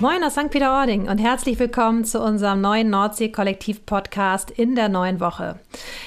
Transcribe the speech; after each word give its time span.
Moin 0.00 0.24
aus 0.24 0.32
St. 0.32 0.48
Peter-Ording 0.48 1.10
und 1.10 1.18
herzlich 1.18 1.58
willkommen 1.58 2.06
zu 2.06 2.22
unserem 2.22 2.62
neuen 2.62 2.88
Nordsee-Kollektiv-Podcast 2.88 4.50
in 4.50 4.74
der 4.74 4.88
neuen 4.88 5.20
Woche. 5.20 5.58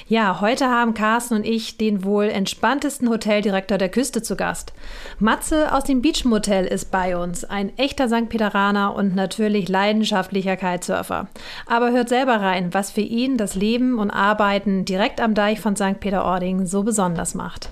Ja, 0.08 0.42
heute 0.42 0.68
haben 0.68 0.96
Carsten 0.96 1.36
und 1.36 1.46
ich 1.46 1.78
den 1.78 2.04
wohl 2.04 2.24
entspanntesten 2.24 3.08
Hoteldirektor 3.08 3.78
der 3.78 3.90
Küste 3.90 4.24
zu 4.24 4.36
Gast. 4.36 4.74
Matze 5.20 5.72
aus 5.72 5.84
dem 5.84 6.02
Beach 6.02 6.26
Motel 6.26 6.66
ist 6.66 6.90
bei 6.90 7.16
uns, 7.16 7.46
ein 7.46 7.78
echter 7.78 8.08
St. 8.08 8.30
Peteraner 8.30 8.96
und 8.96 9.14
natürlich 9.14 9.70
leidenschaftlicher 9.70 10.58
Kitesurfer. 10.58 11.28
Aber 11.68 11.92
hört 11.92 12.10
selber 12.10 12.38
rein, 12.38 12.74
was 12.74 12.90
für 12.90 13.02
ihn 13.02 13.38
das 13.38 13.54
Leben 13.54 14.00
und 14.00 14.10
Arbeiten 14.10 14.86
direkt 14.86 15.22
am 15.22 15.36
Deich 15.36 15.60
von 15.60 15.76
St. 15.76 16.00
Peter-Ording 16.00 16.66
so 16.66 16.82
besonders 16.82 17.36
macht. 17.36 17.70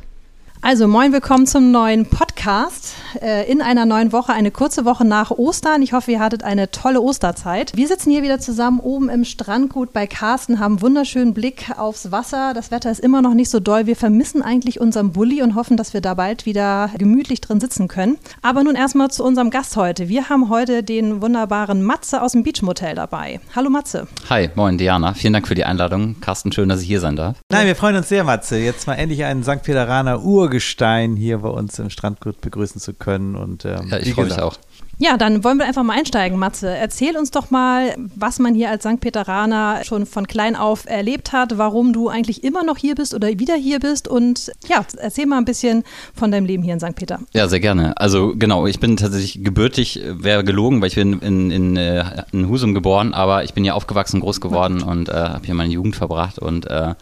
Also 0.64 0.88
moin, 0.88 1.12
willkommen 1.12 1.48
zum 1.48 1.72
neuen 1.72 2.06
Podcast 2.06 2.94
äh, 3.20 3.52
in 3.52 3.64
einer 3.64 3.88
neuen 3.88 4.12
Woche, 4.12 4.32
eine 4.32 4.52
kurze 4.52 4.86
Woche 4.86 5.04
nach 5.04 5.32
Ostern. 5.32 5.82
Ich 5.82 5.92
hoffe, 5.92 6.12
ihr 6.12 6.20
hattet 6.20 6.44
eine 6.44 6.70
tolle 6.70 7.02
Osterzeit. 7.02 7.76
Wir 7.76 7.88
sitzen 7.88 8.12
hier 8.12 8.22
wieder 8.22 8.40
zusammen 8.40 8.80
oben 8.80 9.10
im 9.10 9.26
Strandgut 9.26 9.92
bei 9.92 10.06
Carsten, 10.06 10.60
haben 10.60 10.74
einen 10.74 10.82
wunderschönen 10.84 11.34
Blick 11.34 11.72
aufs 11.78 12.12
Wasser. 12.12 12.54
Das 12.54 12.70
Wetter 12.70 12.92
ist 12.92 13.00
immer 13.00 13.24
noch 13.24 13.34
nicht 13.34 13.50
so 13.50 13.60
doll. 13.60 13.88
Wir 13.88 13.96
vermissen 13.96 14.44
eigentlich 14.44 14.80
unseren 14.80 15.14
Bulli 15.14 15.42
und 15.42 15.56
hoffen, 15.56 15.78
dass 15.78 15.96
wir 15.96 16.02
da 16.02 16.14
bald 16.14 16.46
wieder 16.46 16.92
gemütlich 16.96 17.42
drin 17.42 17.60
sitzen 17.60 17.88
können. 17.88 18.20
Aber 18.44 18.64
nun 18.64 18.76
erstmal 18.76 19.10
zu 19.10 19.24
unserem 19.24 19.50
Gast 19.50 19.76
heute. 19.78 20.10
Wir 20.10 20.30
haben 20.30 20.50
heute 20.50 20.84
den 20.84 21.24
wunderbaren 21.24 21.82
Matze 21.82 22.22
aus 22.22 22.34
dem 22.34 22.44
Beach 22.44 22.62
Motel 22.62 22.94
dabei. 22.94 23.40
Hallo 23.56 23.72
Matze. 23.72 24.08
Hi, 24.30 24.52
moin 24.54 24.78
Diana. 24.78 25.16
Vielen 25.16 25.34
Dank 25.34 25.48
für 25.48 25.56
die 25.56 25.66
Einladung. 25.66 26.18
Carsten, 26.22 26.52
schön, 26.52 26.70
dass 26.70 26.82
ich 26.82 26.88
hier 26.88 27.00
sein 27.00 27.16
darf. 27.16 27.38
Nein, 27.52 27.66
wir 27.66 27.76
freuen 27.76 27.96
uns 27.96 28.10
sehr, 28.10 28.24
Matze. 28.24 28.60
Jetzt 28.60 28.86
mal 28.86 28.94
endlich 28.94 29.24
einen 29.24 29.44
St. 29.44 29.64
Pederaner 29.64 30.24
Ur 30.24 30.51
Urgestein 30.52 31.16
hier 31.16 31.38
bei 31.40 31.50
uns 31.50 31.80
im 31.80 31.90
Strandgut 31.90 32.42
begrüßen 32.42 32.82
zu 32.82 32.94
können. 32.94 33.36
Und, 33.36 33.64
ähm, 33.64 33.88
ja, 33.90 33.98
ich 34.00 34.14
freue 34.14 34.26
mich 34.26 34.40
auch. 34.40 34.58
Ja, 34.98 35.18
dann 35.18 35.44
wollen 35.44 35.58
wir 35.58 35.66
einfach 35.66 35.84
mal 35.84 35.98
einsteigen, 35.98 36.38
Matze. 36.38 36.70
Erzähl 36.70 37.18
uns 37.18 37.32
doch 37.32 37.50
mal, 37.50 37.96
was 38.16 38.40
man 38.40 38.54
hier 38.54 38.70
als 38.70 38.84
St. 38.84 39.00
Peteraner 39.00 39.84
schon 39.84 40.06
von 40.06 40.28
klein 40.28 40.56
auf 40.56 40.86
erlebt 40.86 41.32
hat, 41.32 41.58
warum 41.58 41.92
du 41.92 42.10
eigentlich 42.10 42.44
immer 42.44 42.64
noch 42.64 42.78
hier 42.78 42.96
bist 42.96 43.14
oder 43.14 43.28
wieder 43.40 43.56
hier 43.56 43.80
bist 43.80 44.08
und 44.08 44.52
ja, 44.68 44.86
erzähl 44.98 45.26
mal 45.26 45.38
ein 45.38 45.46
bisschen 45.46 45.84
von 46.14 46.32
deinem 46.32 46.46
Leben 46.46 46.64
hier 46.64 46.74
in 46.74 46.80
St. 46.80 46.96
Peter. 46.96 47.20
Ja, 47.34 47.48
sehr 47.48 47.60
gerne. 47.60 47.98
Also 47.98 48.34
genau, 48.36 48.68
ich 48.68 48.80
bin 48.80 48.98
tatsächlich 48.98 49.44
gebürtig, 49.44 50.02
wäre 50.06 50.44
gelogen, 50.44 50.82
weil 50.82 50.90
ich 50.90 50.96
bin 50.96 51.20
in, 51.20 51.52
in, 51.52 51.78
äh, 51.78 52.24
in, 52.32 52.48
Husum 52.48 52.74
geboren, 52.74 53.14
aber 53.14 53.44
ich 53.44 53.54
bin 53.54 53.64
hier 53.64 53.76
aufgewachsen, 53.76 54.20
groß 54.20 54.40
geworden 54.42 54.84
und 54.84 55.10
äh, 55.10 55.14
habe 55.14 55.46
hier 55.46 55.56
meine 55.56 55.74
Jugend 55.74 55.96
verbracht 55.96 56.38
und 56.38 56.68
äh, 56.68 56.94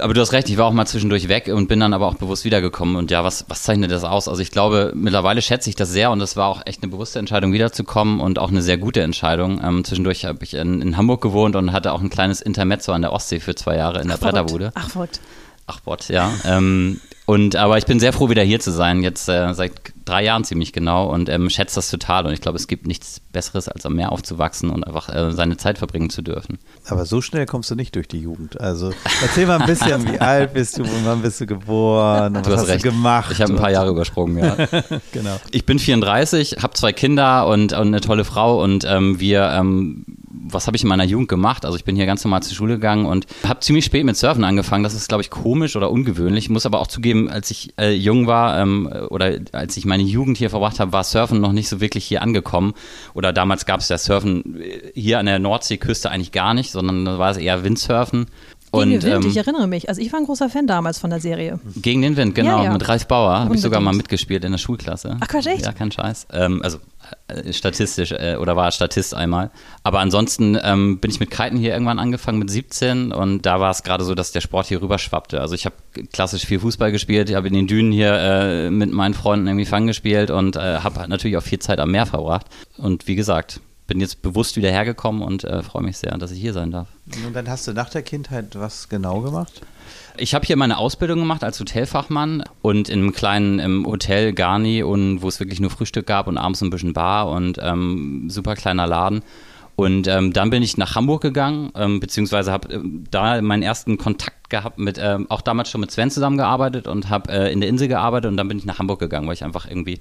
aber 0.00 0.14
du 0.14 0.20
hast 0.20 0.32
recht, 0.32 0.48
ich 0.48 0.56
war 0.56 0.66
auch 0.66 0.72
mal 0.72 0.86
zwischendurch 0.86 1.28
weg 1.28 1.50
und 1.52 1.68
bin 1.68 1.80
dann 1.80 1.92
aber 1.92 2.06
auch 2.06 2.14
bewusst 2.14 2.44
wiedergekommen 2.44 2.96
und 2.96 3.10
ja, 3.10 3.22
was, 3.22 3.44
was 3.48 3.62
zeichnet 3.62 3.90
das 3.90 4.04
aus? 4.04 4.28
Also 4.28 4.40
ich 4.40 4.50
glaube, 4.50 4.92
mittlerweile 4.94 5.42
schätze 5.42 5.68
ich 5.68 5.76
das 5.76 5.90
sehr 5.90 6.10
und 6.10 6.18
das 6.18 6.36
war 6.36 6.48
auch 6.48 6.62
echt 6.64 6.82
eine 6.82 6.90
bewusste 6.90 7.18
Entscheidung 7.18 7.43
Entscheidung 7.44 7.52
wiederzukommen 7.52 8.20
und 8.20 8.38
auch 8.38 8.50
eine 8.50 8.62
sehr 8.62 8.78
gute 8.78 9.02
Entscheidung. 9.02 9.60
Ähm, 9.62 9.84
zwischendurch 9.84 10.24
habe 10.24 10.42
ich 10.42 10.54
in, 10.54 10.80
in, 10.80 10.96
Hamburg 10.96 11.20
gewohnt 11.20 11.56
und 11.56 11.72
hatte 11.72 11.92
auch 11.92 12.00
ein 12.00 12.10
kleines 12.10 12.40
Intermezzo 12.40 12.92
an 12.92 13.02
der 13.02 13.12
Ostsee 13.12 13.40
für 13.40 13.54
zwei 13.54 13.76
Jahre 13.76 14.00
in 14.00 14.08
der 14.08 14.16
Ach, 14.16 14.20
Bretterbude. 14.20 14.72
Ach, 14.74 14.90
verrückt. 14.90 15.20
Ach, 15.66 15.80
Bot, 15.80 16.08
ja. 16.08 16.30
ähm, 16.44 17.00
und 17.26 17.56
aber 17.56 17.78
ich 17.78 17.86
bin 17.86 18.00
sehr 18.00 18.12
froh, 18.12 18.28
wieder 18.28 18.42
hier 18.42 18.60
zu 18.60 18.70
sein, 18.70 19.02
jetzt 19.02 19.28
äh, 19.28 19.54
seit 19.54 19.93
drei 20.04 20.24
Jahren 20.24 20.44
ziemlich 20.44 20.72
genau 20.72 21.12
und 21.12 21.28
ähm, 21.28 21.50
schätze 21.50 21.76
das 21.76 21.90
total. 21.90 22.26
Und 22.26 22.32
ich 22.32 22.40
glaube, 22.40 22.56
es 22.56 22.66
gibt 22.66 22.86
nichts 22.86 23.20
Besseres, 23.32 23.68
als 23.68 23.86
am 23.86 23.94
Meer 23.94 24.12
aufzuwachsen 24.12 24.70
und 24.70 24.86
einfach 24.86 25.08
äh, 25.08 25.32
seine 25.32 25.56
Zeit 25.56 25.78
verbringen 25.78 26.10
zu 26.10 26.22
dürfen. 26.22 26.58
Aber 26.86 27.04
so 27.06 27.20
schnell 27.20 27.46
kommst 27.46 27.70
du 27.70 27.74
nicht 27.74 27.94
durch 27.96 28.08
die 28.08 28.20
Jugend. 28.20 28.60
Also 28.60 28.92
erzähl 29.22 29.46
mal 29.46 29.60
ein 29.60 29.66
bisschen, 29.66 30.10
wie 30.10 30.18
alt 30.20 30.54
bist 30.54 30.78
du, 30.78 30.84
wann 31.04 31.22
bist 31.22 31.40
du 31.40 31.46
geboren, 31.46 32.36
und 32.36 32.46
du 32.46 32.50
was 32.50 32.62
hast, 32.62 32.68
recht. 32.68 32.84
du 32.84 32.90
gemacht? 32.90 33.32
Ich 33.32 33.40
habe 33.40 33.52
ein 33.52 33.58
paar 33.58 33.70
Jahre 33.70 33.90
übersprungen, 33.90 34.38
ja. 34.38 34.56
genau. 35.12 35.40
Ich 35.50 35.66
bin 35.66 35.78
34, 35.78 36.58
habe 36.62 36.74
zwei 36.74 36.92
Kinder 36.92 37.46
und, 37.46 37.72
und, 37.72 37.88
eine 37.88 38.00
tolle 38.00 38.24
Frau 38.24 38.62
und 38.62 38.84
ähm, 38.84 39.20
wir 39.20 39.50
ähm, 39.50 40.04
was 40.46 40.66
habe 40.66 40.76
ich 40.76 40.82
in 40.82 40.88
meiner 40.88 41.04
Jugend 41.04 41.28
gemacht? 41.28 41.64
Also 41.64 41.76
ich 41.76 41.84
bin 41.84 41.96
hier 41.96 42.06
ganz 42.06 42.22
normal 42.24 42.42
zur 42.42 42.54
Schule 42.54 42.74
gegangen 42.74 43.06
und 43.06 43.26
habe 43.46 43.60
ziemlich 43.60 43.84
spät 43.84 44.04
mit 44.04 44.16
Surfen 44.16 44.44
angefangen. 44.44 44.84
Das 44.84 44.94
ist, 44.94 45.08
glaube 45.08 45.22
ich, 45.22 45.30
komisch 45.30 45.76
oder 45.76 45.90
ungewöhnlich. 45.90 46.44
Ich 46.44 46.50
muss 46.50 46.66
aber 46.66 46.80
auch 46.80 46.86
zugeben, 46.86 47.30
als 47.30 47.50
ich 47.50 47.72
äh, 47.78 47.92
jung 47.92 48.26
war 48.26 48.60
ähm, 48.60 48.90
oder 49.08 49.38
als 49.52 49.76
ich 49.76 49.84
meine 49.94 50.02
Jugend 50.02 50.38
hier 50.38 50.50
verbracht 50.50 50.80
habe, 50.80 50.92
war 50.92 51.04
Surfen 51.04 51.40
noch 51.40 51.52
nicht 51.52 51.68
so 51.68 51.80
wirklich 51.80 52.04
hier 52.04 52.20
angekommen. 52.20 52.74
Oder 53.14 53.32
damals 53.32 53.64
gab 53.64 53.78
es 53.78 53.88
ja 53.88 53.96
Surfen 53.96 54.60
äh, 54.60 54.90
hier 54.92 55.20
an 55.20 55.26
der 55.26 55.38
Nordseeküste 55.38 56.10
eigentlich 56.10 56.32
gar 56.32 56.52
nicht, 56.52 56.72
sondern 56.72 57.04
da 57.04 57.20
war 57.20 57.30
es 57.30 57.36
eher 57.36 57.62
Windsurfen. 57.62 58.26
Und, 58.74 58.90
gegen 58.90 59.00
den 59.00 59.12
Wind, 59.12 59.24
ähm, 59.24 59.30
ich 59.30 59.36
erinnere 59.36 59.66
mich. 59.66 59.88
Also 59.88 60.00
ich 60.00 60.12
war 60.12 60.20
ein 60.20 60.26
großer 60.26 60.48
Fan 60.48 60.66
damals 60.66 60.98
von 60.98 61.10
der 61.10 61.20
Serie. 61.20 61.58
Gegen 61.76 62.02
den 62.02 62.16
Wind, 62.16 62.34
genau. 62.34 62.58
Ja, 62.58 62.64
ja. 62.64 62.72
Mit 62.72 62.88
Ralf 62.88 63.06
Bauer 63.06 63.38
habe 63.38 63.54
ich 63.54 63.60
sogar 63.60 63.80
mal 63.80 63.94
mitgespielt 63.94 64.44
in 64.44 64.52
der 64.52 64.58
Schulklasse. 64.58 65.16
Ach 65.20 65.28
Quatsch, 65.28 65.46
echt? 65.46 65.64
Ja, 65.64 65.72
kein 65.72 65.90
Scheiß. 65.90 66.26
Ähm, 66.32 66.60
also 66.62 66.78
äh, 67.28 67.52
statistisch 67.52 68.12
äh, 68.12 68.36
oder 68.36 68.56
war 68.56 68.70
Statist 68.70 69.14
einmal. 69.14 69.50
Aber 69.82 70.00
ansonsten 70.00 70.58
ähm, 70.62 70.98
bin 70.98 71.10
ich 71.10 71.20
mit 71.20 71.30
Kiten 71.30 71.56
hier 71.56 71.72
irgendwann 71.72 71.98
angefangen 71.98 72.38
mit 72.38 72.50
17 72.50 73.12
und 73.12 73.42
da 73.42 73.60
war 73.60 73.70
es 73.70 73.82
gerade 73.82 74.04
so, 74.04 74.14
dass 74.14 74.32
der 74.32 74.40
Sport 74.40 74.66
hier 74.66 74.82
rüber 74.82 74.98
schwappte. 74.98 75.40
Also 75.40 75.54
ich 75.54 75.66
habe 75.66 75.76
klassisch 76.12 76.46
viel 76.46 76.60
Fußball 76.60 76.92
gespielt, 76.92 77.30
ich 77.30 77.36
habe 77.36 77.48
in 77.48 77.54
den 77.54 77.66
Dünen 77.66 77.92
hier 77.92 78.12
äh, 78.12 78.70
mit 78.70 78.92
meinen 78.92 79.14
Freunden 79.14 79.46
irgendwie 79.46 79.66
Fang 79.66 79.86
gespielt 79.86 80.30
und 80.30 80.56
äh, 80.56 80.78
habe 80.78 81.08
natürlich 81.08 81.36
auch 81.36 81.42
viel 81.42 81.58
Zeit 81.58 81.78
am 81.78 81.90
Meer 81.90 82.06
verbracht. 82.06 82.46
Und 82.76 83.06
wie 83.06 83.14
gesagt, 83.14 83.60
bin 83.86 84.00
jetzt 84.00 84.22
bewusst 84.22 84.56
wieder 84.56 84.70
hergekommen 84.70 85.22
und 85.22 85.44
äh, 85.44 85.62
freue 85.62 85.82
mich 85.82 85.98
sehr, 85.98 86.16
dass 86.16 86.30
ich 86.30 86.40
hier 86.40 86.52
sein 86.52 86.70
darf. 86.70 86.88
Und 87.26 87.34
dann 87.34 87.48
hast 87.48 87.66
du 87.68 87.72
nach 87.72 87.90
der 87.90 88.02
Kindheit 88.02 88.58
was 88.58 88.88
genau 88.88 89.20
gemacht? 89.20 89.60
Ich 90.16 90.34
habe 90.34 90.46
hier 90.46 90.56
meine 90.56 90.78
Ausbildung 90.78 91.18
gemacht 91.18 91.44
als 91.44 91.60
Hotelfachmann 91.60 92.44
und 92.62 92.88
in 92.88 93.00
einem 93.00 93.12
kleinen 93.12 93.58
im 93.58 93.86
Hotel 93.86 94.32
Garni 94.32 94.82
und 94.82 95.22
wo 95.22 95.28
es 95.28 95.40
wirklich 95.40 95.60
nur 95.60 95.70
Frühstück 95.70 96.06
gab 96.06 96.28
und 96.28 96.38
abends 96.38 96.62
ein 96.62 96.70
bisschen 96.70 96.92
Bar 96.92 97.28
und 97.28 97.58
ähm, 97.60 98.30
super 98.30 98.54
kleiner 98.54 98.86
Laden. 98.86 99.22
Und 99.76 100.06
ähm, 100.06 100.32
dann 100.32 100.50
bin 100.50 100.62
ich 100.62 100.76
nach 100.76 100.94
Hamburg 100.94 101.20
gegangen, 101.20 101.72
ähm, 101.74 101.98
beziehungsweise 101.98 102.52
habe 102.52 102.74
äh, 102.74 102.80
da 103.10 103.42
meinen 103.42 103.62
ersten 103.62 103.98
Kontakt 103.98 104.48
gehabt 104.48 104.78
mit, 104.78 104.98
ähm, 105.02 105.26
auch 105.30 105.40
damals 105.40 105.68
schon 105.68 105.80
mit 105.80 105.90
Sven 105.90 106.12
zusammengearbeitet 106.12 106.86
und 106.86 107.10
habe 107.10 107.32
äh, 107.32 107.52
in 107.52 107.60
der 107.60 107.68
Insel 107.68 107.88
gearbeitet 107.88 108.30
und 108.30 108.36
dann 108.36 108.46
bin 108.46 108.58
ich 108.58 108.64
nach 108.66 108.78
Hamburg 108.78 109.00
gegangen, 109.00 109.26
weil 109.26 109.34
ich 109.34 109.42
einfach 109.42 109.68
irgendwie 109.68 110.00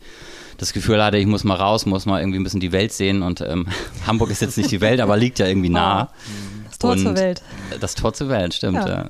das 0.58 0.74
Gefühl 0.74 1.04
hatte, 1.04 1.18
ich 1.18 1.26
muss 1.26 1.44
mal 1.44 1.56
raus, 1.56 1.86
muss 1.86 2.06
mal 2.06 2.20
irgendwie 2.20 2.40
ein 2.40 2.44
bisschen 2.44 2.60
die 2.60 2.72
Welt 2.72 2.94
sehen 2.94 3.22
und 3.22 3.42
ähm, 3.42 3.68
Hamburg 4.08 4.30
ist 4.32 4.42
jetzt 4.42 4.58
nicht 4.58 4.72
die 4.72 4.82
Welt, 4.82 5.00
aber 5.00 5.18
liegt 5.18 5.40
ja 5.40 5.48
irgendwie 5.48 5.70
nah. 5.70 6.10
Das 6.70 6.80
Tor 6.80 6.92
und 6.92 7.00
zur 7.00 7.16
Welt. 7.16 7.42
Das 7.80 7.96
Tor 7.96 8.14
zur 8.14 8.30
Welt, 8.30 8.54
stimmt. 8.54 8.78
Ja. 8.78 8.88
ja. 8.88 9.10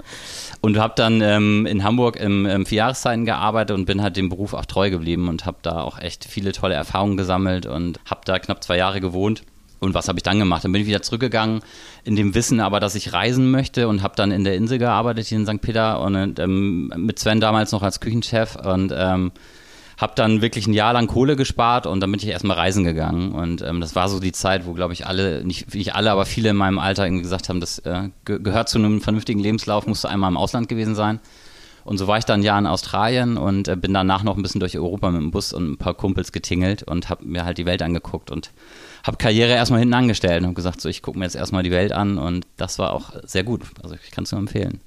Und 0.62 0.78
habe 0.78 0.94
dann 0.96 1.22
ähm, 1.22 1.66
in 1.66 1.84
Hamburg 1.84 2.16
im, 2.16 2.46
im 2.46 2.66
vier 2.66 2.78
Jahreszeiten 2.78 3.26
gearbeitet 3.26 3.76
und 3.76 3.86
bin 3.86 4.02
halt 4.02 4.16
dem 4.16 4.30
Beruf 4.30 4.53
auch 4.53 4.66
treu 4.66 4.90
geblieben 4.90 5.28
und 5.28 5.46
habe 5.46 5.58
da 5.62 5.82
auch 5.82 6.00
echt 6.00 6.26
viele 6.26 6.53
tolle 6.53 6.76
Erfahrungen 6.76 7.18
gesammelt 7.18 7.66
und 7.66 8.00
habe 8.06 8.22
da 8.26 8.40
knapp 8.40 8.64
zwei 8.64 8.78
Jahre 8.78 9.02
gewohnt. 9.02 9.44
Und 9.84 9.94
was 9.94 10.08
habe 10.08 10.18
ich 10.18 10.24
dann 10.24 10.40
gemacht? 10.40 10.64
Dann 10.64 10.72
bin 10.72 10.82
ich 10.82 10.88
wieder 10.88 11.02
zurückgegangen 11.02 11.59
in 12.06 12.16
dem 12.16 12.34
Wissen 12.36 12.62
aber, 12.62 12.80
dass 12.80 12.96
ich 12.96 13.12
reisen 13.12 13.52
möchte 13.52 13.90
und 13.90 14.02
habe 14.02 14.16
dann 14.16 14.32
in 14.32 14.46
der 14.46 14.56
Insel 14.56 14.78
gearbeitet, 14.78 15.28
hier 15.28 15.38
in 15.38 15.46
St. 15.46 15.59
Peter 15.62 16.02
und 16.02 16.40
ähm, 16.40 16.94
mit 16.96 17.20
Sven 17.20 17.42
damals 17.42 17.74
noch 17.74 17.84
als 17.84 18.00
Küchenchef 18.00 18.56
und 18.56 18.94
ähm, 18.96 19.34
habe 19.98 20.14
dann 20.16 20.42
wirklich 20.42 20.68
ein 20.68 20.74
Jahr 20.74 20.94
lang 20.94 21.08
Kohle 21.08 21.36
gespart 21.36 21.86
und 21.88 22.00
dann 22.00 22.12
bin 22.12 22.20
ich 22.20 22.28
erstmal 22.28 22.58
reisen 22.58 22.84
gegangen. 22.84 23.31
Und 23.31 23.62
ähm, 23.62 23.81
das 23.81 23.96
war 23.96 24.09
so 24.09 24.20
die 24.20 24.31
Zeit, 24.31 24.66
wo, 24.66 24.74
glaube 24.74 24.94
ich, 24.94 25.06
alle, 25.08 25.44
nicht, 25.44 25.74
nicht 25.74 25.96
alle, 25.96 26.12
aber 26.12 26.26
viele 26.26 26.50
in 26.50 26.56
meinem 26.56 26.80
Alter 26.80 27.06
irgendwie 27.06 27.24
gesagt 27.24 27.50
haben, 27.50 27.59
das 27.59 27.80
äh, 27.80 28.09
ge 28.26 28.40
gehört 28.40 28.70
zu 28.70 28.78
einem 28.78 29.02
vernünftigen 29.02 29.40
Lebenslauf, 29.40 29.88
musst 29.88 30.03
du 30.03 30.08
einmal 30.08 30.32
im 30.32 30.38
Ausland 30.38 30.68
gewesen 30.68 30.96
sein. 30.96 31.20
Und 31.86 31.98
so 31.98 32.08
war 32.08 32.18
ich 32.18 32.24
dann 32.26 32.40
ein 32.40 32.44
Jahr 32.44 32.59
in 32.59 32.66
Australien 32.66 33.38
und 33.38 33.68
äh, 33.68 33.76
bin 33.76 33.94
danach 33.94 34.24
noch 34.24 34.38
ein 34.38 34.42
bisschen 34.42 34.62
durch 34.62 34.78
Europa 34.78 35.12
mit 35.12 35.22
dem 35.22 35.32
Bus 35.32 35.52
und 35.52 35.72
ein 35.72 35.78
paar 35.78 35.94
Kumpels 35.94 36.32
getingelt 36.32 36.84
und 36.84 37.09
habe 37.09 37.26
mir 37.26 37.44
halt 37.44 37.58
die 37.58 37.66
Welt 37.66 37.82
angeguckt 37.82 38.32
und 38.32 38.52
habe 39.06 39.18
Karriere 39.18 39.52
erstmal 39.52 39.82
hinten 39.82 39.94
angestellt 39.94 40.40
und 40.40 40.46
habe 40.46 40.56
gesagt, 40.56 40.80
so 40.80 40.88
ich 40.88 41.02
gucke 41.02 41.20
mir 41.20 41.26
jetzt 41.26 41.36
erstmal 41.36 41.62
die 41.62 41.72
Welt 41.72 41.92
an 41.92 42.18
und 42.18 42.48
das 42.56 42.80
war 42.80 42.94
auch 42.94 43.12
sehr 43.24 43.44
gut. 43.44 43.64
Also 43.84 43.96
ich 44.02 44.12
kann 44.12 44.24
es 44.24 44.32
nur 44.32 44.40
empfehlen 44.40 44.80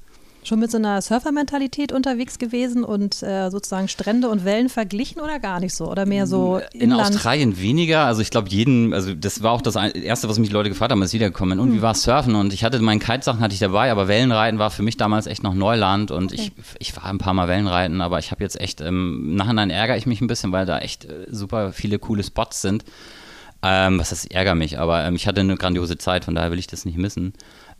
schon 0.47 0.61
mit 0.61 0.71
so 0.71 0.79
einer 0.79 1.03
Surfermentalität 1.03 1.93
unterwegs 1.93 2.39
gewesen 2.39 2.85
und 2.85 3.23
äh, 3.23 3.51
sozusagen 3.51 3.89
Strände 3.89 4.29
und 4.29 4.45
Wellen 4.45 4.69
verglichen 4.69 5.21
oder 5.21 5.41
gar 5.41 5.61
nicht 5.61 5.75
so? 5.75 5.91
Oder 5.91 6.07
mehr 6.07 6.27
so 6.27 6.61
Inland? 6.73 6.83
In 6.83 6.93
Australien 6.93 7.61
weniger. 7.61 8.05
Also 8.05 8.23
ich 8.23 8.31
glaube, 8.31 8.49
jeden, 8.49 8.95
also 8.95 9.15
das 9.15 9.43
war 9.43 9.53
auch 9.53 9.63
das 9.63 9.77
Erste, 9.77 10.29
was 10.29 10.39
mich 10.39 10.49
die 10.49 10.55
Leute 10.55 10.69
gefragt 10.69 10.93
haben, 10.93 11.03
als 11.03 11.13
ich 11.13 11.21
wiedergekommen 11.21 11.59
bin. 11.59 11.65
Und 11.65 11.73
hm. 11.73 11.79
wie 11.79 11.83
war 11.83 11.95
Surfen? 11.95 12.35
Und 12.35 12.53
ich 12.53 12.65
hatte 12.65 12.79
meine 12.81 13.01
Kitesachen 13.01 13.41
hatte 13.41 13.55
ich 13.55 13.61
dabei, 13.61 13.91
aber 13.91 14.09
Wellenreiten 14.09 14.59
war 14.59 14.71
für 14.71 14.83
mich 14.83 14.97
damals 14.97 15.27
echt 15.27 15.43
noch 15.43 15.55
Neuland 15.55 16.11
und 16.11 16.33
okay. 16.33 16.53
ich, 16.57 16.65
ich 16.79 16.97
war 16.97 17.07
ein 17.07 17.19
paar 17.19 17.35
Mal 17.35 17.49
Wellenreiten, 17.49 18.01
aber 18.01 18.19
ich 18.19 18.31
habe 18.31 18.43
jetzt 18.43 18.61
echt, 18.61 18.81
ähm, 18.81 19.25
im 19.31 19.35
Nachhinein 19.37 19.71
ärgere 19.71 19.97
ich 19.97 20.07
mich 20.07 20.21
ein 20.21 20.27
bisschen, 20.27 20.53
weil 20.53 20.67
da 20.67 20.79
echt 20.79 21.05
äh, 21.05 21.27
super 21.29 21.73
viele 21.73 21.99
coole 21.99 22.23
Spots 22.23 22.63
sind. 22.63 22.85
Ähm, 23.63 23.99
was 23.99 24.11
das 24.11 24.27
ärgert 24.27 24.57
mich, 24.57 24.79
aber 24.79 25.05
ähm, 25.05 25.17
ich 25.17 25.27
hatte 25.27 25.41
eine 25.41 25.57
grandiose 25.57 25.97
Zeit, 25.99 26.25
von 26.25 26.35
daher 26.35 26.51
will 26.53 26.59
ich 26.59 26.67
das 26.67 26.85
nicht 26.85 26.99
missen. 26.99 27.33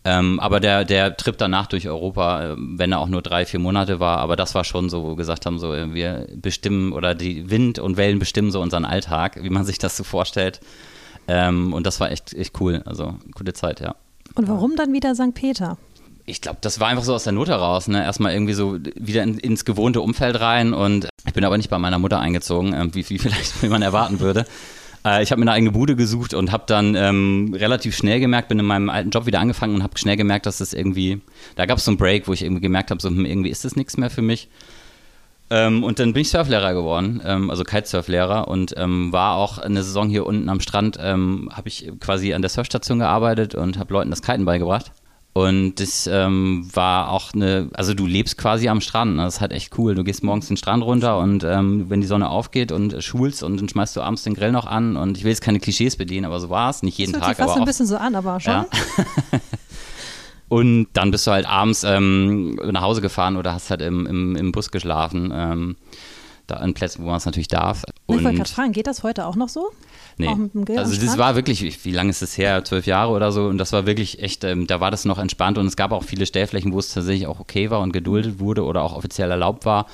Ähm, 0.09 0.39
aber 0.39 0.61
der, 0.61 0.85
der 0.85 1.17
Trip 1.17 1.37
danach 1.37 1.67
durch 1.67 1.89
Europa, 1.89 2.53
äh, 2.53 2.55
wenn 2.57 2.93
er 2.93 3.01
auch 3.01 3.09
nur 3.09 3.23
drei, 3.23 3.45
vier 3.45 3.59
Monate 3.59 3.99
war, 3.99 4.19
aber 4.19 4.37
das 4.37 4.55
war 4.55 4.63
schon 4.63 4.89
so, 4.89 5.03
wo 5.03 5.09
wir 5.09 5.17
gesagt 5.17 5.47
haben, 5.47 5.59
so 5.59 5.73
wir 5.73 6.29
bestimmen 6.37 6.93
oder 6.93 7.17
die 7.17 7.51
Wind 7.51 7.81
und 7.81 7.97
Wellen 7.97 8.21
bestimmen 8.21 8.53
so 8.53 8.61
unseren 8.61 8.85
Alltag, 8.85 9.43
wie 9.43 9.51
man 9.51 9.65
sich 9.65 9.79
das 9.79 9.97
so 9.97 10.05
vorstellt. 10.05 10.61
Ähm, 11.27 11.73
und 11.73 11.89
das 11.89 11.99
war 11.99 12.13
echt, 12.13 12.35
echt 12.35 12.61
cool. 12.61 12.83
Also 12.87 13.17
gute 13.35 13.53
Zeit, 13.53 13.81
ja. 13.81 13.97
Und 14.37 14.47
warum 14.47 14.77
dann 14.77 14.93
wieder 14.93 15.13
St. 15.17 15.35
Peter? 15.35 15.77
ich 16.27 16.41
glaube, 16.41 16.59
das 16.61 16.81
war 16.81 16.89
einfach 16.89 17.05
so 17.05 17.15
aus 17.15 17.25
der 17.25 17.33
Not 17.33 17.49
heraus. 17.49 17.89
Ne? 17.89 18.03
Erstmal 18.03 18.33
irgendwie 18.33 18.53
so 18.53 18.79
wieder 18.97 19.23
in, 19.23 19.39
ins 19.39 19.65
gewohnte 19.65 20.01
Umfeld 20.01 20.41
rein 20.41 20.75
und 20.75 21.09
ich 21.25 21.33
bin 21.33 21.45
aber 21.45 21.57
nicht 21.57 21.71
bei 21.71 21.79
meiner 21.79 21.99
Mutter 22.01 22.19
eingezogen, 22.19 22.75
äh, 22.75 22.89
wie, 22.93 23.09
wie 23.09 23.19
vielleicht 23.21 23.63
wie 23.63 23.69
man 23.69 23.83
erwarten 23.83 24.21
würde. 24.21 24.45
Äh, 25.07 25.23
ich 25.23 25.31
habe 25.31 25.39
mir 25.39 25.45
eine 25.45 25.53
eigene 25.53 25.71
Bude 25.71 25.97
gesucht 25.97 26.35
und 26.35 26.51
habe 26.53 26.65
dann 26.67 26.95
ähm, 26.97 27.55
relativ 27.57 27.97
schnell 27.97 28.19
gemerkt, 28.21 28.49
bin 28.49 28.59
in 28.59 28.67
meinem 28.67 28.91
alten 28.91 29.11
Job 29.11 29.27
wieder 29.27 29.41
angefangen 29.41 29.77
und 29.77 29.83
habe 29.83 29.97
schnell 29.97 30.17
gemerkt, 30.17 30.47
dass 30.47 30.59
das 30.59 30.73
irgendwie, 30.73 31.21
da 31.55 31.65
gab 31.65 31.79
es 31.79 31.85
so 31.85 31.93
einen 31.93 31.99
Break, 31.99 32.27
wo 32.27 32.33
ich 32.33 32.43
irgendwie 32.43 32.63
gemerkt 32.63 32.91
habe, 32.91 33.01
so 33.01 33.09
hm, 33.09 33.25
irgendwie 33.25 33.51
ist 33.51 33.65
das 33.65 33.77
nichts 33.77 33.97
mehr 33.97 34.11
für 34.11 34.23
mich. 34.23 34.49
Ähm, 35.49 35.85
und 35.85 36.01
dann 36.01 36.13
bin 36.13 36.23
ich 36.23 36.31
Surflehrer 36.31 36.75
geworden, 36.75 37.23
ähm, 37.25 37.51
also 37.51 37.63
Kitesurflehrer 37.63 38.49
und 38.49 38.75
ähm, 38.77 39.13
war 39.13 39.37
auch 39.37 39.59
eine 39.59 39.85
Saison 39.85 40.09
hier 40.09 40.27
unten 40.27 40.49
am 40.49 40.59
Strand, 40.59 40.99
ähm, 41.01 41.49
habe 41.53 41.69
ich 41.69 41.89
quasi 42.01 42.35
an 42.35 42.43
der 42.43 42.49
Surfstation 42.49 42.99
gearbeitet 42.99 43.55
und 43.55 43.79
habe 43.79 43.95
Leuten 43.95 44.11
das 44.11 44.23
Kiten 44.23 44.45
beigebracht. 44.45 44.91
Und 45.37 45.75
das 45.75 46.09
ähm, 46.11 46.67
war 46.73 47.11
auch 47.11 47.35
eine, 47.35 47.69
also 47.75 47.93
du 47.93 48.07
lebst 48.07 48.39
quasi 48.39 48.71
am 48.71 48.81
Strand, 48.81 49.17
ne? 49.17 49.25
das 49.25 49.35
ist 49.35 49.41
halt 49.43 49.53
echt 49.53 49.77
cool. 49.77 49.95
Du 49.95 50.03
gehst 50.03 50.25
morgens 50.25 50.49
den 50.49 50.57
Strand 50.57 50.83
runter 50.83 51.19
und 51.19 51.45
ähm, 51.45 51.91
wenn 51.91 52.01
die 52.01 52.07
Sonne 52.07 52.31
aufgeht 52.31 52.73
und 52.73 53.05
schulst 53.05 53.43
und 53.43 53.61
dann 53.61 53.69
schmeißt 53.69 53.95
du 53.97 54.01
abends 54.01 54.23
den 54.23 54.33
Grill 54.33 54.51
noch 54.51 54.65
an 54.65 54.97
und 54.97 55.19
ich 55.19 55.25
will 55.25 55.33
jetzt 55.33 55.43
keine 55.43 55.61
Klischees 55.61 55.97
bedienen, 55.97 56.25
aber 56.25 56.41
so 56.41 56.49
war 56.49 56.71
es, 56.71 56.83
nicht 56.83 56.97
jeden 56.97 57.13
das 57.13 57.21
Tag. 57.21 57.37
Das 57.37 57.37
fast 57.37 57.51
aber 57.51 57.61
ein 57.61 57.67
bisschen 57.67 57.87
so 57.87 57.99
an, 57.99 58.15
aber 58.15 58.41
schon. 58.41 58.51
Ja. 58.51 58.67
Und 60.49 60.87
dann 60.93 61.11
bist 61.11 61.27
du 61.27 61.33
halt 61.33 61.45
abends 61.45 61.83
ähm, 61.83 62.55
nach 62.55 62.83
Hause 62.83 63.03
gefahren 63.03 63.37
oder 63.37 63.53
hast 63.53 63.69
halt 63.69 63.83
im, 63.83 64.07
im, 64.07 64.37
im 64.37 64.53
Bus 64.53 64.71
geschlafen. 64.71 65.77
Da 66.47 66.57
an 66.57 66.75
Plätzen, 66.75 67.03
wo 67.03 67.09
man 67.09 67.17
es 67.17 67.27
natürlich 67.27 67.49
darf. 67.49 67.85
Und 68.07 68.19
ich 68.19 68.25
wollte 68.25 68.39
gerade 68.39 68.51
fragen, 68.51 68.73
geht 68.73 68.87
das 68.87 69.03
heute 69.03 69.27
auch 69.27 69.37
noch 69.37 69.49
so? 69.49 69.71
Nee. 70.19 70.29
Also 70.77 70.99
das 70.99 71.19
war 71.19 71.37
wirklich, 71.37 71.85
wie, 71.85 71.91
lange 71.91 72.09
ist 72.09 72.23
das 72.23 72.39
her? 72.39 72.65
Zwölf 72.65 72.87
Jahre 72.87 73.13
oder 73.13 73.33
so. 73.33 73.47
Und 73.47 73.59
das 73.59 73.73
war 73.73 73.85
wirklich 73.85 74.23
echt, 74.23 74.45
ähm, 74.45 74.67
da 74.67 74.81
war 74.81 74.91
das 74.91 75.05
noch 75.05 75.19
entspannt 75.19 75.59
und 75.59 75.67
es 75.67 75.77
gab 75.77 75.93
auch 75.93 76.05
viele 76.05 76.25
Stellflächen, 76.25 76.73
wo 76.73 76.79
es 76.79 76.95
tatsächlich 76.95 77.27
auch 77.27 77.39
okay 77.39 77.71
war 77.71 77.81
und 77.81 77.93
geduldet 77.93 78.39
wurde 78.39 78.65
oder 78.65 78.83
auch 78.83 78.97
offiziell 78.97 79.31
erlaubt 79.31 79.67
war. 79.67 79.87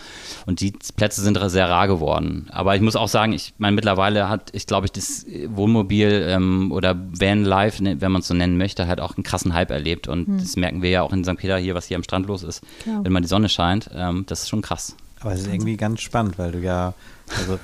Und 0.47 0.61
die 0.61 0.73
Plätze 0.97 1.23
sind 1.23 1.39
sehr 1.51 1.69
rar 1.69 1.89
geworden. 1.89 2.47
Aber 2.53 2.77
ich 2.77 2.83
muss 2.83 2.95
auch 2.95 3.09
sagen, 3.09 3.33
ich 3.33 3.55
meine, 3.59 3.75
mittlerweile 3.75 4.29
hat, 4.29 4.51
ich 4.53 4.67
glaube 4.67 4.87
ich, 4.87 4.93
das 4.93 5.27
Wohnmobil 5.47 6.27
ähm, 6.29 6.71
oder 6.71 6.95
Van 6.95 7.45
Life, 7.45 7.83
ne, 7.83 8.01
wenn 8.01 8.13
man 8.13 8.21
es 8.21 8.29
so 8.29 8.35
nennen 8.35 8.57
möchte, 8.57 8.87
halt 8.87 9.01
auch 9.01 9.17
einen 9.17 9.25
krassen 9.25 9.55
Hype 9.55 9.71
erlebt. 9.71 10.07
Und 10.07 10.29
hm. 10.29 10.39
das 10.39 10.55
merken 10.55 10.83
wir 10.83 10.91
ja 10.91 11.03
auch 11.03 11.13
in 11.13 11.25
St. 11.25 11.37
Peter 11.37 11.59
hier, 11.59 11.75
was 11.75 11.87
hier 11.87 11.97
am 11.97 12.05
Strand 12.05 12.27
los 12.27 12.45
ist, 12.45 12.63
Klar. 12.83 13.01
wenn 13.03 13.13
mal 13.13 13.21
die 13.21 13.29
Sonne 13.29 13.49
scheint. 13.49 13.91
Ähm, 13.93 14.25
das 14.29 14.43
ist 14.43 14.51
schon 14.51 14.63
krass. 14.63 14.95
Aber 15.23 15.33
es 15.33 15.41
ist 15.41 15.53
irgendwie 15.53 15.77
ganz 15.77 16.01
spannend, 16.01 16.39
weil 16.39 16.53
du 16.53 16.59
ja, 16.59 16.95
also 17.39 17.59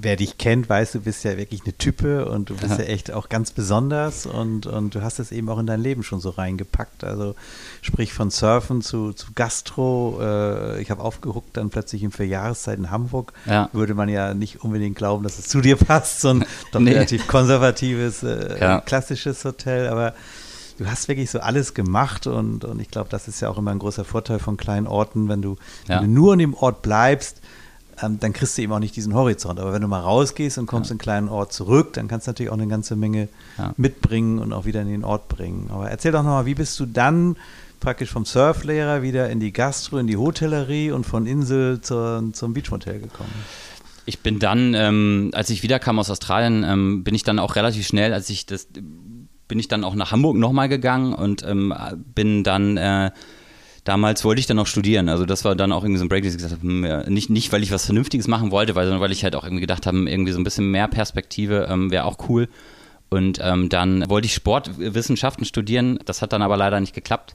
wer 0.00 0.16
dich 0.16 0.38
kennt, 0.38 0.68
weiß, 0.68 0.92
du 0.92 1.00
bist 1.00 1.24
ja 1.24 1.36
wirklich 1.36 1.62
eine 1.64 1.76
Type 1.76 2.26
und 2.26 2.50
du 2.50 2.56
bist 2.56 2.78
ja, 2.78 2.84
ja 2.84 2.84
echt 2.84 3.12
auch 3.12 3.28
ganz 3.28 3.50
besonders 3.50 4.26
und, 4.26 4.66
und 4.66 4.94
du 4.94 5.02
hast 5.02 5.18
es 5.18 5.32
eben 5.32 5.48
auch 5.48 5.58
in 5.58 5.66
dein 5.66 5.80
Leben 5.80 6.02
schon 6.02 6.20
so 6.20 6.30
reingepackt. 6.30 7.04
Also 7.04 7.34
sprich 7.82 8.12
von 8.12 8.30
Surfen 8.30 8.80
zu, 8.80 9.12
zu 9.12 9.28
Gastro. 9.34 10.18
Äh, 10.20 10.80
ich 10.80 10.90
habe 10.90 11.02
aufgehuckt 11.02 11.56
dann 11.56 11.70
plötzlich 11.70 12.02
in 12.02 12.10
vier 12.10 12.26
Jahreszeit 12.26 12.78
in 12.78 12.90
Hamburg. 12.90 13.32
Ja. 13.46 13.68
Würde 13.72 13.94
man 13.94 14.08
ja 14.08 14.34
nicht 14.34 14.62
unbedingt 14.62 14.96
glauben, 14.96 15.24
dass 15.24 15.38
es 15.38 15.48
zu 15.48 15.60
dir 15.60 15.76
passt, 15.76 16.20
so 16.20 16.30
ein 16.30 16.44
doch 16.72 16.80
nee. 16.80 16.92
relativ 16.92 17.26
konservatives, 17.26 18.22
äh, 18.22 18.58
ja. 18.58 18.80
klassisches 18.80 19.44
Hotel. 19.44 19.88
Aber 19.88 20.14
du 20.76 20.86
hast 20.86 21.08
wirklich 21.08 21.30
so 21.30 21.40
alles 21.40 21.74
gemacht 21.74 22.26
und, 22.26 22.64
und 22.64 22.80
ich 22.80 22.90
glaube, 22.90 23.08
das 23.10 23.28
ist 23.28 23.40
ja 23.40 23.48
auch 23.48 23.58
immer 23.58 23.70
ein 23.70 23.78
großer 23.78 24.04
Vorteil 24.04 24.38
von 24.38 24.56
kleinen 24.56 24.86
Orten, 24.86 25.28
wenn 25.28 25.42
du, 25.42 25.56
ja. 25.88 26.00
wenn 26.00 26.08
du 26.08 26.20
nur 26.20 26.32
an 26.34 26.38
dem 26.38 26.54
Ort 26.54 26.82
bleibst, 26.82 27.40
ähm, 28.02 28.18
dann 28.20 28.32
kriegst 28.32 28.56
du 28.56 28.62
eben 28.62 28.72
auch 28.72 28.78
nicht 28.78 28.96
diesen 28.96 29.14
Horizont. 29.14 29.60
Aber 29.60 29.72
wenn 29.72 29.82
du 29.82 29.88
mal 29.88 30.00
rausgehst 30.00 30.58
und 30.58 30.66
kommst 30.66 30.90
ja. 30.90 30.94
in 30.94 30.94
einen 30.94 31.02
kleinen 31.02 31.28
Ort 31.28 31.52
zurück, 31.52 31.92
dann 31.94 32.08
kannst 32.08 32.26
du 32.26 32.30
natürlich 32.30 32.50
auch 32.50 32.56
eine 32.56 32.68
ganze 32.68 32.96
Menge 32.96 33.28
ja. 33.58 33.72
mitbringen 33.76 34.38
und 34.38 34.52
auch 34.52 34.64
wieder 34.64 34.82
in 34.82 34.88
den 34.88 35.04
Ort 35.04 35.28
bringen. 35.28 35.68
Aber 35.70 35.90
erzähl 35.90 36.12
doch 36.12 36.22
nochmal, 36.22 36.46
wie 36.46 36.54
bist 36.54 36.78
du 36.80 36.86
dann 36.86 37.36
praktisch 37.80 38.10
vom 38.10 38.24
Surflehrer 38.24 39.02
wieder 39.02 39.28
in 39.28 39.40
die 39.40 39.52
Gastro, 39.52 39.98
in 39.98 40.06
die 40.06 40.16
Hotellerie 40.16 40.92
und 40.92 41.04
von 41.04 41.26
Insel 41.26 41.80
zur, 41.80 42.24
zum 42.32 42.54
Beachmotel 42.54 43.00
gekommen? 43.00 43.32
Ich 44.04 44.20
bin 44.20 44.38
dann, 44.38 44.74
ähm, 44.74 45.30
als 45.32 45.50
ich 45.50 45.62
wiederkam 45.62 45.98
aus 45.98 46.10
Australien, 46.10 46.64
ähm, 46.64 47.04
bin 47.04 47.14
ich 47.14 47.22
dann 47.22 47.38
auch 47.38 47.54
relativ 47.54 47.86
schnell, 47.86 48.12
als 48.12 48.30
ich 48.30 48.46
das 48.46 48.66
bin 49.52 49.58
ich 49.58 49.68
dann 49.68 49.84
auch 49.84 49.94
nach 49.94 50.12
Hamburg 50.12 50.38
nochmal 50.38 50.70
gegangen 50.70 51.12
und 51.12 51.44
ähm, 51.46 51.74
bin 52.14 52.42
dann 52.42 52.78
äh, 52.78 53.10
damals 53.84 54.24
wollte 54.24 54.40
ich 54.40 54.46
dann 54.46 54.58
auch 54.58 54.66
studieren. 54.66 55.10
Also 55.10 55.26
das 55.26 55.44
war 55.44 55.54
dann 55.54 55.72
auch 55.72 55.84
irgendwie 55.84 55.98
so 55.98 56.06
ein 56.06 56.08
Break, 56.08 56.24
dass 56.24 56.32
ich 56.32 56.38
gesagt 56.38 56.54
habe, 56.54 56.66
hm, 56.66 57.12
nicht, 57.12 57.28
nicht, 57.28 57.52
weil 57.52 57.62
ich 57.62 57.70
was 57.70 57.84
Vernünftiges 57.84 58.28
machen 58.28 58.50
wollte, 58.50 58.72
sondern 58.72 59.00
weil 59.00 59.12
ich 59.12 59.24
halt 59.24 59.36
auch 59.36 59.44
irgendwie 59.44 59.60
gedacht 59.60 59.86
habe, 59.86 59.98
irgendwie 60.08 60.32
so 60.32 60.40
ein 60.40 60.44
bisschen 60.44 60.70
mehr 60.70 60.88
Perspektive 60.88 61.68
ähm, 61.70 61.90
wäre 61.90 62.06
auch 62.06 62.16
cool. 62.30 62.48
Und 63.10 63.40
ähm, 63.42 63.68
dann 63.68 64.08
wollte 64.08 64.24
ich 64.24 64.32
Sportwissenschaften 64.32 65.44
studieren. 65.44 65.98
Das 66.06 66.22
hat 66.22 66.32
dann 66.32 66.40
aber 66.40 66.56
leider 66.56 66.80
nicht 66.80 66.94
geklappt. 66.94 67.34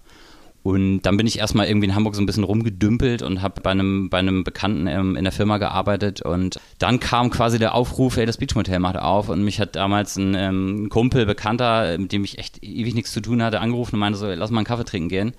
Und 0.68 1.04
dann 1.04 1.16
bin 1.16 1.26
ich 1.28 1.40
erstmal 1.40 1.68
irgendwie 1.68 1.88
in 1.88 1.96
Hamburg 1.96 2.14
so 2.14 2.22
ein 2.22 2.26
bisschen 2.26 2.44
rumgedümpelt 2.44 3.22
und 3.22 3.42
habe 3.42 3.62
bei 3.62 3.72
einem, 3.72 4.10
bei 4.10 4.18
einem 4.18 4.44
Bekannten 4.44 4.86
ähm, 4.88 5.16
in 5.16 5.24
der 5.24 5.32
Firma 5.32 5.60
gearbeitet. 5.60 6.22
Und 6.22 6.60
dann 6.78 7.00
kam 7.00 7.30
quasi 7.30 7.58
der 7.58 7.74
Aufruf, 7.74 8.18
ey, 8.18 8.26
das 8.26 8.36
Beachmotel 8.36 8.80
macht 8.80 8.98
auf. 8.98 9.30
Und 9.30 9.46
mich 9.46 9.62
hat 9.62 9.78
damals 9.78 10.18
ein 10.18 10.36
ähm, 10.36 10.90
Kumpel, 10.90 11.26
Bekannter, 11.26 11.98
mit 11.98 12.12
dem 12.12 12.26
ich 12.26 12.38
echt 12.38 12.62
ewig 12.62 12.96
nichts 12.96 13.14
zu 13.14 13.22
tun 13.22 13.42
hatte, 13.42 13.62
angerufen 13.62 13.96
und 13.96 14.02
meinte 14.02 14.20
so, 14.20 14.28
lass 14.28 14.52
mal 14.52 14.58
einen 14.58 14.68
Kaffee 14.68 14.84
trinken 14.84 15.08
gehen. 15.08 15.34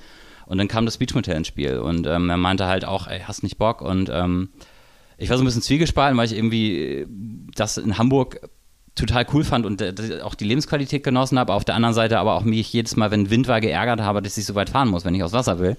Und 0.46 0.56
dann 0.56 0.66
kam 0.66 0.86
das 0.86 0.96
Beachmotel 0.96 1.36
ins 1.36 1.48
Spiel. 1.48 1.76
Und 1.76 2.06
ähm, 2.06 2.30
er 2.30 2.38
meinte 2.38 2.64
halt 2.64 2.86
auch, 2.86 3.06
ey, 3.06 3.20
hast 3.20 3.42
nicht 3.42 3.58
Bock? 3.58 3.82
Und 3.82 4.08
ähm, 4.10 4.48
ich 5.18 5.28
war 5.28 5.36
so 5.36 5.42
ein 5.42 5.46
bisschen 5.46 5.60
zwiegespalten, 5.60 6.16
weil 6.16 6.24
ich 6.24 6.34
irgendwie 6.34 7.06
das 7.54 7.76
in 7.76 7.98
Hamburg 7.98 8.48
total 8.98 9.26
cool 9.32 9.44
fand 9.44 9.64
und 9.64 9.80
äh, 9.80 10.20
auch 10.22 10.34
die 10.34 10.44
Lebensqualität 10.44 11.02
genossen 11.02 11.38
habe. 11.38 11.52
Auf 11.54 11.64
der 11.64 11.74
anderen 11.74 11.94
Seite 11.94 12.18
aber 12.18 12.34
auch 12.34 12.42
mich 12.42 12.72
jedes 12.72 12.96
Mal, 12.96 13.10
wenn 13.10 13.30
Wind 13.30 13.48
war, 13.48 13.60
geärgert 13.60 14.00
habe, 14.00 14.22
dass 14.22 14.36
ich 14.36 14.44
so 14.44 14.54
weit 14.54 14.70
fahren 14.70 14.88
muss, 14.88 15.04
wenn 15.04 15.14
ich 15.14 15.22
aufs 15.22 15.32
Wasser 15.32 15.58
will. 15.58 15.76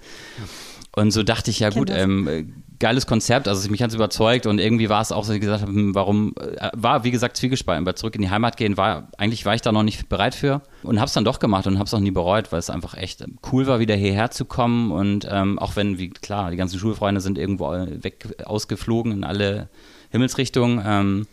Und 0.95 1.11
so 1.11 1.23
dachte 1.23 1.51
ich, 1.51 1.59
ja 1.59 1.69
gut, 1.69 1.89
ähm, 1.91 2.53
geiles 2.79 3.05
Konzept, 3.05 3.47
also 3.47 3.69
mich 3.69 3.83
hat 3.83 3.89
es 3.89 3.95
überzeugt 3.95 4.47
und 4.47 4.59
irgendwie 4.59 4.89
war 4.89 5.01
es 5.01 5.11
auch 5.11 5.23
so, 5.23 5.33
ich 5.33 5.41
gesagt 5.41 5.61
habe, 5.61 5.71
hm, 5.71 5.93
warum, 5.93 6.33
äh, 6.39 6.69
war 6.73 7.03
wie 7.03 7.11
gesagt 7.11 7.37
zwiegespalten, 7.37 7.85
weil 7.85 7.95
zurück 7.95 8.15
in 8.15 8.21
die 8.21 8.29
Heimat 8.29 8.57
gehen 8.57 8.75
war, 8.77 9.09
eigentlich 9.17 9.45
war 9.45 9.53
ich 9.53 9.61
da 9.61 9.71
noch 9.71 9.83
nicht 9.83 10.09
bereit 10.09 10.33
für 10.33 10.61
und 10.81 10.99
habe 10.99 11.07
es 11.07 11.13
dann 11.13 11.25
doch 11.25 11.39
gemacht 11.39 11.67
und 11.67 11.77
habe 11.77 11.85
es 11.85 11.93
auch 11.93 11.99
nie 11.99 12.11
bereut, 12.11 12.51
weil 12.51 12.59
es 12.59 12.69
einfach 12.69 12.95
echt 12.95 13.23
cool 13.51 13.67
war, 13.67 13.79
wieder 13.79 13.95
hierher 13.95 14.31
zu 14.31 14.45
kommen 14.45 14.91
und 14.91 15.27
ähm, 15.29 15.59
auch 15.59 15.75
wenn, 15.75 15.99
wie 15.99 16.09
klar, 16.09 16.51
die 16.51 16.57
ganzen 16.57 16.79
Schulfreunde 16.79 17.21
sind 17.21 17.37
irgendwo 17.37 17.69
weg 17.69 18.27
ausgeflogen 18.45 19.11
in 19.11 19.23
alle 19.23 19.69
Himmelsrichtungen, 20.09 20.81
ähm, 20.85 21.27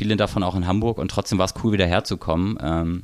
viele 0.00 0.16
davon 0.16 0.42
auch 0.42 0.54
in 0.54 0.66
Hamburg 0.66 0.96
und 0.96 1.10
trotzdem 1.10 1.36
war 1.36 1.44
es 1.44 1.52
cool, 1.62 1.72
wieder 1.72 1.84
herzukommen. 1.84 2.56
Ähm, 2.62 3.02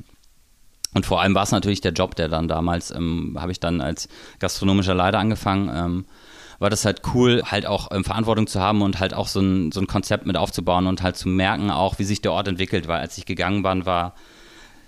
und 0.95 1.05
vor 1.05 1.21
allem 1.21 1.35
war 1.35 1.43
es 1.43 1.51
natürlich 1.51 1.79
der 1.79 1.91
Job, 1.91 2.15
der 2.15 2.27
dann 2.27 2.47
damals, 2.47 2.89
ähm, 2.89 3.37
habe 3.39 3.51
ich 3.51 3.59
dann 3.59 3.81
als 3.81 4.09
gastronomischer 4.39 4.95
Leiter 4.95 5.19
angefangen, 5.19 5.69
ähm, 5.71 6.05
war 6.57 6.71
das 6.71 6.85
halt 6.85 7.03
cool, 7.13 7.43
halt 7.45 7.67
auch 7.67 7.91
ähm, 7.91 8.03
Verantwortung 8.03 8.47
zu 8.47 8.59
haben 8.59 8.81
und 8.81 8.99
halt 8.99 9.13
auch 9.13 9.27
so 9.27 9.41
ein, 9.41 9.71
so 9.71 9.79
ein 9.79 9.85
Konzept 9.85 10.25
mit 10.25 10.37
aufzubauen 10.37 10.87
und 10.87 11.03
halt 11.03 11.17
zu 11.17 11.29
merken 11.29 11.69
auch, 11.69 11.99
wie 11.99 12.03
sich 12.03 12.21
der 12.21 12.31
Ort 12.31 12.47
entwickelt, 12.47 12.87
weil 12.87 12.99
als 12.99 13.15
ich 13.19 13.27
gegangen 13.27 13.61
bin, 13.61 13.85
war, 13.85 14.15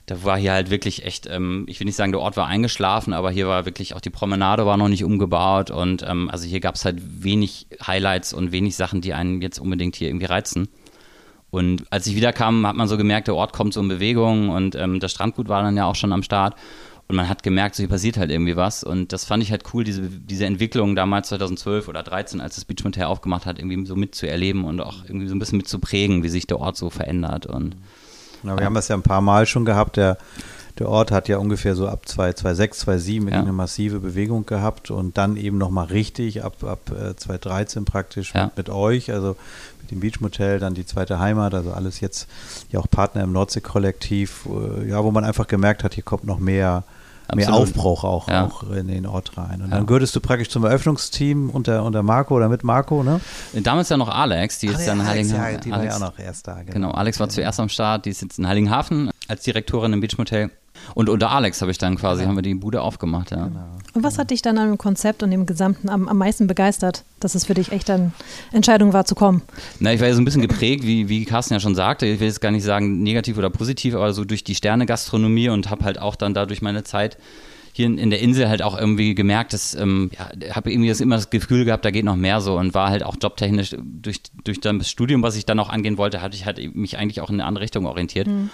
da 0.07 0.23
war 0.23 0.39
hier 0.39 0.53
halt 0.53 0.71
wirklich 0.71 1.05
echt, 1.05 1.27
ähm, 1.27 1.65
ich 1.67 1.79
will 1.79 1.85
nicht 1.85 1.95
sagen, 1.95 2.11
der 2.11 2.21
Ort 2.21 2.37
war 2.37 2.47
eingeschlafen, 2.47 3.13
aber 3.13 3.29
hier 3.29 3.47
war 3.47 3.65
wirklich 3.65 3.93
auch 3.93 4.01
die 4.01 4.09
Promenade 4.09 4.65
war 4.65 4.77
noch 4.77 4.87
nicht 4.87 5.03
umgebaut 5.03 5.69
und 5.69 6.01
ähm, 6.01 6.27
also 6.31 6.47
hier 6.47 6.59
gab 6.59 6.73
es 6.73 6.85
halt 6.85 7.23
wenig 7.23 7.67
Highlights 7.85 8.33
und 8.33 8.51
wenig 8.51 8.75
Sachen, 8.75 9.01
die 9.01 9.13
einen 9.13 9.43
jetzt 9.43 9.59
unbedingt 9.59 9.95
hier 9.95 10.07
irgendwie 10.07 10.25
reizen. 10.25 10.69
Und 11.51 11.83
als 11.89 12.05
ich 12.07 12.15
wiederkam, 12.15 12.65
hat 12.67 12.75
man 12.75 12.87
so 12.87 12.97
gemerkt, 12.97 13.27
der 13.27 13.35
Ort 13.35 13.53
kommt 13.53 13.73
so 13.73 13.81
in 13.81 13.87
Bewegung 13.87 14.49
und 14.49 14.75
ähm, 14.75 14.99
das 14.99 15.11
Strandgut 15.11 15.49
war 15.49 15.63
dann 15.63 15.75
ja 15.75 15.85
auch 15.85 15.95
schon 15.95 16.13
am 16.13 16.23
Start. 16.23 16.55
Und 17.07 17.15
man 17.15 17.27
hat 17.27 17.41
gemerkt, 17.41 17.73
so 17.73 17.81
hier 17.81 17.89
passiert 17.89 18.17
halt 18.17 18.29
irgendwie 18.29 18.55
was. 18.55 18.83
Und 18.83 19.11
das 19.13 19.25
fand 19.25 19.41
ich 19.41 19.49
halt 19.49 19.63
cool, 19.73 19.83
diese, 19.83 20.03
diese 20.03 20.45
Entwicklung 20.45 20.95
damals 20.95 21.29
2012 21.29 21.87
oder 21.87 22.03
2013, 22.03 22.39
als 22.39 22.53
das 22.53 22.65
Beach 22.65 22.83
Motel 22.83 23.05
aufgemacht 23.05 23.47
hat, 23.47 23.57
irgendwie 23.57 23.83
so 23.87 23.95
mitzuerleben 23.95 24.63
und 24.63 24.79
auch 24.79 25.05
irgendwie 25.05 25.27
so 25.27 25.33
ein 25.33 25.39
bisschen 25.39 25.57
mitzuprägen, 25.57 26.21
wie 26.21 26.29
sich 26.29 26.45
der 26.45 26.59
Ort 26.59 26.77
so 26.77 26.91
verändert. 26.91 27.47
Und, 27.47 27.75
ja, 28.43 28.55
wir 28.55 28.63
haben 28.63 28.75
das 28.75 28.89
ja 28.89 28.95
ein 28.95 29.01
paar 29.01 29.21
Mal 29.21 29.47
schon 29.47 29.65
gehabt. 29.65 29.97
Der, 29.97 30.19
der 30.77 30.87
Ort 30.87 31.11
hat 31.11 31.27
ja 31.27 31.39
ungefähr 31.39 31.75
so 31.75 31.87
ab 31.87 32.07
2006, 32.07 32.79
2007 32.79 33.27
ja. 33.27 33.39
eine 33.39 33.53
massive 33.53 33.99
Bewegung 33.99 34.45
gehabt 34.45 34.91
und 34.91 35.17
dann 35.17 35.35
eben 35.35 35.57
nochmal 35.57 35.87
richtig 35.87 36.43
ab, 36.43 36.63
ab 36.63 36.91
2013 37.17 37.81
äh, 37.81 37.85
praktisch 37.85 38.35
ja. 38.35 38.45
mit, 38.45 38.57
mit 38.57 38.69
euch. 38.69 39.11
Also 39.11 39.35
dem 39.91 39.99
Beach 39.99 40.19
Motel, 40.19 40.59
dann 40.59 40.73
die 40.73 40.85
zweite 40.85 41.19
Heimat, 41.19 41.53
also 41.53 41.71
alles 41.71 41.99
jetzt 41.99 42.27
ja 42.71 42.79
auch 42.79 42.89
Partner 42.89 43.23
im 43.23 43.31
Nordsee-Kollektiv, 43.31 44.47
äh, 44.47 44.89
ja, 44.89 45.03
wo 45.03 45.11
man 45.11 45.23
einfach 45.23 45.47
gemerkt 45.47 45.83
hat, 45.83 45.93
hier 45.93 46.03
kommt 46.03 46.23
noch 46.23 46.39
mehr, 46.39 46.83
mehr 47.35 47.53
Aufbruch 47.53 48.03
auch, 48.03 48.27
ja. 48.27 48.45
auch 48.45 48.63
in 48.71 48.87
den 48.87 49.05
Ort 49.05 49.37
rein. 49.37 49.61
Und 49.61 49.69
ja. 49.69 49.77
dann 49.77 49.85
gehörtest 49.85 50.15
du 50.15 50.19
praktisch 50.19 50.49
zum 50.49 50.63
Eröffnungsteam 50.65 51.49
unter, 51.49 51.83
unter 51.83 52.03
Marco 52.03 52.35
oder 52.35 52.49
mit 52.49 52.63
Marco, 52.63 53.03
ne? 53.03 53.19
Damals 53.53 53.89
ja 53.89 53.97
noch 53.97 54.09
Alex, 54.09 54.59
die 54.59 54.67
ist 54.67 54.87
dann 54.87 54.99
in 54.99 55.07
Heiligenhafen. 55.07 55.53
Ja, 55.53 55.59
die 55.59 55.71
war 55.71 55.83
ja 55.83 55.95
auch 55.95 55.99
noch 55.99 56.19
erst 56.19 56.47
da. 56.47 56.61
Genau. 56.61 56.71
genau, 56.71 56.91
Alex 56.91 57.19
war 57.19 57.29
zuerst 57.29 57.59
am 57.59 57.69
Start, 57.69 58.05
die 58.05 58.09
ist 58.09 58.21
jetzt 58.21 58.39
in 58.39 58.47
Heiligenhafen 58.47 59.11
als 59.27 59.43
Direktorin 59.43 59.93
im 59.93 60.01
Beach 60.01 60.17
Motel. 60.17 60.49
Und 60.95 61.09
unter 61.09 61.31
Alex 61.31 61.61
habe 61.61 61.71
ich 61.71 61.77
dann 61.77 61.97
quasi, 61.97 62.23
ja. 62.23 62.27
haben 62.27 62.35
wir 62.35 62.41
die 62.41 62.55
Bude 62.55 62.81
aufgemacht, 62.81 63.31
ja. 63.31 63.47
Genau. 63.47 63.59
Und 63.93 64.03
was 64.03 64.17
hat 64.17 64.31
dich 64.31 64.41
dann 64.41 64.57
an 64.57 64.67
dem 64.67 64.77
Konzept 64.77 65.23
und 65.23 65.31
dem 65.31 65.45
Gesamten 65.45 65.89
am, 65.89 66.07
am 66.07 66.17
meisten 66.17 66.47
begeistert, 66.47 67.03
dass 67.19 67.35
es 67.35 67.45
für 67.45 67.53
dich 67.53 67.71
echt 67.71 67.89
eine 67.89 68.11
Entscheidung 68.51 68.93
war 68.93 69.05
zu 69.05 69.15
kommen? 69.15 69.41
Na, 69.79 69.93
ich 69.93 69.99
war 69.99 70.07
ja 70.07 70.13
so 70.13 70.21
ein 70.21 70.25
bisschen 70.25 70.41
geprägt, 70.41 70.83
wie, 70.83 71.09
wie 71.09 71.25
Carsten 71.25 71.53
ja 71.53 71.59
schon 71.59 71.75
sagte, 71.75 72.05
ich 72.05 72.19
will 72.19 72.27
jetzt 72.27 72.41
gar 72.41 72.51
nicht 72.51 72.63
sagen 72.63 73.01
negativ 73.01 73.37
oder 73.37 73.49
positiv, 73.49 73.95
aber 73.95 74.13
so 74.13 74.25
durch 74.25 74.43
die 74.43 74.55
Sterne-Gastronomie 74.55 75.49
und 75.49 75.69
habe 75.69 75.85
halt 75.85 75.99
auch 75.99 76.15
dann 76.15 76.33
dadurch 76.33 76.61
meine 76.61 76.83
Zeit 76.83 77.17
hier 77.73 77.85
in, 77.85 77.97
in 77.97 78.09
der 78.09 78.19
Insel 78.19 78.49
halt 78.49 78.61
auch 78.61 78.77
irgendwie 78.77 79.15
gemerkt, 79.15 79.53
dass, 79.53 79.73
ähm, 79.73 80.11
ja, 80.17 80.53
habe 80.53 80.71
irgendwie 80.71 80.89
das 80.89 80.99
immer 80.99 81.15
das 81.15 81.29
Gefühl 81.29 81.65
gehabt, 81.65 81.85
da 81.85 81.91
geht 81.91 82.03
noch 82.03 82.15
mehr 82.15 82.41
so 82.41 82.57
und 82.57 82.73
war 82.73 82.89
halt 82.89 83.03
auch 83.03 83.15
jobtechnisch 83.21 83.75
durch, 83.81 84.21
durch 84.43 84.59
das 84.59 84.89
Studium, 84.89 85.23
was 85.23 85.35
ich 85.35 85.45
dann 85.45 85.59
auch 85.59 85.69
angehen 85.69 85.97
wollte, 85.97 86.21
hatte 86.21 86.35
ich 86.35 86.45
halt 86.45 86.75
mich 86.75 86.97
eigentlich 86.97 87.21
auch 87.21 87.29
in 87.29 87.35
eine 87.35 87.45
andere 87.45 87.63
Richtung 87.63 87.85
orientiert. 87.85 88.27
Mhm. 88.27 88.49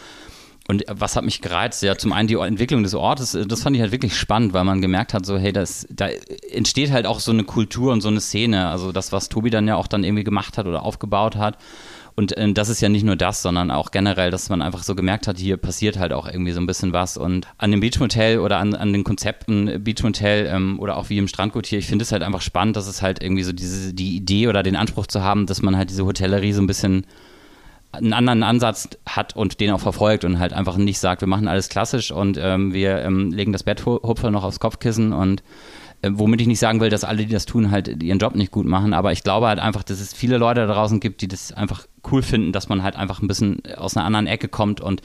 Und 0.67 0.83
was 0.89 1.15
hat 1.15 1.23
mich 1.23 1.41
gereizt? 1.41 1.83
Ja, 1.83 1.95
zum 1.95 2.11
einen 2.11 2.27
die 2.27 2.35
Entwicklung 2.35 2.81
des 2.81 2.95
Ortes, 2.95 3.37
das 3.47 3.61
fand 3.61 3.75
ich 3.75 3.81
halt 3.83 3.91
wirklich 3.91 4.17
spannend, 4.17 4.53
weil 4.53 4.63
man 4.63 4.81
gemerkt 4.81 5.13
hat, 5.13 5.25
so, 5.25 5.37
hey, 5.37 5.53
das, 5.53 5.85
da 5.91 6.07
entsteht 6.51 6.91
halt 6.91 7.05
auch 7.05 7.19
so 7.19 7.31
eine 7.31 7.43
Kultur 7.43 7.93
und 7.93 8.01
so 8.01 8.07
eine 8.07 8.19
Szene. 8.19 8.67
Also 8.69 8.91
das, 8.91 9.11
was 9.11 9.29
Tobi 9.29 9.51
dann 9.51 9.67
ja 9.67 9.75
auch 9.75 9.87
dann 9.87 10.03
irgendwie 10.03 10.23
gemacht 10.23 10.57
hat 10.57 10.65
oder 10.65 10.81
aufgebaut 10.81 11.35
hat. 11.35 11.59
Und 12.15 12.35
äh, 12.37 12.51
das 12.53 12.69
ist 12.69 12.81
ja 12.81 12.89
nicht 12.89 13.03
nur 13.03 13.15
das, 13.15 13.41
sondern 13.41 13.69
auch 13.69 13.91
generell, 13.91 14.31
dass 14.31 14.49
man 14.49 14.61
einfach 14.61 14.83
so 14.83 14.95
gemerkt 14.95 15.27
hat, 15.27 15.37
hier 15.37 15.57
passiert 15.57 15.99
halt 15.99 16.13
auch 16.13 16.27
irgendwie 16.27 16.51
so 16.51 16.61
ein 16.61 16.65
bisschen 16.65 16.93
was. 16.93 17.17
Und 17.17 17.47
an 17.57 17.71
dem 17.71 17.81
Beachmotel 17.81 18.39
oder 18.39 18.57
an, 18.57 18.73
an 18.73 18.93
den 18.93 19.03
Konzepten 19.03 19.83
Beachmotel 19.83 20.47
ähm, 20.47 20.79
oder 20.79 20.97
auch 20.97 21.09
wie 21.09 21.17
im 21.17 21.27
Strandgut 21.27 21.67
hier, 21.67 21.77
ich 21.77 21.87
finde 21.87 22.03
es 22.03 22.11
halt 22.11 22.23
einfach 22.23 22.41
spannend, 22.41 22.75
dass 22.75 22.87
es 22.87 23.01
halt 23.01 23.21
irgendwie 23.21 23.43
so 23.43 23.51
diese, 23.51 23.93
die 23.93 24.15
Idee 24.15 24.47
oder 24.47 24.63
den 24.63 24.75
Anspruch 24.75 25.07
zu 25.07 25.21
haben, 25.21 25.45
dass 25.45 25.61
man 25.61 25.77
halt 25.77 25.89
diese 25.89 26.05
Hotellerie 26.05 26.53
so 26.53 26.61
ein 26.61 26.67
bisschen 26.67 27.05
einen 27.95 28.13
anderen 28.13 28.43
Ansatz 28.43 28.89
hat 29.05 29.35
und 29.35 29.59
den 29.59 29.71
auch 29.71 29.79
verfolgt 29.79 30.25
und 30.25 30.39
halt 30.39 30.53
einfach 30.53 30.77
nicht 30.77 30.99
sagt, 30.99 31.21
wir 31.21 31.27
machen 31.27 31.47
alles 31.47 31.69
klassisch 31.69 32.11
und 32.11 32.37
ähm, 32.41 32.73
wir 32.73 32.99
ähm, 32.99 33.31
legen 33.31 33.51
das 33.51 33.63
Betthupfer 33.63 34.31
noch 34.31 34.43
aufs 34.43 34.59
Kopfkissen 34.59 35.13
und 35.13 35.43
äh, 36.01 36.11
womit 36.13 36.41
ich 36.41 36.47
nicht 36.47 36.59
sagen 36.59 36.79
will, 36.79 36.89
dass 36.89 37.03
alle, 37.03 37.25
die 37.25 37.33
das 37.33 37.45
tun, 37.45 37.71
halt 37.71 38.03
ihren 38.03 38.19
Job 38.19 38.35
nicht 38.35 38.51
gut 38.51 38.65
machen, 38.65 38.93
aber 38.93 39.11
ich 39.11 39.23
glaube 39.23 39.47
halt 39.47 39.59
einfach, 39.59 39.83
dass 39.83 39.99
es 39.99 40.13
viele 40.13 40.37
Leute 40.37 40.67
da 40.67 40.73
draußen 40.73 40.99
gibt, 40.99 41.21
die 41.21 41.27
das 41.27 41.51
einfach 41.51 41.87
cool 42.11 42.21
finden, 42.21 42.51
dass 42.51 42.69
man 42.69 42.83
halt 42.83 42.95
einfach 42.95 43.21
ein 43.21 43.27
bisschen 43.27 43.61
aus 43.77 43.97
einer 43.97 44.05
anderen 44.05 44.27
Ecke 44.27 44.47
kommt 44.47 44.81
und 44.81 45.01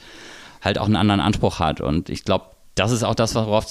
halt 0.61 0.77
auch 0.77 0.85
einen 0.85 0.95
anderen 0.95 1.21
Anspruch 1.21 1.59
hat 1.59 1.81
und 1.81 2.09
ich 2.09 2.23
glaube, 2.23 2.45
das 2.75 2.91
ist 2.91 3.03
auch 3.03 3.15
das, 3.15 3.35
worauf, 3.35 3.65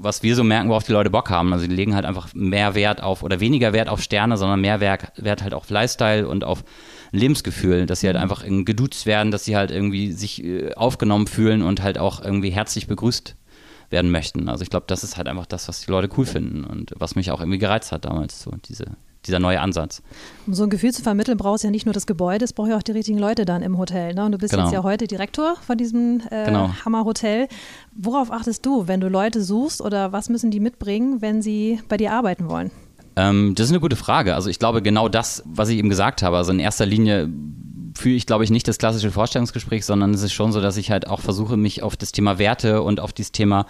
was 0.00 0.22
wir 0.22 0.34
so 0.34 0.42
merken, 0.42 0.70
worauf 0.70 0.84
die 0.84 0.92
Leute 0.92 1.10
Bock 1.10 1.28
haben. 1.30 1.52
Also 1.52 1.66
die 1.66 1.74
legen 1.74 1.94
halt 1.94 2.06
einfach 2.06 2.28
mehr 2.34 2.74
Wert 2.74 3.02
auf 3.02 3.22
oder 3.22 3.38
weniger 3.38 3.72
Wert 3.72 3.88
auf 3.88 4.00
Sterne, 4.00 4.36
sondern 4.38 4.60
mehr 4.60 4.80
Wert, 4.80 5.12
Wert 5.16 5.42
halt 5.42 5.52
auf 5.52 5.68
Lifestyle 5.68 6.26
und 6.26 6.42
auf 6.42 6.64
Lebensgefühl, 7.12 7.86
dass 7.86 8.00
sie 8.00 8.06
halt 8.06 8.16
mhm. 8.16 8.22
einfach 8.22 8.44
geduzt 8.44 9.06
werden, 9.06 9.30
dass 9.30 9.44
sie 9.44 9.56
halt 9.56 9.70
irgendwie 9.70 10.12
sich 10.12 10.42
äh, 10.44 10.74
aufgenommen 10.74 11.26
fühlen 11.26 11.62
und 11.62 11.82
halt 11.82 11.98
auch 11.98 12.22
irgendwie 12.22 12.50
herzlich 12.50 12.86
begrüßt 12.86 13.36
werden 13.90 14.10
möchten. 14.10 14.48
Also 14.48 14.62
ich 14.62 14.70
glaube, 14.70 14.86
das 14.88 15.04
ist 15.04 15.16
halt 15.16 15.28
einfach 15.28 15.46
das, 15.46 15.68
was 15.68 15.82
die 15.82 15.90
Leute 15.90 16.08
cool 16.16 16.26
finden 16.26 16.64
und 16.64 16.92
was 16.98 17.14
mich 17.14 17.30
auch 17.30 17.40
irgendwie 17.40 17.58
gereizt 17.58 17.92
hat 17.92 18.04
damals, 18.04 18.42
so 18.42 18.52
diese, 18.68 18.84
dieser 19.26 19.38
neue 19.38 19.60
Ansatz. 19.60 20.02
Um 20.46 20.54
so 20.54 20.64
ein 20.64 20.70
Gefühl 20.70 20.92
zu 20.92 21.02
vermitteln, 21.02 21.36
brauchst 21.36 21.64
du 21.64 21.68
ja 21.68 21.70
nicht 21.70 21.86
nur 21.86 21.92
das 21.92 22.06
Gebäude, 22.06 22.44
es 22.44 22.52
braucht 22.52 22.70
ja 22.70 22.76
auch 22.76 22.82
die 22.82 22.92
richtigen 22.92 23.18
Leute 23.18 23.44
dann 23.44 23.62
im 23.62 23.78
Hotel. 23.78 24.14
Ne? 24.14 24.24
Und 24.24 24.32
du 24.32 24.38
bist 24.38 24.52
genau. 24.52 24.64
jetzt 24.64 24.72
ja 24.72 24.82
heute 24.82 25.06
Direktor 25.06 25.56
von 25.64 25.78
diesem 25.78 26.20
äh, 26.30 26.46
genau. 26.46 26.70
Hammerhotel. 26.84 27.48
Worauf 27.94 28.32
achtest 28.32 28.66
du, 28.66 28.88
wenn 28.88 29.00
du 29.00 29.08
Leute 29.08 29.42
suchst 29.42 29.80
oder 29.80 30.12
was 30.12 30.28
müssen 30.28 30.50
die 30.50 30.60
mitbringen, 30.60 31.22
wenn 31.22 31.42
sie 31.42 31.80
bei 31.88 31.96
dir 31.96 32.12
arbeiten 32.12 32.48
wollen? 32.48 32.70
Ähm, 33.16 33.54
das 33.54 33.66
ist 33.66 33.72
eine 33.72 33.80
gute 33.80 33.96
Frage. 33.96 34.34
Also 34.34 34.50
ich 34.50 34.58
glaube 34.58 34.82
genau 34.82 35.08
das, 35.08 35.42
was 35.46 35.68
ich 35.70 35.78
eben 35.78 35.88
gesagt 35.88 36.22
habe. 36.22 36.36
Also 36.36 36.52
in 36.52 36.60
erster 36.60 36.86
Linie 36.86 37.28
führe 37.96 38.14
ich, 38.14 38.26
glaube 38.26 38.44
ich, 38.44 38.50
nicht 38.50 38.68
das 38.68 38.78
klassische 38.78 39.10
Vorstellungsgespräch, 39.10 39.84
sondern 39.84 40.12
es 40.14 40.22
ist 40.22 40.32
schon 40.32 40.52
so, 40.52 40.60
dass 40.60 40.76
ich 40.76 40.90
halt 40.90 41.08
auch 41.08 41.20
versuche, 41.20 41.56
mich 41.56 41.82
auf 41.82 41.96
das 41.96 42.12
Thema 42.12 42.38
Werte 42.38 42.82
und 42.82 43.00
auf 43.00 43.12
dieses 43.12 43.32
Thema 43.32 43.66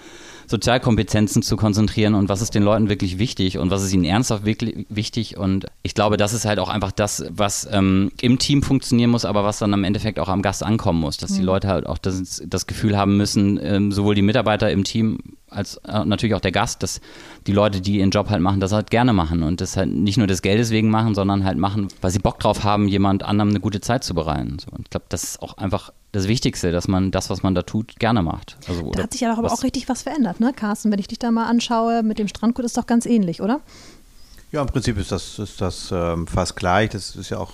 Sozialkompetenzen 0.49 1.43
zu 1.43 1.57
konzentrieren 1.57 2.15
und 2.15 2.29
was 2.29 2.43
ist 2.43 2.55
den 2.55 2.63
Leuten 2.63 2.89
wirklich 2.89 3.19
wichtig 3.19 3.59
und 3.59 3.71
was 3.71 3.83
ist 3.83 3.93
ihnen 3.93 4.05
ernsthaft 4.05 4.45
wirklich 4.45 4.87
wichtig. 4.89 5.37
Und 5.37 5.67
ich 5.83 5.95
glaube, 5.95 6.17
das 6.17 6.33
ist 6.33 6.45
halt 6.45 6.59
auch 6.59 6.69
einfach 6.69 6.93
das, 6.93 7.25
was 7.31 7.69
ähm, 7.71 8.11
im 8.21 8.39
Team 8.39 8.63
funktionieren 8.63 9.11
muss, 9.11 9.25
aber 9.25 9.45
was 9.45 9.59
dann 9.59 9.73
am 9.75 9.85
Endeffekt 9.85 10.19
auch 10.19 10.29
am 10.29 10.43
Gast 10.43 10.63
ankommen 10.63 11.01
muss, 11.01 11.17
dass 11.17 11.33
mhm. 11.33 11.37
die 11.37 11.43
Leute 11.43 11.69
halt 11.69 11.87
auch 11.87 11.99
das, 11.99 12.43
das 12.45 12.67
Gefühl 12.67 12.97
haben 12.97 13.17
müssen, 13.17 13.59
ähm, 13.63 13.93
sowohl 13.93 14.15
die 14.15 14.23
Mitarbeiter 14.23 14.71
im 14.71 14.85
Team 14.85 15.19
als 15.49 15.77
äh, 15.79 16.05
natürlich 16.05 16.35
auch 16.35 16.41
der 16.41 16.53
Gast, 16.53 16.83
dass 16.83 17.01
die 17.47 17.53
Leute, 17.53 17.81
die 17.81 17.99
ihren 17.99 18.11
Job 18.11 18.31
halt 18.31 18.43
machen, 18.43 18.61
das 18.61 18.73
halt 18.73 18.91
gerne 18.91 19.13
machen 19.13 19.43
und 19.43 19.61
das 19.61 19.77
halt 19.77 19.91
nicht 19.93 20.19
nur 20.19 20.27
des 20.27 20.43
Geldes 20.43 20.71
wegen 20.71 20.91
machen, 20.91 21.15
sondern 21.15 21.45
halt 21.45 21.59
machen, 21.59 21.89
weil 22.01 22.11
sie 22.11 22.19
Bock 22.19 22.41
drauf 22.41 22.65
haben, 22.65 22.89
jemand 22.89 23.23
anderem 23.23 23.51
eine 23.51 23.61
gute 23.61 23.81
Zeit 23.81 24.05
zu 24.05 24.15
bereiten. 24.15 24.59
So, 24.59 24.71
und 24.73 24.83
ich 24.83 24.91
glaube, 24.91 25.07
das 25.09 25.25
ist 25.25 25.43
auch 25.43 25.57
einfach 25.57 25.93
das 26.13 26.29
Wichtigste, 26.29 26.73
dass 26.73 26.89
man 26.89 27.11
das, 27.11 27.31
was 27.31 27.43
man 27.43 27.55
da 27.55 27.63
tut, 27.63 27.99
gerne 27.99 28.23
macht. 28.23 28.57
Also, 28.69 28.91
da 28.91 29.05
hat 29.05 29.13
sich 29.13 29.21
ja 29.21 29.33
aber 29.33 29.53
auch 29.53 29.63
richtig 29.63 29.89
was 29.89 30.03
verändert, 30.03 30.41
ne, 30.41 30.53
Carsten? 30.55 30.91
Wenn 30.91 30.99
ich 30.99 31.09
dich 31.09 31.19
da 31.19 31.31
mal 31.31 31.47
anschaue, 31.47 32.03
mit 32.03 32.19
dem 32.19 32.29
Strandgut 32.29 32.65
ist 32.65 32.77
doch 32.77 32.87
ganz 32.87 33.07
ähnlich, 33.07 33.41
oder? 33.41 33.61
Ja, 34.53 34.63
im 34.63 34.69
Prinzip 34.69 34.97
ist 34.99 35.13
das, 35.13 35.39
ist 35.39 35.61
das 35.61 35.91
ähm, 35.93 36.27
fast 36.27 36.57
gleich. 36.57 36.91
Das 36.91 37.17
ist 37.17 37.31
ja 37.31 37.39
auch 37.39 37.53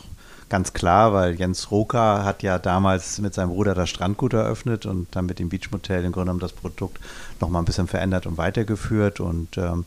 ganz 0.53 0.75
klar, 0.75 1.15
weil 1.15 1.35
Jens 1.35 1.71
Roka 1.71 2.25
hat 2.25 2.43
ja 2.43 2.59
damals 2.59 3.19
mit 3.21 3.33
seinem 3.33 3.49
Bruder 3.49 3.75
das 3.75 3.89
Strandgut 3.89 4.35
eröffnet 4.35 4.85
und 4.85 5.09
dann 5.17 5.25
mit 5.25 5.39
dem 5.39 5.49
Beachmotel 5.49 6.05
im 6.05 6.13
Grunde 6.13 6.27
genommen 6.27 6.41
das 6.41 6.53
Produkt 6.53 7.01
nochmal 7.41 7.63
ein 7.63 7.65
bisschen 7.65 7.89
verändert 7.89 8.27
und 8.27 8.37
weitergeführt. 8.37 9.19
Und 9.19 9.57
ähm, 9.57 9.87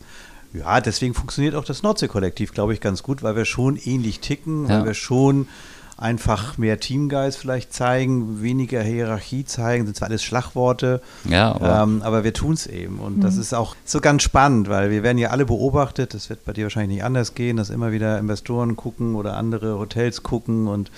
ja, 0.54 0.82
deswegen 0.82 1.14
funktioniert 1.14 1.54
auch 1.54 1.66
das 1.66 1.84
Nordsee-Kollektiv, 1.84 2.52
glaube 2.52 2.74
ich, 2.74 2.82
ganz 2.82 3.04
gut, 3.04 3.22
weil 3.22 3.36
wir 3.36 3.46
schon 3.46 3.78
ähnlich 3.78 4.22
ticken, 4.22 4.64
ja. 4.68 4.80
weil 4.80 4.86
wir 4.86 4.94
schon 4.96 5.48
einfach 5.98 6.58
mehr 6.58 6.80
Teamgeist 6.80 7.38
vielleicht 7.38 7.74
zeigen, 7.74 8.42
weniger 8.42 8.82
Hierarchie 8.82 9.46
zeigen, 9.46 9.86
sind 9.86 9.96
zwar 9.96 10.10
alles 10.10 10.24
Schlagworte, 10.24 11.02
ja, 11.24 11.54
aber, 11.54 11.84
ähm, 11.84 12.02
aber 12.04 12.24
wir 12.24 12.34
tun 12.34 12.54
es 12.54 12.68
eben. 12.68 13.00
Und 13.00 13.18
mhm. 13.18 13.22
das 13.22 13.38
ist 13.38 13.54
auch 13.54 13.76
so 13.86 14.02
ganz 14.02 14.24
spannend, 14.24 14.68
weil 14.68 14.92
wir 14.92 15.04
werden 15.04 15.18
ja 15.18 15.30
alle 15.30 15.46
beobachtet, 15.46 16.14
das 16.14 16.30
wird 16.30 16.44
bei 16.44 16.52
dir 16.52 16.66
wahrscheinlich 16.66 16.98
nicht 16.98 17.04
anders 17.06 17.34
gehen, 17.34 17.58
dass 17.58 17.70
immer 17.70 17.92
wieder 17.94 18.20
Investoren 18.20 18.76
gucken 18.76 19.16
oder 19.16 19.38
andere 19.38 19.80
Hotels 19.80 20.22
gucken 20.22 20.68
und 20.68 20.92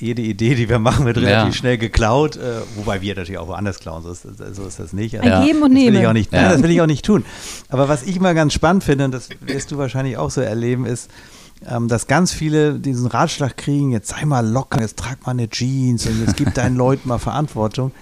jede 0.00 0.22
Idee, 0.22 0.54
die 0.54 0.68
wir 0.68 0.78
machen, 0.78 1.06
wird 1.06 1.16
relativ 1.16 1.54
ja. 1.54 1.58
schnell 1.58 1.78
geklaut, 1.78 2.36
äh, 2.36 2.60
wobei 2.76 3.00
wir 3.00 3.16
natürlich 3.16 3.38
auch 3.38 3.48
woanders 3.48 3.80
klauen, 3.80 4.04
so 4.04 4.10
ist, 4.10 4.22
so 4.52 4.66
ist 4.66 4.78
das 4.78 4.92
nicht. 4.92 5.18
Ein 5.20 5.46
Geben 5.46 5.62
und 5.62 5.72
Nehmen. 5.72 5.94
Das 5.94 5.94
will, 5.94 6.00
ich 6.02 6.06
auch 6.06 6.12
nicht, 6.12 6.32
ja. 6.32 6.52
das 6.52 6.62
will 6.62 6.70
ich 6.70 6.80
auch 6.80 6.86
nicht 6.86 7.04
tun. 7.04 7.24
Aber 7.68 7.88
was 7.88 8.04
ich 8.04 8.16
immer 8.16 8.34
ganz 8.34 8.52
spannend 8.52 8.84
finde, 8.84 9.06
und 9.06 9.10
das 9.12 9.28
wirst 9.40 9.72
du 9.72 9.78
wahrscheinlich 9.78 10.16
auch 10.16 10.30
so 10.30 10.40
erleben, 10.40 10.86
ist, 10.86 11.10
dass 11.60 12.06
ganz 12.06 12.32
viele 12.32 12.78
diesen 12.78 13.06
Ratschlag 13.06 13.56
kriegen, 13.56 13.90
jetzt 13.90 14.08
sei 14.08 14.24
mal 14.24 14.46
locker, 14.46 14.80
jetzt 14.80 14.98
trag 14.98 15.26
mal 15.26 15.32
eine 15.32 15.48
Jeans 15.48 16.06
und 16.06 16.20
jetzt 16.20 16.36
gib 16.36 16.54
deinen 16.54 16.76
Leuten 16.78 17.08
mal 17.08 17.18
Verantwortung. 17.18 17.92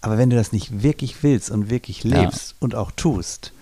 Aber 0.00 0.18
wenn 0.18 0.30
du 0.30 0.36
das 0.36 0.52
nicht 0.52 0.82
wirklich 0.82 1.22
willst 1.22 1.50
und 1.50 1.68
wirklich 1.68 2.04
lebst 2.04 2.50
ja. 2.50 2.56
und 2.60 2.74
auch 2.74 2.90
tust, 2.90 3.52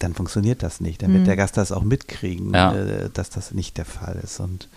dann 0.00 0.14
funktioniert 0.14 0.62
das 0.62 0.80
nicht. 0.80 1.02
Dann 1.02 1.12
wird 1.12 1.22
mhm. 1.22 1.26
der 1.26 1.36
Gast 1.36 1.56
das 1.56 1.72
auch 1.72 1.82
mitkriegen, 1.82 2.52
ja. 2.52 2.74
äh, 2.74 3.10
dass 3.10 3.30
das 3.30 3.52
nicht 3.52 3.78
der 3.78 3.84
Fall 3.84 4.20
ist. 4.22 4.40
Und 4.40 4.68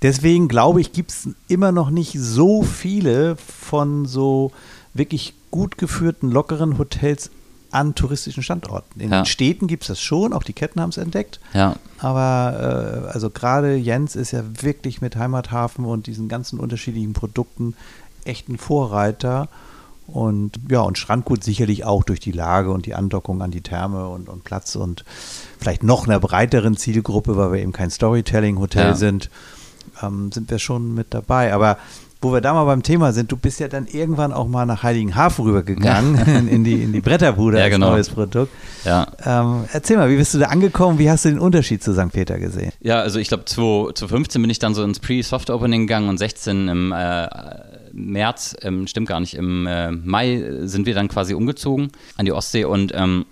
deswegen 0.00 0.48
glaube 0.48 0.80
ich, 0.80 0.92
gibt 0.92 1.10
es 1.10 1.28
immer 1.48 1.72
noch 1.72 1.90
nicht 1.90 2.14
so 2.18 2.62
viele 2.62 3.36
von 3.36 4.06
so 4.06 4.52
wirklich 4.94 5.34
gut 5.50 5.76
geführten, 5.76 6.30
lockeren 6.30 6.78
Hotels 6.78 7.30
an 7.72 7.94
touristischen 7.94 8.42
Standorten. 8.42 9.00
In 9.00 9.10
ja. 9.10 9.22
den 9.22 9.26
Städten 9.26 9.66
gibt 9.66 9.82
es 9.84 9.88
das 9.88 10.00
schon, 10.00 10.32
auch 10.32 10.42
die 10.42 10.52
Ketten 10.52 10.80
haben 10.80 10.90
es 10.90 10.98
entdeckt. 10.98 11.40
Ja. 11.54 11.76
Aber 11.98 13.06
äh, 13.08 13.12
also 13.12 13.30
gerade 13.30 13.74
Jens 13.74 14.14
ist 14.14 14.30
ja 14.30 14.42
wirklich 14.60 15.00
mit 15.00 15.16
Heimathafen 15.16 15.84
und 15.84 16.06
diesen 16.06 16.28
ganzen 16.28 16.60
unterschiedlichen 16.60 17.14
Produkten 17.14 17.74
echt 18.24 18.48
ein 18.48 18.58
Vorreiter. 18.58 19.48
Und 20.06 20.60
ja, 20.68 20.80
und 20.80 20.98
Strandgut 20.98 21.42
sicherlich 21.42 21.84
auch 21.84 22.04
durch 22.04 22.20
die 22.20 22.32
Lage 22.32 22.70
und 22.70 22.86
die 22.86 22.94
Andockung 22.94 23.40
an 23.40 23.50
die 23.50 23.62
Therme 23.62 24.08
und, 24.08 24.28
und 24.28 24.44
Platz 24.44 24.76
und 24.76 25.04
vielleicht 25.58 25.82
noch 25.82 26.06
einer 26.06 26.20
breiteren 26.20 26.76
Zielgruppe, 26.76 27.36
weil 27.36 27.52
wir 27.52 27.60
eben 27.60 27.72
kein 27.72 27.90
Storytelling-Hotel 27.90 28.88
ja. 28.88 28.94
sind, 28.94 29.30
ähm, 30.02 30.30
sind 30.30 30.50
wir 30.50 30.58
schon 30.58 30.94
mit 30.94 31.14
dabei. 31.14 31.54
Aber 31.54 31.78
wo 32.22 32.32
wir 32.32 32.40
da 32.40 32.54
mal 32.54 32.64
beim 32.64 32.82
Thema 32.82 33.12
sind, 33.12 33.32
du 33.32 33.36
bist 33.36 33.60
ja 33.60 33.68
dann 33.68 33.86
irgendwann 33.86 34.32
auch 34.32 34.46
mal 34.46 34.64
nach 34.64 34.82
Heiligenhafen 34.84 35.44
rübergegangen, 35.44 36.16
ja. 36.16 36.38
in, 36.38 36.64
die, 36.64 36.82
in 36.82 36.92
die 36.92 37.00
Bretterbude 37.00 37.58
ja, 37.60 37.68
genau. 37.68 37.90
neues 37.90 38.08
Produkt. 38.08 38.52
Ja. 38.84 39.08
Ähm, 39.24 39.64
erzähl 39.72 39.96
mal, 39.96 40.08
wie 40.08 40.16
bist 40.16 40.32
du 40.32 40.38
da 40.38 40.46
angekommen? 40.46 40.98
Wie 40.98 41.10
hast 41.10 41.24
du 41.24 41.30
den 41.30 41.40
Unterschied 41.40 41.82
zu 41.82 41.92
St. 41.92 42.12
Peter 42.12 42.38
gesehen? 42.38 42.72
Ja, 42.80 43.00
also 43.00 43.18
ich 43.18 43.28
glaube, 43.28 43.44
2015 43.44 44.40
bin 44.40 44.50
ich 44.50 44.60
dann 44.60 44.74
so 44.74 44.84
ins 44.84 45.00
Pre-Soft-Opening 45.00 45.86
gegangen 45.86 46.08
und 46.08 46.18
16 46.18 46.68
im 46.68 46.92
äh, 46.92 47.28
März, 47.92 48.56
ähm, 48.62 48.86
stimmt 48.86 49.08
gar 49.08 49.20
nicht, 49.20 49.34
im 49.34 49.66
äh, 49.66 49.90
Mai 49.90 50.44
sind 50.60 50.86
wir 50.86 50.94
dann 50.94 51.08
quasi 51.08 51.34
umgezogen 51.34 51.90
an 52.16 52.24
die 52.24 52.32
Ostsee 52.32 52.64
und 52.64 52.92
ähm, 52.94 53.26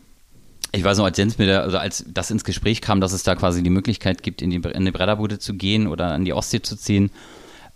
ich 0.73 0.85
weiß 0.85 0.99
noch, 0.99 1.05
als 1.05 1.19
Jens 1.19 1.39
mir 1.39 1.47
da, 1.47 1.61
also 1.63 1.79
als 1.79 2.05
das 2.13 2.31
ins 2.31 2.45
Gespräch 2.45 2.81
kam, 2.81 3.01
dass 3.01 3.13
es 3.13 3.23
da 3.23 3.35
quasi 3.35 3.63
die 3.63 3.71
Möglichkeit 3.71 4.23
gibt, 4.23 4.41
in 4.41 4.51
die, 4.51 4.57
in 4.57 4.85
die 4.85 4.93
Bretterbude 4.93 5.39
zu 5.39 5.55
gehen 5.55 5.89
oder 5.89 6.13
an 6.13 6.25
die 6.25 6.33
Ostsee 6.33 6.63
zu 6.63 6.77
ziehen 6.77 7.11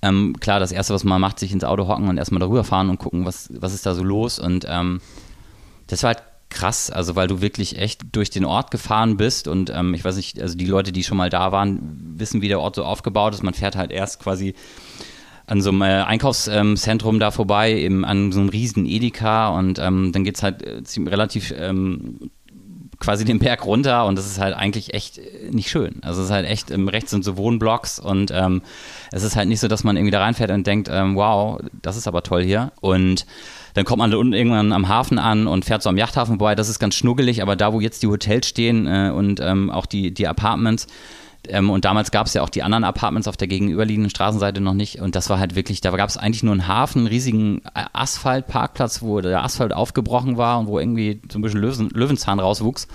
ähm, 0.04 0.36
klar, 0.38 0.60
das 0.60 0.70
Erste, 0.70 0.92
was 0.92 1.04
man 1.04 1.20
macht, 1.20 1.38
sich 1.38 1.52
ins 1.52 1.64
Auto 1.64 1.88
hocken 1.88 2.08
und 2.08 2.18
erstmal 2.18 2.40
darüber 2.40 2.62
fahren 2.62 2.90
und 2.90 2.98
gucken, 2.98 3.24
was, 3.24 3.48
was 3.50 3.72
ist 3.72 3.86
da 3.86 3.94
so 3.94 4.04
los. 4.04 4.38
Und 4.38 4.66
ähm, 4.68 5.00
das 5.86 6.02
war 6.02 6.08
halt 6.08 6.22
krass, 6.50 6.90
also 6.90 7.16
weil 7.16 7.26
du 7.26 7.40
wirklich 7.40 7.78
echt 7.78 8.02
durch 8.12 8.30
den 8.30 8.44
Ort 8.44 8.70
gefahren 8.70 9.16
bist 9.16 9.48
und 9.48 9.70
ähm, 9.70 9.92
ich 9.94 10.04
weiß 10.04 10.16
nicht, 10.16 10.40
also 10.40 10.56
die 10.56 10.66
Leute, 10.66 10.92
die 10.92 11.02
schon 11.02 11.16
mal 11.16 11.30
da 11.30 11.50
waren, 11.52 12.14
wissen, 12.16 12.42
wie 12.42 12.48
der 12.48 12.60
Ort 12.60 12.76
so 12.76 12.84
aufgebaut 12.84 13.34
ist. 13.34 13.42
Man 13.42 13.54
fährt 13.54 13.76
halt 13.76 13.90
erst 13.90 14.20
quasi 14.20 14.54
an 15.46 15.60
so 15.60 15.70
einem 15.70 15.82
äh, 15.82 16.02
Einkaufszentrum 16.02 17.18
da 17.18 17.30
vorbei, 17.30 17.74
eben 17.74 18.04
an 18.04 18.30
so 18.30 18.40
einem 18.40 18.50
riesen 18.50 18.86
Edeka 18.86 19.48
und 19.48 19.78
ähm, 19.78 20.12
dann 20.12 20.24
geht 20.24 20.36
es 20.36 20.42
halt 20.42 20.62
äh, 20.62 20.82
relativ 21.08 21.52
ähm, 21.56 22.30
quasi 23.04 23.24
den 23.24 23.38
Berg 23.38 23.66
runter 23.66 24.06
und 24.06 24.16
das 24.16 24.26
ist 24.26 24.40
halt 24.40 24.56
eigentlich 24.56 24.94
echt 24.94 25.20
nicht 25.50 25.68
schön. 25.68 25.96
Also 26.02 26.20
es 26.20 26.26
ist 26.28 26.32
halt 26.32 26.46
echt, 26.46 26.70
ähm, 26.70 26.88
rechts 26.88 27.10
sind 27.10 27.22
so 27.24 27.36
Wohnblocks 27.36 27.98
und 27.98 28.30
ähm, 28.34 28.62
es 29.12 29.22
ist 29.22 29.36
halt 29.36 29.48
nicht 29.48 29.60
so, 29.60 29.68
dass 29.68 29.84
man 29.84 29.96
irgendwie 29.96 30.10
da 30.10 30.20
reinfährt 30.20 30.50
und 30.50 30.66
denkt, 30.66 30.88
ähm, 30.90 31.14
wow, 31.14 31.60
das 31.82 31.96
ist 31.96 32.08
aber 32.08 32.22
toll 32.22 32.42
hier. 32.42 32.72
Und 32.80 33.26
dann 33.74 33.84
kommt 33.84 33.98
man 33.98 34.10
da 34.10 34.16
unten 34.16 34.32
irgendwann 34.32 34.72
am 34.72 34.88
Hafen 34.88 35.18
an 35.18 35.46
und 35.46 35.64
fährt 35.64 35.82
so 35.82 35.90
am 35.90 35.98
Yachthafen 35.98 36.38
vorbei. 36.38 36.54
Das 36.54 36.68
ist 36.68 36.78
ganz 36.78 36.94
schnuggelig, 36.94 37.42
aber 37.42 37.56
da, 37.56 37.72
wo 37.72 37.80
jetzt 37.80 38.02
die 38.02 38.06
Hotels 38.06 38.48
stehen 38.48 38.86
äh, 38.86 39.12
und 39.14 39.40
ähm, 39.40 39.70
auch 39.70 39.86
die, 39.86 40.14
die 40.14 40.26
Apartments, 40.26 40.86
ähm, 41.48 41.70
und 41.70 41.84
damals 41.84 42.10
gab 42.10 42.26
es 42.26 42.34
ja 42.34 42.42
auch 42.42 42.48
die 42.48 42.62
anderen 42.62 42.84
Apartments 42.84 43.28
auf 43.28 43.36
der 43.36 43.48
gegenüberliegenden 43.48 44.10
Straßenseite 44.10 44.60
noch 44.60 44.74
nicht. 44.74 45.00
Und 45.00 45.14
das 45.16 45.30
war 45.30 45.38
halt 45.38 45.54
wirklich, 45.54 45.80
da 45.80 45.90
gab 45.90 46.08
es 46.08 46.16
eigentlich 46.16 46.42
nur 46.42 46.52
einen 46.52 46.68
Hafen, 46.68 47.00
einen 47.00 47.06
riesigen 47.08 47.62
Asphaltparkplatz, 47.92 49.02
wo 49.02 49.20
der 49.20 49.42
Asphalt 49.44 49.72
aufgebrochen 49.72 50.36
war 50.36 50.58
und 50.58 50.66
wo 50.66 50.78
irgendwie 50.78 51.20
so 51.30 51.38
ein 51.38 51.42
bisschen 51.42 51.60
Löwen, 51.60 51.90
Löwenzahn 51.90 52.40
rauswuchs. 52.40 52.88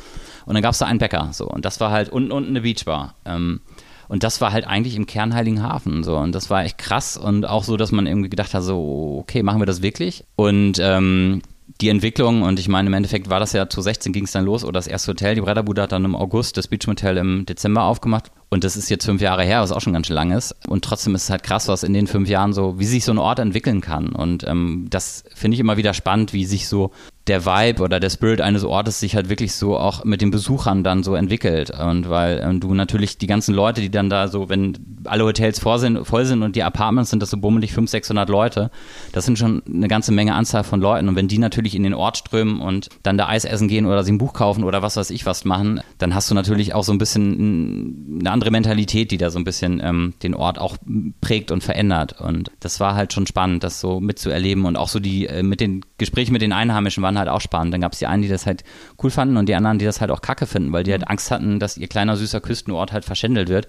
Und 0.46 0.53
dann 0.53 0.63
gab 0.63 0.74
es 0.74 0.79
da 0.79 0.86
einen 0.86 1.00
Bäcker. 1.00 1.29
So. 1.32 1.48
Und 1.48 1.65
das 1.65 1.79
war 1.79 1.91
halt 1.91 2.10
unten 2.10 2.32
unten 2.32 2.50
eine 2.50 2.62
Beachbar. 2.62 3.15
Ähm, 3.25 3.62
und 4.08 4.24
das 4.24 4.41
war 4.41 4.51
halt 4.51 4.65
eigentlich 4.65 4.96
im 4.96 5.06
Kern 5.06 5.36
Heiligenhafen. 5.36 6.03
So. 6.03 6.18
Und 6.18 6.34
das 6.34 6.50
war 6.50 6.63
echt 6.63 6.77
krass. 6.77 7.18
Und 7.18 7.46
auch 7.46 7.63
so, 7.63 7.77
dass 7.77 7.91
man 7.91 8.08
irgendwie 8.08 8.29
gedacht 8.29 8.53
hat, 8.53 8.63
so, 8.63 9.20
okay, 9.22 9.44
machen 9.44 9.62
wir 9.62 9.68
das 9.68 9.82
wirklich? 9.82 10.24
Und 10.36 10.79
ähm, 10.82 11.41
die 11.82 11.90
Entwicklung, 11.90 12.42
und 12.42 12.60
ich 12.60 12.68
meine, 12.68 12.88
im 12.88 12.94
Endeffekt 12.94 13.30
war 13.30 13.40
das 13.40 13.54
ja 13.54 13.70
zu 13.70 13.82
16 13.82 14.12
ging 14.12 14.26
es 14.26 14.32
dann 14.32 14.46
los, 14.46 14.64
oder 14.64 14.74
das 14.74 14.88
erste 14.88 15.12
Hotel, 15.12 15.36
die 15.36 15.42
Bretterbude 15.42 15.84
hat 15.84 15.92
dann 15.92 16.06
im 16.06 16.16
August 16.16 16.58
das 16.58 16.68
Beach 16.68 16.88
Motel 16.88 17.18
im 17.18 17.46
Dezember 17.46 17.84
aufgemacht. 17.84 18.32
Und 18.50 18.64
das 18.64 18.76
ist 18.76 18.90
jetzt 18.90 19.06
fünf 19.06 19.22
Jahre 19.22 19.44
her, 19.44 19.62
was 19.62 19.72
auch 19.72 19.82
schon 19.82 19.94
ganz 19.94 20.08
schön 20.08 20.16
lang 20.16 20.32
ist. 20.32 20.56
Und 20.68 20.84
trotzdem 20.84 21.14
ist 21.16 21.24
es 21.24 21.30
halt 21.30 21.44
krass, 21.44 21.68
was 21.68 21.84
in 21.84 21.94
den 21.94 22.08
fünf 22.08 22.28
Jahren 22.28 22.52
so, 22.52 22.80
wie 22.80 22.86
sich 22.86 23.06
so 23.06 23.12
ein 23.12 23.20
Ort 23.20 23.40
entwickeln 23.40 23.82
kann. 23.82 24.10
Und 24.10 24.46
ähm, 24.48 24.88
das 24.90 25.24
finde 25.36 25.56
ich 25.56 25.62
immer 25.62 25.78
wieder 25.78 25.94
spannend, 25.94 26.34
wie 26.34 26.46
sich 26.46 26.68
so 26.68 26.92
der 27.30 27.46
Vibe 27.46 27.84
oder 27.84 28.00
der 28.00 28.10
Spirit 28.10 28.42
eines 28.42 28.64
Ortes 28.64 29.00
sich 29.00 29.16
halt 29.16 29.30
wirklich 29.30 29.54
so 29.54 29.78
auch 29.78 30.04
mit 30.04 30.22
den 30.22 30.32
Besuchern 30.32 30.84
dann 30.84 31.04
so 31.04 31.16
entwickelt. 31.16 31.72
Und 31.72 32.10
weil 32.10 32.42
ähm, 32.44 32.60
du 32.60 32.74
natürlich 32.74 33.18
die 33.18 33.28
ganzen 33.28 33.54
Leute, 33.54 33.82
die 33.82 33.92
dann 33.92 34.10
da 34.10 34.28
so, 34.28 34.50
wenn 34.50 34.78
alle 35.06 35.24
Hotels 35.24 35.60
voll 35.60 35.80
sind, 35.80 36.06
voll 36.06 36.26
sind 36.26 36.44
und 36.44 36.56
die 36.56 36.64
Apartments 36.64 37.12
sind 37.12 37.22
das 37.22 37.30
so 37.30 37.38
bummelig 37.38 37.72
500, 37.72 37.90
600 37.90 38.30
Leute, 38.30 38.72
das 39.12 39.26
sind 39.26 39.38
schon 39.38 39.62
eine 39.66 39.88
ganze 39.88 40.12
Menge 40.12 40.34
Anzahl 40.34 40.64
von 40.64 40.82
Leuten. 40.82 41.08
Und 41.08 41.16
wenn 41.16 41.28
die 41.28 41.38
natürlich 41.38 41.76
in 41.76 41.84
den 41.84 41.94
Ort 41.94 42.18
strömen 42.18 42.60
und 42.62 42.90
dann 43.04 43.18
da 43.18 43.28
Eis 43.28 43.46
essen 43.46 43.68
gehen 43.68 43.86
oder 43.86 44.04
sich 44.04 44.14
ein 44.14 44.18
Buch 44.18 44.34
kaufen 44.34 44.64
oder 44.64 44.82
was 44.82 44.98
weiß 44.98 45.12
ich 45.12 45.26
was 45.26 45.46
machen, 45.46 45.82
dann 46.00 46.16
hast 46.16 46.32
du 46.32 46.36
natürlich 46.36 46.74
auch 46.74 46.84
so 46.84 46.92
ein 46.92 46.98
bisschen 46.98 48.18
eine 48.20 48.32
andere 48.32 48.50
Mentalität, 48.50 49.12
die 49.12 49.18
da 49.18 49.30
so 49.30 49.38
ein 49.38 49.44
bisschen 49.44 49.82
ähm, 49.84 50.14
den 50.24 50.34
Ort 50.34 50.58
auch 50.58 50.78
prägt 51.22 51.52
und 51.52 51.64
verändert. 51.64 52.20
Und 52.20 52.52
das 52.60 52.80
war 52.80 52.96
halt 52.96 53.14
schon 53.14 53.28
spannend, 53.28 53.64
das 53.64 53.80
so 53.80 54.00
mitzuerleben. 54.00 54.66
Und 54.66 54.78
auch 54.78 54.90
so 54.90 55.00
die 55.00 55.28
äh, 55.28 55.44
mit 55.44 55.60
den 55.60 55.86
Gesprächen 56.00 56.34
mit 56.34 56.42
den 56.42 56.54
Einheimischen 56.54 57.04
waren 57.04 57.19
halt 57.20 57.30
auch 57.30 57.42
spannend. 57.42 57.74
Dann 57.74 57.82
gab 57.82 57.94
es 57.94 58.00
die 58.00 58.08
einen, 58.08 58.24
die 58.24 58.30
das 58.30 58.46
halt 58.46 58.64
cool 59.04 59.12
fanden 59.12 59.38
und 59.38 59.48
die 59.48 59.56
anderen, 59.56 59.78
die 59.78 59.86
das 59.86 60.02
halt 60.02 60.12
auch 60.12 60.22
kacke 60.22 60.48
finden, 60.48 60.72
weil 60.72 60.84
die 60.84 60.92
halt 60.92 61.08
Angst 61.08 61.30
hatten, 61.30 61.60
dass 61.60 61.78
ihr 61.78 61.88
kleiner 61.88 62.18
süßer 62.18 62.42
Küstenort 62.42 62.92
halt 62.92 63.06
verschändelt 63.06 63.50
wird. 63.50 63.68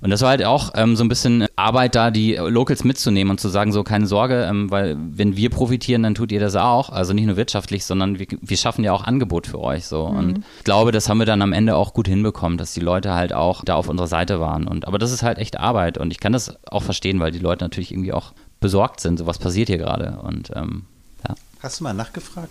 Und 0.00 0.10
das 0.10 0.20
war 0.20 0.30
halt 0.30 0.44
auch 0.44 0.72
ähm, 0.74 0.96
so 0.96 1.04
ein 1.04 1.08
bisschen 1.08 1.46
Arbeit 1.56 1.94
da, 1.94 2.10
die 2.10 2.34
Locals 2.34 2.84
mitzunehmen 2.84 3.30
und 3.30 3.40
zu 3.40 3.48
sagen, 3.48 3.72
so 3.72 3.82
keine 3.82 4.06
Sorge, 4.06 4.46
ähm, 4.48 4.70
weil 4.70 4.96
wenn 4.98 5.36
wir 5.36 5.50
profitieren, 5.50 6.02
dann 6.02 6.14
tut 6.14 6.32
ihr 6.32 6.40
das 6.40 6.54
auch. 6.54 6.90
Also 6.90 7.12
nicht 7.12 7.26
nur 7.26 7.36
wirtschaftlich, 7.36 7.84
sondern 7.84 8.18
wir, 8.18 8.26
wir 8.40 8.56
schaffen 8.56 8.84
ja 8.84 8.92
auch 8.92 9.04
Angebot 9.04 9.46
für 9.46 9.60
euch 9.60 9.86
so. 9.86 10.08
Mhm. 10.08 10.18
Und 10.18 10.38
ich 10.58 10.64
glaube, 10.64 10.92
das 10.92 11.08
haben 11.08 11.18
wir 11.18 11.26
dann 11.26 11.42
am 11.42 11.52
Ende 11.52 11.76
auch 11.76 11.94
gut 11.94 12.08
hinbekommen, 12.08 12.58
dass 12.58 12.74
die 12.74 12.80
Leute 12.80 13.14
halt 13.14 13.32
auch 13.32 13.64
da 13.64 13.74
auf 13.74 13.88
unserer 13.88 14.08
Seite 14.08 14.38
waren. 14.40 14.68
Und 14.68 14.86
aber 14.86 14.98
das 14.98 15.12
ist 15.12 15.22
halt 15.22 15.38
echt 15.38 15.58
Arbeit 15.58 15.98
und 15.98 16.10
ich 16.10 16.20
kann 16.20 16.32
das 16.32 16.54
auch 16.70 16.82
verstehen, 16.82 17.20
weil 17.20 17.30
die 17.30 17.38
Leute 17.38 17.64
natürlich 17.64 17.90
irgendwie 17.90 18.12
auch 18.12 18.32
besorgt 18.60 19.00
sind, 19.00 19.18
so 19.18 19.26
was 19.26 19.38
passiert 19.38 19.68
hier 19.68 19.78
gerade. 19.78 20.18
Und 20.22 20.50
ähm, 20.54 20.84
ja. 21.26 21.34
Hast 21.60 21.80
du 21.80 21.84
mal 21.84 21.94
nachgefragt? 21.94 22.50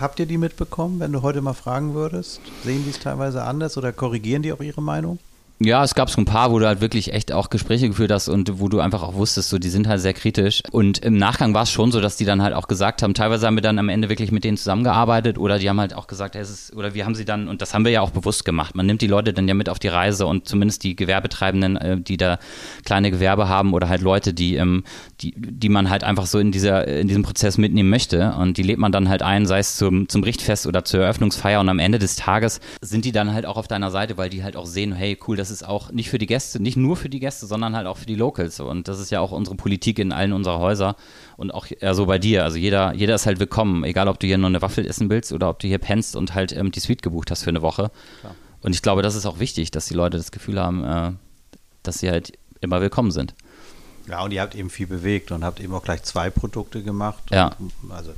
Habt 0.00 0.18
ihr 0.18 0.24
die 0.24 0.38
mitbekommen, 0.38 0.98
wenn 0.98 1.12
du 1.12 1.20
heute 1.20 1.42
mal 1.42 1.52
fragen 1.52 1.92
würdest? 1.92 2.40
Sehen 2.64 2.84
die 2.84 2.90
es 2.90 2.98
teilweise 2.98 3.42
anders 3.42 3.76
oder 3.76 3.92
korrigieren 3.92 4.42
die 4.42 4.50
auch 4.50 4.60
ihre 4.60 4.80
Meinung? 4.80 5.18
Ja, 5.62 5.84
es 5.84 5.94
gab 5.94 6.08
so 6.08 6.18
ein 6.18 6.24
paar, 6.24 6.52
wo 6.52 6.58
du 6.58 6.66
halt 6.66 6.80
wirklich 6.80 7.12
echt 7.12 7.32
auch 7.32 7.50
Gespräche 7.50 7.86
geführt 7.86 8.10
hast 8.10 8.28
und 8.28 8.60
wo 8.60 8.70
du 8.70 8.80
einfach 8.80 9.02
auch 9.02 9.12
wusstest, 9.12 9.50
so 9.50 9.58
die 9.58 9.68
sind 9.68 9.86
halt 9.86 10.00
sehr 10.00 10.14
kritisch. 10.14 10.62
Und 10.70 11.00
im 11.00 11.18
Nachgang 11.18 11.52
war 11.52 11.64
es 11.64 11.70
schon 11.70 11.92
so, 11.92 12.00
dass 12.00 12.16
die 12.16 12.24
dann 12.24 12.40
halt 12.40 12.54
auch 12.54 12.66
gesagt 12.66 13.02
haben, 13.02 13.12
teilweise 13.12 13.46
haben 13.46 13.56
wir 13.56 13.62
dann 13.62 13.78
am 13.78 13.90
Ende 13.90 14.08
wirklich 14.08 14.32
mit 14.32 14.42
denen 14.42 14.56
zusammengearbeitet 14.56 15.36
oder 15.36 15.58
die 15.58 15.68
haben 15.68 15.78
halt 15.78 15.92
auch 15.92 16.06
gesagt, 16.06 16.34
es 16.34 16.48
ist, 16.48 16.74
oder 16.74 16.94
wir 16.94 17.04
haben 17.04 17.14
sie 17.14 17.26
dann, 17.26 17.46
und 17.46 17.60
das 17.60 17.74
haben 17.74 17.84
wir 17.84 17.92
ja 17.92 18.00
auch 18.00 18.08
bewusst 18.08 18.46
gemacht, 18.46 18.74
man 18.74 18.86
nimmt 18.86 19.02
die 19.02 19.06
Leute 19.06 19.34
dann 19.34 19.46
ja 19.48 19.52
mit 19.52 19.68
auf 19.68 19.78
die 19.78 19.88
Reise 19.88 20.24
und 20.26 20.48
zumindest 20.48 20.82
die 20.82 20.96
Gewerbetreibenden, 20.96 21.76
äh, 21.76 22.00
die 22.00 22.16
da 22.16 22.38
kleine 22.86 23.10
Gewerbe 23.10 23.50
haben 23.50 23.74
oder 23.74 23.90
halt 23.90 24.00
Leute, 24.00 24.32
die, 24.32 24.54
ähm, 24.54 24.84
die, 25.20 25.34
die 25.36 25.68
man 25.68 25.90
halt 25.90 26.04
einfach 26.04 26.26
so 26.26 26.38
in 26.38 26.50
dieser, 26.52 26.86
in 26.88 27.08
diesem 27.08 27.22
Prozess 27.22 27.58
mitnehmen 27.58 27.90
möchte 27.90 28.34
und 28.38 28.56
die 28.56 28.62
lädt 28.62 28.78
man 28.78 28.92
dann 28.92 29.08
halt 29.08 29.22
ein, 29.22 29.46
sei 29.46 29.58
es 29.58 29.76
zum, 29.76 30.08
zum 30.08 30.22
Richtfest 30.22 30.66
oder 30.66 30.84
zur 30.84 31.00
Eröffnungsfeier 31.00 31.60
und 31.60 31.68
am 31.68 31.78
Ende 31.78 31.98
des 31.98 32.16
Tages 32.16 32.60
sind 32.80 33.04
die 33.04 33.12
dann 33.12 33.32
halt 33.32 33.46
auch 33.46 33.56
auf 33.56 33.68
deiner 33.68 33.90
Seite, 33.90 34.16
weil 34.16 34.30
die 34.30 34.42
halt 34.42 34.56
auch 34.56 34.66
sehen, 34.66 34.92
hey, 34.92 35.18
cool, 35.26 35.36
das 35.36 35.50
ist 35.50 35.62
auch 35.62 35.92
nicht 35.92 36.10
für 36.10 36.18
die 36.18 36.26
Gäste, 36.26 36.62
nicht 36.62 36.76
nur 36.76 36.96
für 36.96 37.08
die 37.08 37.20
Gäste, 37.20 37.46
sondern 37.46 37.76
halt 37.76 37.86
auch 37.86 37.98
für 37.98 38.06
die 38.06 38.14
Locals. 38.14 38.60
Und 38.60 38.88
das 38.88 38.98
ist 38.98 39.10
ja 39.10 39.20
auch 39.20 39.32
unsere 39.32 39.56
Politik 39.56 39.98
in 39.98 40.12
allen 40.12 40.32
unserer 40.32 40.58
Häuser 40.58 40.96
und 41.36 41.52
auch 41.52 41.66
ja, 41.80 41.94
so 41.94 42.06
bei 42.06 42.18
dir. 42.18 42.44
Also 42.44 42.56
jeder, 42.56 42.94
jeder 42.94 43.14
ist 43.14 43.26
halt 43.26 43.40
willkommen, 43.40 43.84
egal 43.84 44.08
ob 44.08 44.18
du 44.18 44.26
hier 44.26 44.38
nur 44.38 44.48
eine 44.48 44.62
Waffel 44.62 44.86
essen 44.86 45.10
willst 45.10 45.32
oder 45.32 45.50
ob 45.50 45.58
du 45.58 45.68
hier 45.68 45.78
pennst 45.78 46.16
und 46.16 46.34
halt 46.34 46.52
ähm, 46.52 46.70
die 46.70 46.80
Suite 46.80 47.02
gebucht 47.02 47.30
hast 47.30 47.42
für 47.42 47.50
eine 47.50 47.62
Woche. 47.62 47.90
Klar. 48.20 48.34
Und 48.62 48.74
ich 48.74 48.82
glaube, 48.82 49.02
das 49.02 49.14
ist 49.14 49.26
auch 49.26 49.38
wichtig, 49.38 49.70
dass 49.70 49.86
die 49.86 49.94
Leute 49.94 50.16
das 50.16 50.32
Gefühl 50.32 50.60
haben, 50.60 50.84
äh, 50.84 51.12
dass 51.82 51.98
sie 51.98 52.10
halt 52.10 52.32
immer 52.60 52.80
willkommen 52.80 53.10
sind. 53.10 53.34
Ja, 54.10 54.22
und 54.22 54.32
ihr 54.32 54.40
habt 54.40 54.54
eben 54.54 54.70
viel 54.70 54.86
bewegt 54.86 55.30
und 55.30 55.44
habt 55.44 55.60
eben 55.60 55.72
auch 55.74 55.84
gleich 55.84 56.02
zwei 56.02 56.30
Produkte 56.30 56.82
gemacht. 56.82 57.22
Ja. 57.30 57.52
Und, 57.58 57.72
also 57.90 58.12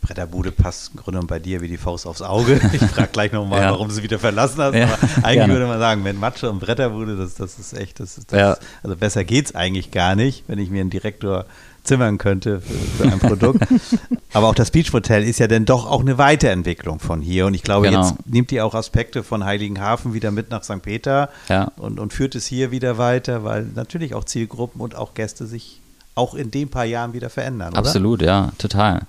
Bretterbude 0.00 0.50
passt 0.50 0.92
im 0.94 1.00
Grunde 1.00 1.20
bei 1.20 1.38
dir 1.38 1.60
wie 1.60 1.68
die 1.68 1.76
Faust 1.76 2.06
aufs 2.06 2.22
Auge. 2.22 2.60
Ich 2.72 2.82
frage 2.82 3.08
gleich 3.12 3.32
nochmal, 3.32 3.62
ja. 3.62 3.70
warum 3.70 3.88
du 3.88 3.94
sie 3.94 4.02
wieder 4.02 4.18
verlassen 4.18 4.60
hast. 4.60 4.74
Ja, 4.74 4.84
aber 4.84 4.98
eigentlich 5.22 5.34
gerne. 5.34 5.52
würde 5.52 5.66
man 5.66 5.78
sagen, 5.78 6.04
wenn 6.04 6.18
Matsche 6.18 6.50
und 6.50 6.58
Bretterbude, 6.58 7.16
das, 7.16 7.34
das 7.34 7.58
ist 7.58 7.72
echt, 7.74 8.00
das, 8.00 8.18
das 8.26 8.38
ja. 8.38 8.56
also 8.82 8.96
besser 8.96 9.24
geht 9.24 9.46
es 9.46 9.54
eigentlich 9.54 9.90
gar 9.90 10.16
nicht, 10.16 10.44
wenn 10.48 10.58
ich 10.58 10.70
mir 10.70 10.80
einen 10.80 10.90
Direktor 10.90 11.46
zimmern 11.84 12.18
könnte 12.18 12.60
für, 12.60 12.74
für 12.74 13.12
ein 13.12 13.18
Produkt. 13.18 13.66
Aber 14.32 14.48
auch 14.48 14.54
das 14.54 14.70
Beach 14.70 14.92
Hotel 14.92 15.24
ist 15.24 15.38
ja 15.38 15.48
dann 15.48 15.64
doch 15.64 15.86
auch 15.86 16.00
eine 16.00 16.18
Weiterentwicklung 16.18 17.00
von 17.00 17.20
hier. 17.20 17.46
Und 17.46 17.54
ich 17.54 17.62
glaube, 17.62 17.88
genau. 17.88 18.02
jetzt 18.02 18.26
nimmt 18.26 18.52
ihr 18.52 18.64
auch 18.64 18.74
Aspekte 18.74 19.22
von 19.22 19.44
Heiligenhafen 19.44 20.14
wieder 20.14 20.30
mit 20.30 20.50
nach 20.50 20.64
St. 20.64 20.82
Peter 20.82 21.28
ja. 21.48 21.70
und, 21.76 21.98
und 21.98 22.12
führt 22.12 22.34
es 22.34 22.46
hier 22.46 22.70
wieder 22.70 22.98
weiter, 22.98 23.44
weil 23.44 23.66
natürlich 23.74 24.14
auch 24.14 24.24
Zielgruppen 24.24 24.80
und 24.80 24.94
auch 24.94 25.14
Gäste 25.14 25.46
sich 25.46 25.80
auch 26.14 26.34
in 26.34 26.50
den 26.50 26.68
paar 26.68 26.84
Jahren 26.84 27.12
wieder 27.12 27.30
verändern. 27.30 27.70
Oder? 27.70 27.78
Absolut, 27.78 28.22
ja, 28.22 28.52
total. 28.58 29.02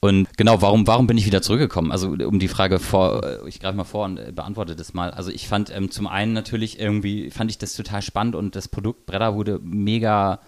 Und 0.00 0.28
genau, 0.36 0.62
warum, 0.62 0.86
warum 0.86 1.08
bin 1.08 1.18
ich 1.18 1.26
wieder 1.26 1.42
zurückgekommen? 1.42 1.90
Also 1.90 2.10
um 2.10 2.38
die 2.38 2.46
Frage 2.46 2.78
vor, 2.78 3.46
ich 3.46 3.58
greife 3.58 3.76
mal 3.76 3.84
vor 3.84 4.04
und 4.04 4.18
äh, 4.18 4.30
beantworte 4.32 4.76
das 4.76 4.94
mal. 4.94 5.10
Also 5.10 5.30
ich 5.30 5.48
fand 5.48 5.74
ähm, 5.74 5.90
zum 5.90 6.06
einen 6.06 6.32
natürlich 6.32 6.78
irgendwie, 6.78 7.30
fand 7.30 7.50
ich 7.50 7.58
das 7.58 7.74
total 7.74 8.02
spannend 8.02 8.36
und 8.36 8.54
das 8.54 8.68
Produkt 8.68 9.06
Bredder 9.06 9.34
wurde 9.34 9.58
mega, 9.62 10.38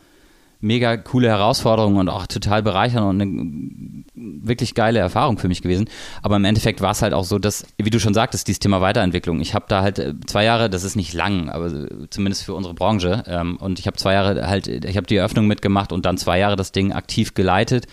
mega 0.60 0.96
coole 0.96 1.28
Herausforderung 1.28 1.96
und 1.96 2.08
auch 2.08 2.26
total 2.26 2.62
bereichernd 2.62 3.06
und 3.06 3.22
eine 3.22 4.04
wirklich 4.14 4.74
geile 4.74 4.98
Erfahrung 4.98 5.38
für 5.38 5.48
mich 5.48 5.62
gewesen. 5.62 5.88
Aber 6.22 6.36
im 6.36 6.44
Endeffekt 6.44 6.80
war 6.80 6.92
es 6.92 7.02
halt 7.02 7.14
auch 7.14 7.24
so, 7.24 7.38
dass, 7.38 7.66
wie 7.78 7.90
du 7.90 7.98
schon 7.98 8.14
sagtest, 8.14 8.48
dieses 8.48 8.60
Thema 8.60 8.80
Weiterentwicklung. 8.80 9.40
Ich 9.40 9.54
habe 9.54 9.66
da 9.68 9.82
halt 9.82 9.98
äh, 9.98 10.14
zwei 10.26 10.44
Jahre, 10.44 10.68
das 10.70 10.84
ist 10.84 10.96
nicht 10.96 11.14
lang, 11.14 11.48
aber 11.48 11.70
zumindest 12.10 12.44
für 12.44 12.54
unsere 12.54 12.74
Branche. 12.74 13.24
Ähm, 13.26 13.56
und 13.56 13.78
ich 13.78 13.86
habe 13.86 13.96
zwei 13.96 14.12
Jahre 14.12 14.46
halt, 14.48 14.66
ich 14.66 14.96
habe 14.96 15.06
die 15.06 15.16
Eröffnung 15.16 15.46
mitgemacht 15.46 15.92
und 15.92 16.04
dann 16.04 16.18
zwei 16.18 16.38
Jahre 16.38 16.56
das 16.56 16.72
Ding 16.72 16.92
aktiv 16.92 17.34
geleitet 17.34 17.86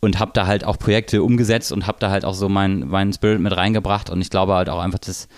und 0.00 0.18
habe 0.20 0.32
da 0.34 0.46
halt 0.46 0.64
auch 0.64 0.78
Projekte 0.78 1.22
umgesetzt 1.22 1.72
und 1.72 1.86
habe 1.86 1.98
da 1.98 2.10
halt 2.10 2.24
auch 2.24 2.34
so 2.34 2.48
meinen 2.48 2.88
mein 2.88 3.12
Spirit 3.12 3.40
mit 3.40 3.56
reingebracht 3.56 4.10
und 4.10 4.20
ich 4.20 4.30
glaube 4.30 4.54
halt 4.54 4.68
auch 4.68 4.80
einfach, 4.80 4.98
das 4.98 5.28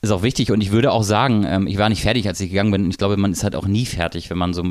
ist 0.00 0.10
auch 0.10 0.22
wichtig 0.22 0.50
und 0.50 0.60
ich 0.60 0.72
würde 0.72 0.92
auch 0.92 1.02
sagen, 1.02 1.44
ähm, 1.46 1.66
ich 1.66 1.78
war 1.78 1.88
nicht 1.88 2.02
fertig, 2.02 2.28
als 2.28 2.40
ich 2.40 2.50
gegangen 2.50 2.70
bin 2.70 2.84
und 2.84 2.90
ich 2.90 2.98
glaube, 2.98 3.16
man 3.16 3.32
ist 3.32 3.44
halt 3.44 3.56
auch 3.56 3.66
nie 3.66 3.86
fertig, 3.86 4.30
wenn 4.30 4.38
man 4.38 4.54
so 4.54 4.64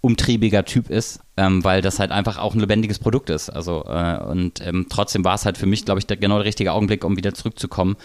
umtriebiger 0.00 0.64
Typ 0.64 0.90
ist, 0.90 1.20
ähm, 1.36 1.64
weil 1.64 1.82
das 1.82 1.98
halt 1.98 2.12
einfach 2.12 2.38
auch 2.38 2.54
ein 2.54 2.60
lebendiges 2.60 2.98
Produkt 2.98 3.30
ist. 3.30 3.50
Also 3.50 3.84
äh, 3.86 4.18
und 4.22 4.64
ähm, 4.64 4.86
trotzdem 4.88 5.24
war 5.24 5.34
es 5.34 5.44
halt 5.44 5.58
für 5.58 5.66
mich, 5.66 5.84
glaube 5.84 5.98
ich, 5.98 6.06
der, 6.06 6.16
genau 6.16 6.36
der 6.36 6.44
richtige 6.44 6.72
Augenblick, 6.72 7.04
um 7.04 7.16
wieder 7.16 7.34
zurückzukommen. 7.34 7.96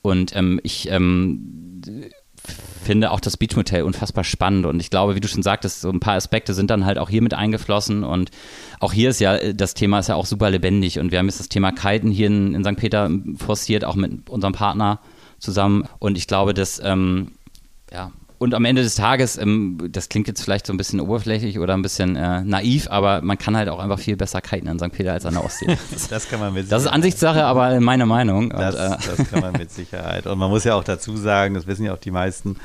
Und 0.00 0.34
ähm, 0.34 0.60
ich 0.62 0.88
ähm, 0.90 1.82
finde 2.82 3.10
auch 3.10 3.20
das 3.20 3.36
Beach 3.36 3.54
Motel 3.54 3.82
unfassbar 3.82 4.24
spannend 4.24 4.66
und 4.66 4.80
ich 4.80 4.90
glaube, 4.90 5.14
wie 5.14 5.20
du 5.20 5.28
schon 5.28 5.44
sagtest, 5.44 5.80
so 5.80 5.90
ein 5.90 6.00
paar 6.00 6.14
Aspekte 6.14 6.54
sind 6.54 6.70
dann 6.70 6.84
halt 6.84 6.98
auch 6.98 7.08
hier 7.08 7.22
mit 7.22 7.34
eingeflossen 7.34 8.02
und 8.02 8.30
auch 8.80 8.92
hier 8.92 9.10
ist 9.10 9.20
ja, 9.20 9.52
das 9.52 9.74
Thema 9.74 10.00
ist 10.00 10.08
ja 10.08 10.16
auch 10.16 10.26
super 10.26 10.50
lebendig 10.50 10.98
und 10.98 11.12
wir 11.12 11.20
haben 11.20 11.26
jetzt 11.26 11.38
das 11.38 11.48
Thema 11.48 11.70
Kiten 11.70 12.10
hier 12.10 12.26
in, 12.26 12.54
in 12.54 12.64
St. 12.64 12.76
Peter 12.76 13.08
forciert, 13.36 13.84
auch 13.84 13.94
mit 13.94 14.28
unserem 14.28 14.54
Partner 14.54 14.98
zusammen 15.38 15.84
und 16.00 16.18
ich 16.18 16.26
glaube, 16.26 16.54
dass, 16.54 16.80
ähm, 16.82 17.32
ja, 17.92 18.10
und 18.42 18.54
am 18.54 18.64
Ende 18.64 18.82
des 18.82 18.96
Tages, 18.96 19.38
ähm, 19.38 19.78
das 19.90 20.08
klingt 20.08 20.26
jetzt 20.26 20.42
vielleicht 20.42 20.66
so 20.66 20.72
ein 20.72 20.76
bisschen 20.76 21.00
oberflächlich 21.00 21.60
oder 21.60 21.74
ein 21.74 21.82
bisschen 21.82 22.16
äh, 22.16 22.42
naiv, 22.42 22.88
aber 22.90 23.22
man 23.22 23.38
kann 23.38 23.56
halt 23.56 23.68
auch 23.68 23.78
einfach 23.78 24.00
viel 24.00 24.16
besser 24.16 24.40
kiten 24.40 24.66
in 24.66 24.80
St. 24.80 24.90
Peter 24.90 25.12
als 25.12 25.24
an 25.24 25.34
der 25.34 25.44
Ostsee. 25.44 25.78
das 26.10 26.28
kann 26.28 26.40
man 26.40 26.52
mit 26.52 26.64
Sicherheit. 26.64 26.72
Das 26.72 26.82
ist 26.82 26.88
Ansichtssache, 26.88 27.44
aber 27.44 27.78
meine 27.78 28.04
Meinung. 28.04 28.50
Das, 28.50 28.74
und, 28.74 28.80
äh, 28.80 29.16
das 29.16 29.30
kann 29.30 29.40
man 29.42 29.52
mit 29.52 29.70
Sicherheit. 29.70 30.26
Und 30.26 30.38
man 30.40 30.50
muss 30.50 30.64
ja 30.64 30.74
auch 30.74 30.82
dazu 30.82 31.16
sagen, 31.16 31.54
das 31.54 31.68
wissen 31.68 31.84
ja 31.84 31.94
auch 31.94 31.98
die 31.98 32.10
meisten, 32.10 32.56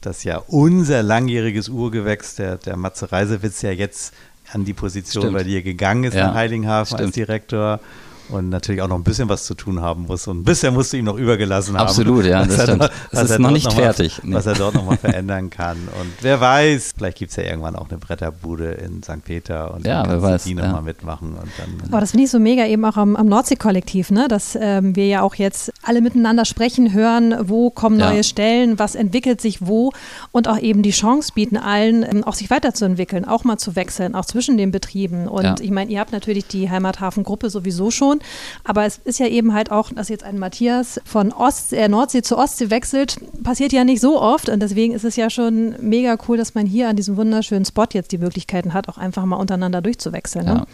dass 0.00 0.24
ja 0.24 0.38
unser 0.46 1.02
langjähriges 1.02 1.68
Urgewächs, 1.68 2.36
der, 2.36 2.56
der 2.56 2.78
Matze 2.78 3.12
Reisewitz, 3.12 3.60
ja 3.60 3.72
jetzt 3.72 4.14
an 4.54 4.64
die 4.64 4.72
Position 4.72 5.24
Stimmt. 5.24 5.36
bei 5.36 5.44
dir 5.44 5.62
gegangen 5.62 6.04
ist 6.04 6.14
ja. 6.14 6.28
in 6.28 6.34
Heiligenhafen 6.34 6.96
Stimmt. 6.96 7.08
als 7.08 7.14
Direktor. 7.14 7.80
Und 8.28 8.48
natürlich 8.48 8.82
auch 8.82 8.88
noch 8.88 8.96
ein 8.96 9.04
bisschen 9.04 9.28
was 9.28 9.44
zu 9.44 9.54
tun 9.54 9.80
haben 9.80 10.06
muss. 10.06 10.26
Und 10.26 10.40
ein 10.40 10.44
bisschen 10.44 10.74
musst 10.74 10.92
du 10.92 10.96
ihm 10.96 11.04
noch 11.04 11.16
übergelassen 11.16 11.76
haben. 11.76 11.86
Absolut, 11.86 12.24
ja, 12.24 12.44
das 12.44 12.62
stimmt. 12.62 12.82
Dort, 12.82 12.92
es 13.12 13.30
ist 13.30 13.38
noch 13.38 13.50
nicht 13.50 13.66
noch 13.66 13.74
fertig. 13.74 14.22
Mal, 14.22 14.30
nee. 14.30 14.34
Was 14.36 14.46
er 14.46 14.54
dort 14.54 14.74
nochmal 14.74 14.96
verändern 14.96 15.50
kann. 15.50 15.76
Und 16.00 16.12
wer 16.20 16.40
weiß, 16.40 16.94
vielleicht 16.96 17.18
gibt 17.18 17.30
es 17.30 17.36
ja 17.36 17.44
irgendwann 17.44 17.76
auch 17.76 17.88
eine 17.88 17.98
Bretterbude 17.98 18.72
in 18.72 19.02
St. 19.02 19.24
Peter 19.24 19.74
und 19.74 19.86
ja, 19.86 20.02
dann 20.02 20.20
kannst 20.20 20.46
die 20.46 20.54
ja. 20.54 20.64
nochmal 20.64 20.82
mitmachen. 20.82 21.30
Und 21.30 21.50
dann, 21.58 21.90
Aber 21.90 22.00
das 22.00 22.10
finde 22.10 22.24
ich 22.24 22.30
so 22.30 22.38
mega 22.38 22.66
eben 22.66 22.84
auch 22.84 22.96
am, 22.96 23.16
am 23.16 23.26
Nordsee-Kollektiv, 23.26 24.10
ne? 24.10 24.26
dass 24.28 24.56
ähm, 24.60 24.96
wir 24.96 25.06
ja 25.06 25.22
auch 25.22 25.34
jetzt 25.34 25.72
alle 25.82 26.00
miteinander 26.00 26.44
sprechen, 26.44 26.92
hören, 26.92 27.34
wo 27.42 27.70
kommen 27.70 27.96
neue 27.96 28.18
ja. 28.18 28.22
Stellen, 28.22 28.78
was 28.78 28.94
entwickelt 28.94 29.40
sich 29.40 29.66
wo 29.66 29.92
und 30.32 30.48
auch 30.48 30.58
eben 30.58 30.82
die 30.82 30.90
Chance 30.90 31.32
bieten 31.34 31.56
allen, 31.56 32.02
ähm, 32.02 32.24
auch 32.24 32.34
sich 32.34 32.50
weiterzuentwickeln, 32.50 33.24
auch 33.24 33.44
mal 33.44 33.58
zu 33.58 33.76
wechseln, 33.76 34.14
auch 34.14 34.24
zwischen 34.24 34.56
den 34.56 34.70
Betrieben. 34.70 35.28
Und 35.28 35.44
ja. 35.44 35.54
ich 35.60 35.70
meine, 35.70 35.90
ihr 35.90 36.00
habt 36.00 36.12
natürlich 36.12 36.46
die 36.46 36.70
Heimathafengruppe 36.70 37.50
sowieso 37.50 37.90
schon, 37.90 38.15
aber 38.64 38.84
es 38.84 38.98
ist 39.04 39.18
ja 39.18 39.26
eben 39.26 39.54
halt 39.54 39.70
auch, 39.70 39.90
dass 39.92 40.08
jetzt 40.08 40.24
ein 40.24 40.38
Matthias 40.38 41.00
von 41.04 41.32
Ost, 41.32 41.72
äh, 41.72 41.88
Nordsee 41.88 42.22
zu 42.22 42.36
Ostsee 42.36 42.70
wechselt, 42.70 43.18
passiert 43.42 43.72
ja 43.72 43.84
nicht 43.84 44.00
so 44.00 44.20
oft 44.20 44.48
und 44.48 44.60
deswegen 44.60 44.94
ist 44.94 45.04
es 45.04 45.16
ja 45.16 45.30
schon 45.30 45.74
mega 45.80 46.16
cool, 46.28 46.36
dass 46.36 46.54
man 46.54 46.66
hier 46.66 46.88
an 46.88 46.96
diesem 46.96 47.16
wunderschönen 47.16 47.64
Spot 47.64 47.86
jetzt 47.92 48.12
die 48.12 48.18
Möglichkeiten 48.18 48.74
hat, 48.74 48.88
auch 48.88 48.98
einfach 48.98 49.24
mal 49.24 49.36
untereinander 49.36 49.82
durchzuwechseln. 49.82 50.46
Ne? 50.46 50.54
Ja. 50.54 50.66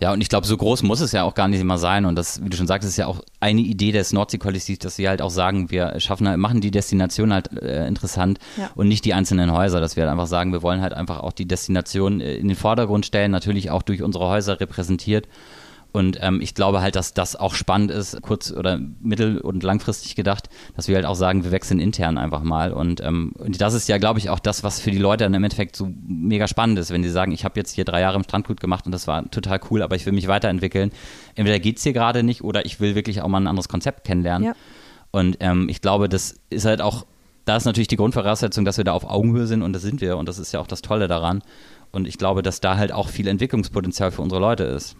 Ja, 0.00 0.12
und 0.12 0.20
ich 0.20 0.28
glaube, 0.28 0.46
so 0.46 0.56
groß 0.56 0.84
muss 0.84 1.00
es 1.00 1.10
ja 1.10 1.24
auch 1.24 1.34
gar 1.34 1.48
nicht 1.48 1.60
immer 1.60 1.76
sein. 1.76 2.04
Und 2.04 2.14
das, 2.14 2.42
wie 2.44 2.48
du 2.48 2.56
schon 2.56 2.68
sagst, 2.68 2.88
ist 2.88 2.96
ja 2.96 3.08
auch 3.08 3.20
eine 3.40 3.60
Idee 3.60 3.90
des 3.90 4.12
Nordsee-Kollektivs, 4.12 4.78
dass 4.78 4.96
wir 4.98 5.08
halt 5.08 5.20
auch 5.20 5.30
sagen, 5.30 5.70
wir 5.70 5.98
schaffen 5.98 6.28
halt, 6.28 6.38
machen 6.38 6.60
die 6.60 6.70
Destination 6.70 7.32
halt 7.32 7.50
äh, 7.60 7.86
interessant 7.88 8.38
ja. 8.56 8.70
und 8.76 8.86
nicht 8.86 9.04
die 9.04 9.14
einzelnen 9.14 9.52
Häuser. 9.52 9.80
Dass 9.80 9.96
wir 9.96 10.04
halt 10.04 10.12
einfach 10.12 10.28
sagen, 10.28 10.52
wir 10.52 10.62
wollen 10.62 10.82
halt 10.82 10.94
einfach 10.94 11.18
auch 11.20 11.32
die 11.32 11.46
Destination 11.46 12.20
äh, 12.20 12.36
in 12.36 12.46
den 12.46 12.56
Vordergrund 12.56 13.06
stellen, 13.06 13.32
natürlich 13.32 13.70
auch 13.70 13.82
durch 13.82 14.02
unsere 14.02 14.28
Häuser 14.28 14.60
repräsentiert 14.60 15.26
und 15.90 16.18
ähm, 16.20 16.40
ich 16.42 16.54
glaube 16.54 16.82
halt, 16.82 16.96
dass 16.96 17.14
das 17.14 17.34
auch 17.34 17.54
spannend 17.54 17.90
ist, 17.90 18.20
kurz- 18.20 18.52
oder 18.52 18.78
mittel- 19.00 19.38
und 19.38 19.62
langfristig 19.62 20.16
gedacht, 20.16 20.50
dass 20.76 20.86
wir 20.86 20.96
halt 20.96 21.06
auch 21.06 21.14
sagen, 21.14 21.44
wir 21.44 21.50
wechseln 21.50 21.80
intern 21.80 22.18
einfach 22.18 22.42
mal. 22.42 22.72
Und, 22.72 23.00
ähm, 23.00 23.32
und 23.38 23.58
das 23.60 23.72
ist 23.72 23.88
ja, 23.88 23.96
glaube 23.96 24.18
ich, 24.18 24.28
auch 24.28 24.38
das, 24.38 24.62
was 24.62 24.80
für 24.80 24.90
die 24.90 24.98
Leute 24.98 25.24
dann 25.24 25.34
im 25.34 25.42
Endeffekt 25.42 25.76
so 25.76 25.88
mega 26.06 26.46
spannend 26.46 26.78
ist, 26.78 26.90
wenn 26.90 27.02
sie 27.02 27.08
sagen, 27.08 27.32
ich 27.32 27.44
habe 27.44 27.58
jetzt 27.58 27.72
hier 27.74 27.86
drei 27.86 28.02
Jahre 28.02 28.16
im 28.16 28.22
Strandgut 28.22 28.60
gemacht 28.60 28.84
und 28.84 28.92
das 28.92 29.06
war 29.06 29.30
total 29.30 29.60
cool, 29.70 29.82
aber 29.82 29.96
ich 29.96 30.04
will 30.04 30.12
mich 30.12 30.28
weiterentwickeln. 30.28 30.90
Entweder 31.34 31.58
geht 31.58 31.78
es 31.78 31.82
hier 31.82 31.94
gerade 31.94 32.22
nicht 32.22 32.44
oder 32.44 32.66
ich 32.66 32.80
will 32.80 32.94
wirklich 32.94 33.22
auch 33.22 33.28
mal 33.28 33.40
ein 33.40 33.46
anderes 33.46 33.68
Konzept 33.68 34.04
kennenlernen. 34.04 34.48
Ja. 34.48 34.54
Und 35.10 35.38
ähm, 35.40 35.70
ich 35.70 35.80
glaube, 35.80 36.10
das 36.10 36.34
ist 36.50 36.66
halt 36.66 36.82
auch, 36.82 37.06
da 37.46 37.56
ist 37.56 37.64
natürlich 37.64 37.88
die 37.88 37.96
Grundvoraussetzung, 37.96 38.66
dass 38.66 38.76
wir 38.76 38.84
da 38.84 38.92
auf 38.92 39.08
Augenhöhe 39.08 39.46
sind 39.46 39.62
und 39.62 39.72
das 39.72 39.82
sind 39.82 40.02
wir 40.02 40.18
und 40.18 40.28
das 40.28 40.38
ist 40.38 40.52
ja 40.52 40.60
auch 40.60 40.66
das 40.66 40.82
Tolle 40.82 41.08
daran. 41.08 41.42
Und 41.92 42.06
ich 42.06 42.18
glaube, 42.18 42.42
dass 42.42 42.60
da 42.60 42.76
halt 42.76 42.92
auch 42.92 43.08
viel 43.08 43.26
Entwicklungspotenzial 43.26 44.10
für 44.10 44.20
unsere 44.20 44.40
Leute 44.40 44.64
ist. 44.64 44.94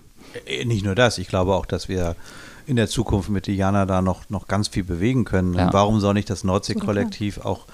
Äh, 0.46 0.64
nicht 0.64 0.84
nur 0.84 0.94
das, 0.94 1.18
ich 1.18 1.28
glaube 1.28 1.54
auch, 1.54 1.66
dass 1.66 1.88
wir 1.88 2.16
in 2.66 2.76
der 2.76 2.88
Zukunft 2.88 3.30
mit 3.30 3.46
Diana 3.46 3.86
da 3.86 4.02
noch, 4.02 4.28
noch 4.28 4.46
ganz 4.46 4.68
viel 4.68 4.84
bewegen 4.84 5.24
können. 5.24 5.54
Ja. 5.54 5.72
warum 5.72 6.00
soll 6.00 6.14
nicht 6.14 6.28
das 6.28 6.44
Nordsee-Kollektiv 6.44 7.38
auch 7.38 7.66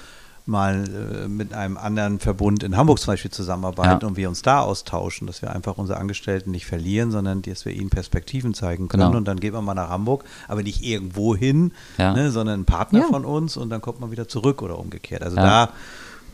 mal 0.47 0.85
äh, 1.25 1.29
mit 1.29 1.55
einem 1.55 1.77
anderen 1.77 2.21
Verbund 2.21 2.63
in 2.63 2.77
Hamburg 2.77 2.99
zum 2.99 3.13
Beispiel 3.13 3.31
zusammenarbeiten 3.31 4.01
ja. 4.03 4.07
und 4.07 4.17
wir 4.17 4.29
uns 4.29 4.43
da 4.43 4.61
austauschen, 4.61 5.27
dass 5.27 5.41
wir 5.41 5.51
einfach 5.51 5.79
unsere 5.79 5.99
Angestellten 5.99 6.51
nicht 6.51 6.67
verlieren, 6.67 7.11
sondern 7.11 7.41
dass 7.43 7.65
wir 7.65 7.73
ihnen 7.73 7.91
Perspektiven 7.91 8.53
zeigen 8.53 8.89
können. 8.89 9.05
Genau. 9.05 9.17
Und 9.17 9.27
dann 9.27 9.41
geht 9.41 9.55
man 9.55 9.65
mal 9.65 9.75
nach 9.75 9.89
Hamburg, 9.89 10.25
aber 10.47 10.63
nicht 10.63 10.85
irgendwo 10.85 11.35
hin, 11.35 11.73
ja. 11.97 12.13
ne, 12.13 12.31
sondern 12.31 12.61
ein 12.61 12.65
Partner 12.67 13.01
ja. 13.01 13.07
von 13.07 13.25
uns 13.25 13.57
und 13.57 13.71
dann 13.71 13.81
kommt 13.81 14.01
man 14.01 14.11
wieder 14.11 14.29
zurück 14.29 14.61
oder 14.61 14.79
umgekehrt. 14.79 15.23
Also 15.23 15.37
da 15.37 15.71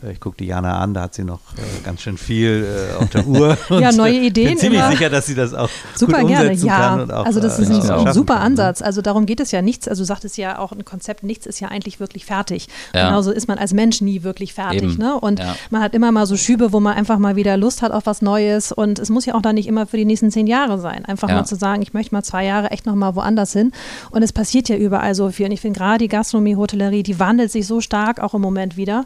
ich 0.09 0.21
gucke 0.21 0.39
die 0.39 0.47
Jana 0.47 0.79
an, 0.79 0.95
da 0.95 1.03
hat 1.03 1.15
sie 1.15 1.25
noch 1.25 1.41
äh, 1.57 1.85
ganz 1.85 2.01
schön 2.01 2.17
viel 2.17 2.67
äh, 2.67 3.03
auf 3.03 3.11
der 3.11 3.27
Uhr. 3.27 3.57
ja, 3.69 3.93
neue 3.93 4.15
Ideen. 4.15 4.47
Ich 4.47 4.53
bin 4.53 4.59
ziemlich 4.59 4.81
immer. 4.81 4.91
sicher, 4.91 5.11
dass 5.11 5.27
sie 5.27 5.35
das 5.35 5.53
auch 5.53 5.69
super 5.95 6.21
gut 6.21 6.29
gerne. 6.29 6.53
Ja, 6.55 7.05
auch, 7.05 7.27
also 7.27 7.41
das 7.41 7.59
äh, 7.59 7.63
ist 7.63 7.71
ein 7.71 8.05
ja. 8.05 8.13
super 8.13 8.35
kann, 8.35 8.43
ne? 8.43 8.47
Ansatz. 8.47 8.81
Also 8.81 9.03
darum 9.03 9.27
geht 9.27 9.41
es 9.41 9.51
ja 9.51 9.61
nichts. 9.61 9.89
Also 9.89 10.03
du 10.03 10.07
sagtest 10.07 10.39
ja 10.39 10.59
auch 10.59 10.73
ein 10.73 10.85
Konzept, 10.87 11.23
nichts 11.23 11.47
ist 11.47 11.61
ja 11.61 11.69
eigentlich 11.69 12.01
wirklich 12.01 12.25
fertig. 12.25 12.69
Ja. 12.95 13.09
Genauso 13.09 13.31
ist 13.31 13.47
man 13.47 13.59
als 13.59 13.75
Mensch 13.75 14.01
nie 14.01 14.23
wirklich 14.23 14.55
fertig. 14.55 14.97
Ne? 14.97 15.19
Und 15.21 15.39
ja. 15.39 15.55
man 15.69 15.83
hat 15.83 15.95
immer 15.95 16.13
mal 16.13 16.25
so 16.25 16.37
Schübe, 16.37 16.73
wo 16.73 16.81
man 16.81 16.95
einfach 16.95 17.19
mal 17.19 17.37
wieder 17.37 17.57
Lust 17.59 17.83
hat 17.83 17.93
auf 17.93 18.07
was 18.07 18.23
Neues. 18.23 18.73
Und 18.73 18.99
es 18.99 19.11
muss 19.11 19.27
ja 19.27 19.35
auch 19.35 19.43
dann 19.43 19.57
nicht 19.57 19.67
immer 19.67 19.87
für 19.87 19.99
die 19.99 20.07
nächsten 20.07 20.31
zehn 20.31 20.47
Jahre 20.47 20.79
sein. 20.79 21.05
Einfach 21.05 21.29
mal 21.29 21.45
zu 21.45 21.57
sagen, 21.57 21.83
ich 21.83 21.93
möchte 21.93 22.15
mal 22.15 22.23
zwei 22.23 22.47
Jahre 22.47 22.71
echt 22.71 22.87
noch 22.87 22.95
mal 22.95 23.15
woanders 23.17 23.53
hin. 23.53 23.73
Und 24.11 24.23
es 24.23 24.33
passiert 24.33 24.69
ja 24.71 24.77
überall 24.77 25.15
so 25.15 25.31
viel. 25.31 25.47
Und 25.47 25.53
ich 25.53 25.61
finde 25.61 25.79
gerade 25.79 25.99
die 25.99 26.09
Gastronomie, 26.09 26.57
Hotellerie, 26.57 27.03
die 27.03 27.19
wandelt 27.19 27.53
sich 27.53 27.67
so 27.67 27.81
stark 27.81 28.21
auch 28.21 28.33
im 28.33 28.41
Moment 28.41 28.79
wieder. 28.79 29.05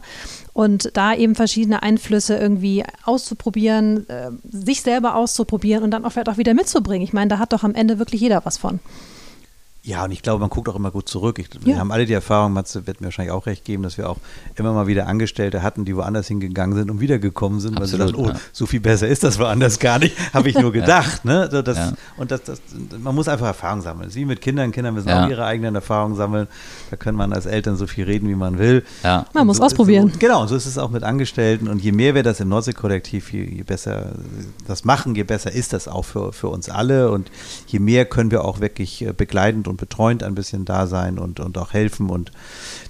Und 0.53 0.84
da 0.93 1.13
eben 1.13 1.35
verschiedene 1.35 1.83
Einflüsse 1.83 2.37
irgendwie 2.37 2.83
auszuprobieren, 3.03 4.07
äh, 4.09 4.31
sich 4.49 4.81
selber 4.81 5.15
auszuprobieren 5.15 5.83
und 5.83 5.91
dann 5.91 6.05
auch 6.05 6.11
vielleicht 6.11 6.29
auch 6.29 6.37
wieder 6.37 6.53
mitzubringen. 6.53 7.03
Ich 7.03 7.13
meine, 7.13 7.29
da 7.29 7.39
hat 7.39 7.53
doch 7.53 7.63
am 7.63 7.75
Ende 7.75 7.99
wirklich 7.99 8.21
jeder 8.21 8.45
was 8.45 8.57
von. 8.57 8.79
Ja, 9.85 10.03
und 10.03 10.11
ich 10.11 10.23
glaube, 10.23 10.39
man 10.39 10.49
guckt 10.49 10.67
auch 10.67 10.75
immer 10.75 10.89
gut 10.89 11.07
zurück. 11.07 11.37
Ich, 11.37 11.47
wir 11.63 11.77
haben 11.77 11.91
alle 11.91 12.07
die 12.07 12.13
Erfahrung, 12.13 12.53
Matze 12.53 12.87
wird 12.87 13.01
mir 13.01 13.05
wahrscheinlich 13.05 13.31
auch 13.31 13.45
recht 13.45 13.63
geben, 13.65 13.83
dass 13.83 13.99
wir 13.99 14.09
auch 14.09 14.17
immer 14.55 14.73
mal 14.73 14.87
wieder 14.87 15.05
Angestellte 15.05 15.61
hatten, 15.61 15.85
die 15.85 15.95
woanders 15.95 16.27
hingegangen 16.27 16.75
sind 16.75 16.89
und 16.89 17.01
wiedergekommen 17.01 17.59
sind, 17.59 17.77
Absolut, 17.77 17.99
weil 17.99 18.07
sie 18.07 18.13
dachten, 18.13 18.29
oh, 18.31 18.33
ja. 18.33 18.39
so 18.51 18.65
viel 18.65 18.79
besser 18.79 19.07
ist 19.07 19.23
das 19.23 19.37
woanders 19.37 19.77
gar 19.77 19.99
nicht, 19.99 20.17
habe 20.33 20.49
ich 20.49 20.57
nur 20.57 20.71
gedacht. 20.71 21.21
ja. 21.23 21.31
ne? 21.41 21.49
so, 21.51 21.61
das, 21.61 21.77
ja. 21.77 21.93
Und 22.17 22.31
das, 22.31 22.41
das, 22.41 22.61
man 22.97 23.13
muss 23.13 23.27
einfach 23.27 23.45
Erfahrung 23.45 23.81
sammeln. 23.81 24.09
Sie 24.09 24.25
mit 24.25 24.41
Kindern, 24.41 24.71
Kinder 24.71 24.91
müssen 24.91 25.11
auch 25.11 25.29
ihre 25.29 25.45
eigenen 25.45 25.75
Erfahrungen 25.75 26.15
sammeln. 26.15 26.47
Da 26.89 26.97
kann 26.97 27.13
man 27.13 27.31
als 27.31 27.45
Eltern 27.45 27.75
so 27.75 27.85
viel 27.85 28.05
reden, 28.05 28.27
wie 28.27 28.35
man 28.35 28.57
will. 28.57 28.83
Man 29.03 29.41
und 29.41 29.47
muss 29.47 29.57
so 29.57 29.63
ausprobieren. 29.63 30.09
So, 30.13 30.17
genau, 30.17 30.41
und 30.41 30.47
so 30.47 30.55
ist 30.55 30.65
es 30.65 30.79
auch 30.79 30.89
mit 30.89 31.03
Angestellten. 31.03 31.67
Und 31.67 31.79
je 31.83 31.91
mehr 31.91 32.15
wir 32.15 32.23
das 32.23 32.39
im 32.39 32.49
Nordsee-Kollektiv, 32.49 33.31
je, 33.31 33.43
je, 33.43 33.61
besser 33.61 34.13
das 34.65 34.83
machen, 34.83 35.13
je 35.13 35.23
besser 35.23 35.51
ist 35.51 35.73
das 35.73 35.87
auch 35.87 36.05
für, 36.05 36.33
für 36.33 36.47
uns 36.47 36.69
alle. 36.69 37.11
Und 37.11 37.29
je 37.67 37.77
mehr 37.77 38.05
können 38.05 38.31
wir 38.31 38.43
auch 38.43 38.61
wirklich 38.61 39.03
äh, 39.03 39.13
begleitend 39.13 39.67
und 39.67 39.74
betreuend 39.77 40.23
ein 40.23 40.35
bisschen 40.35 40.65
da 40.65 40.87
sein 40.87 41.17
und, 41.19 41.39
und 41.39 41.57
auch 41.57 41.73
helfen 41.73 42.09
und 42.09 42.31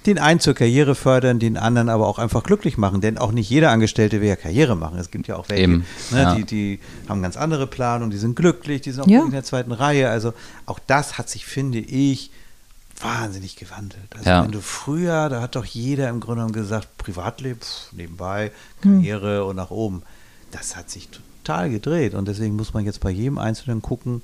den 0.06 0.18
einen 0.18 0.40
zur 0.40 0.54
Karriere 0.54 0.94
fördern, 0.94 1.38
den 1.38 1.56
anderen 1.56 1.88
aber 1.88 2.06
auch 2.06 2.18
einfach 2.18 2.42
glücklich 2.42 2.78
machen. 2.78 3.00
Denn 3.00 3.18
auch 3.18 3.32
nicht 3.32 3.50
jeder 3.50 3.70
Angestellte 3.70 4.20
will 4.20 4.28
ja 4.28 4.36
Karriere 4.36 4.76
machen. 4.76 4.98
Es 4.98 5.10
gibt 5.10 5.26
ja 5.28 5.36
auch 5.36 5.48
welche, 5.48 5.68
ne, 5.68 5.84
ja. 6.12 6.34
Die, 6.34 6.44
die 6.44 6.80
haben 7.08 7.22
ganz 7.22 7.36
andere 7.36 7.66
Planungen, 7.66 8.10
die 8.10 8.18
sind 8.18 8.36
glücklich, 8.36 8.80
die 8.80 8.92
sind 8.92 9.04
auch 9.04 9.08
ja. 9.08 9.24
in 9.24 9.30
der 9.30 9.44
zweiten 9.44 9.72
Reihe. 9.72 10.08
Also 10.10 10.32
auch 10.66 10.78
das 10.86 11.18
hat 11.18 11.28
sich, 11.28 11.46
finde 11.46 11.78
ich, 11.78 12.30
wahnsinnig 13.00 13.56
gewandelt. 13.56 14.08
Also 14.16 14.28
ja. 14.28 14.44
wenn 14.44 14.52
du 14.52 14.60
früher, 14.60 15.28
da 15.28 15.40
hat 15.40 15.56
doch 15.56 15.64
jeder 15.64 16.08
im 16.08 16.20
Grunde 16.20 16.40
genommen 16.40 16.52
gesagt, 16.52 16.96
Privatleben, 16.98 17.60
nebenbei. 17.92 18.52
Karriere 18.80 19.40
hm. 19.40 19.48
und 19.48 19.56
nach 19.56 19.70
oben. 19.70 20.02
Das 20.50 20.76
hat 20.76 20.90
sich 20.90 21.08
total 21.46 21.70
gedreht 21.70 22.14
und 22.14 22.28
deswegen 22.28 22.56
muss 22.56 22.72
man 22.72 22.84
jetzt 22.84 23.00
bei 23.00 23.10
jedem 23.10 23.38
Einzelnen 23.38 23.82
gucken, 23.82 24.22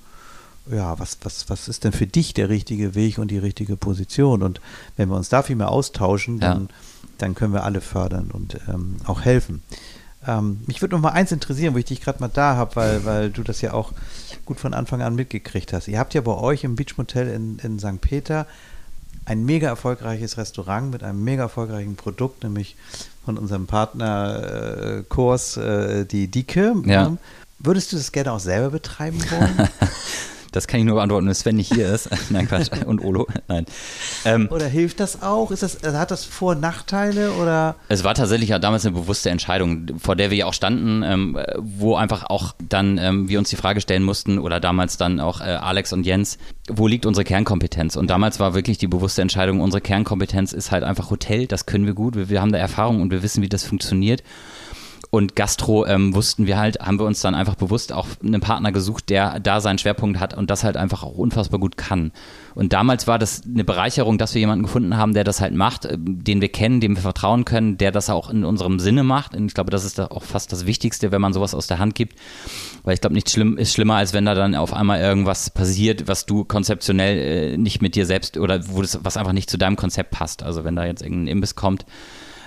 ja, 0.70 0.98
was, 0.98 1.18
was, 1.22 1.50
was 1.50 1.68
ist 1.68 1.84
denn 1.84 1.92
für 1.92 2.06
dich 2.06 2.34
der 2.34 2.48
richtige 2.48 2.94
Weg 2.94 3.18
und 3.18 3.30
die 3.30 3.38
richtige 3.38 3.76
Position? 3.76 4.42
Und 4.42 4.60
wenn 4.96 5.08
wir 5.08 5.16
uns 5.16 5.28
da 5.28 5.42
viel 5.42 5.56
mehr 5.56 5.70
austauschen, 5.70 6.40
dann, 6.40 6.62
ja. 6.62 6.68
dann 7.18 7.34
können 7.34 7.52
wir 7.52 7.64
alle 7.64 7.80
fördern 7.80 8.30
und 8.30 8.58
ähm, 8.68 8.96
auch 9.04 9.22
helfen. 9.22 9.62
Ähm, 10.26 10.60
mich 10.66 10.80
würde 10.80 10.94
noch 10.94 11.02
mal 11.02 11.10
eins 11.10 11.32
interessieren, 11.32 11.74
wo 11.74 11.78
ich 11.78 11.84
dich 11.84 12.00
gerade 12.00 12.20
mal 12.20 12.30
da 12.32 12.54
habe, 12.56 12.76
weil, 12.76 13.04
weil 13.04 13.30
du 13.30 13.42
das 13.42 13.60
ja 13.60 13.72
auch 13.72 13.92
gut 14.44 14.60
von 14.60 14.72
Anfang 14.72 15.02
an 15.02 15.14
mitgekriegt 15.14 15.72
hast. 15.72 15.88
Ihr 15.88 15.98
habt 15.98 16.14
ja 16.14 16.20
bei 16.20 16.34
euch 16.34 16.64
im 16.64 16.76
Beach 16.76 16.96
Motel 16.96 17.28
in, 17.28 17.58
in 17.58 17.78
St. 17.78 18.00
Peter 18.00 18.46
ein 19.24 19.44
mega 19.44 19.68
erfolgreiches 19.68 20.36
Restaurant 20.36 20.90
mit 20.90 21.02
einem 21.02 21.22
mega 21.22 21.44
erfolgreichen 21.44 21.96
Produkt, 21.96 22.42
nämlich 22.42 22.76
von 23.24 23.38
unserem 23.38 23.66
Partner 23.66 24.98
äh, 24.98 25.02
Kurs, 25.08 25.56
äh, 25.56 26.04
die 26.06 26.28
Dicke. 26.28 26.74
Ja. 26.84 27.16
Würdest 27.58 27.92
du 27.92 27.96
das 27.96 28.10
gerne 28.10 28.32
auch 28.32 28.40
selber 28.40 28.70
betreiben 28.70 29.20
wollen? 29.30 29.68
Das 30.52 30.66
kann 30.66 30.80
ich 30.80 30.86
nur 30.86 30.96
beantworten, 30.96 31.26
wenn 31.26 31.34
Sven 31.34 31.56
nicht 31.56 31.72
hier 31.72 31.92
ist. 31.92 32.08
Nein, 32.30 32.46
Quatsch. 32.46 32.70
Und 32.86 33.02
Olo. 33.02 33.26
Nein. 33.48 33.66
Ähm, 34.24 34.48
oder 34.50 34.66
hilft 34.66 35.00
das 35.00 35.22
auch? 35.22 35.50
Ist 35.50 35.62
das, 35.62 35.78
hat 35.82 36.10
das 36.10 36.24
Vor- 36.24 36.52
und 36.52 36.60
Nachteile? 36.60 37.32
Oder? 37.32 37.76
Es 37.88 38.04
war 38.04 38.14
tatsächlich 38.14 38.50
ja 38.50 38.58
damals 38.58 38.86
eine 38.86 38.94
bewusste 38.94 39.30
Entscheidung, 39.30 39.98
vor 39.98 40.14
der 40.14 40.30
wir 40.30 40.36
ja 40.36 40.46
auch 40.46 40.54
standen, 40.54 41.02
ähm, 41.02 41.38
wo 41.58 41.96
einfach 41.96 42.24
auch 42.28 42.54
dann 42.68 42.98
ähm, 42.98 43.28
wir 43.28 43.38
uns 43.38 43.48
die 43.48 43.56
Frage 43.56 43.80
stellen 43.80 44.02
mussten, 44.02 44.38
oder 44.38 44.60
damals 44.60 44.96
dann 44.96 45.20
auch 45.20 45.40
äh, 45.40 45.44
Alex 45.44 45.92
und 45.92 46.04
Jens, 46.04 46.38
wo 46.68 46.86
liegt 46.86 47.06
unsere 47.06 47.24
Kernkompetenz? 47.24 47.96
Und 47.96 48.10
damals 48.10 48.38
war 48.38 48.54
wirklich 48.54 48.78
die 48.78 48.88
bewusste 48.88 49.22
Entscheidung, 49.22 49.60
unsere 49.60 49.80
Kernkompetenz 49.80 50.52
ist 50.52 50.70
halt 50.70 50.84
einfach 50.84 51.10
Hotel, 51.10 51.46
das 51.46 51.66
können 51.66 51.86
wir 51.86 51.94
gut, 51.94 52.14
wir, 52.14 52.28
wir 52.28 52.40
haben 52.40 52.52
da 52.52 52.58
Erfahrung 52.58 53.00
und 53.00 53.10
wir 53.10 53.22
wissen, 53.22 53.42
wie 53.42 53.48
das 53.48 53.64
funktioniert. 53.64 54.22
Und 55.14 55.36
Gastro 55.36 55.84
ähm, 55.84 56.14
wussten 56.14 56.46
wir 56.46 56.56
halt, 56.56 56.80
haben 56.80 56.98
wir 56.98 57.04
uns 57.04 57.20
dann 57.20 57.34
einfach 57.34 57.54
bewusst 57.54 57.92
auch 57.92 58.06
einen 58.24 58.40
Partner 58.40 58.72
gesucht, 58.72 59.10
der 59.10 59.40
da 59.40 59.60
seinen 59.60 59.76
Schwerpunkt 59.76 60.18
hat 60.18 60.32
und 60.32 60.48
das 60.48 60.64
halt 60.64 60.78
einfach 60.78 61.02
auch 61.02 61.18
unfassbar 61.18 61.60
gut 61.60 61.76
kann. 61.76 62.12
Und 62.54 62.72
damals 62.72 63.06
war 63.06 63.18
das 63.18 63.42
eine 63.44 63.62
Bereicherung, 63.62 64.16
dass 64.16 64.32
wir 64.32 64.40
jemanden 64.40 64.62
gefunden 64.62 64.96
haben, 64.96 65.12
der 65.12 65.24
das 65.24 65.42
halt 65.42 65.52
macht, 65.54 65.84
äh, 65.84 65.98
den 65.98 66.40
wir 66.40 66.48
kennen, 66.48 66.80
dem 66.80 66.96
wir 66.96 67.02
vertrauen 67.02 67.44
können, 67.44 67.76
der 67.76 67.92
das 67.92 68.08
auch 68.08 68.30
in 68.30 68.46
unserem 68.46 68.80
Sinne 68.80 69.02
macht. 69.02 69.36
Und 69.36 69.48
ich 69.48 69.52
glaube, 69.52 69.70
das 69.70 69.84
ist 69.84 70.00
auch 70.00 70.22
fast 70.22 70.50
das 70.50 70.64
Wichtigste, 70.64 71.12
wenn 71.12 71.20
man 71.20 71.34
sowas 71.34 71.54
aus 71.54 71.66
der 71.66 71.78
Hand 71.78 71.94
gibt. 71.94 72.18
Weil 72.82 72.94
ich 72.94 73.02
glaube, 73.02 73.12
nichts 73.12 73.32
schlimm, 73.32 73.58
ist 73.58 73.74
schlimmer, 73.74 73.96
als 73.96 74.14
wenn 74.14 74.24
da 74.24 74.34
dann 74.34 74.54
auf 74.54 74.72
einmal 74.72 75.02
irgendwas 75.02 75.50
passiert, 75.50 76.08
was 76.08 76.24
du 76.24 76.46
konzeptionell 76.46 77.18
äh, 77.52 77.58
nicht 77.58 77.82
mit 77.82 77.96
dir 77.96 78.06
selbst 78.06 78.38
oder 78.38 78.66
wo 78.66 78.80
das, 78.80 78.98
was 79.02 79.18
einfach 79.18 79.34
nicht 79.34 79.50
zu 79.50 79.58
deinem 79.58 79.76
Konzept 79.76 80.10
passt. 80.10 80.42
Also 80.42 80.64
wenn 80.64 80.74
da 80.74 80.86
jetzt 80.86 81.02
irgendein 81.02 81.28
Imbiss 81.28 81.54
kommt, 81.54 81.84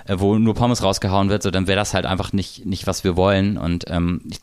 äh, 0.06 0.16
wo 0.18 0.38
nur 0.38 0.54
Pommes 0.54 0.82
rausgehauen 0.82 1.28
wird, 1.28 1.42
so 1.42 1.50
dann 1.50 1.66
wäre 1.66 1.76
das 1.76 1.94
halt 1.94 2.06
einfach 2.06 2.32
nicht, 2.32 2.66
nicht, 2.66 2.86
was 2.86 3.04
wir 3.04 3.16
wollen. 3.16 3.58
Und 3.58 3.84
ähm, 3.88 4.22
ich, 4.30 4.40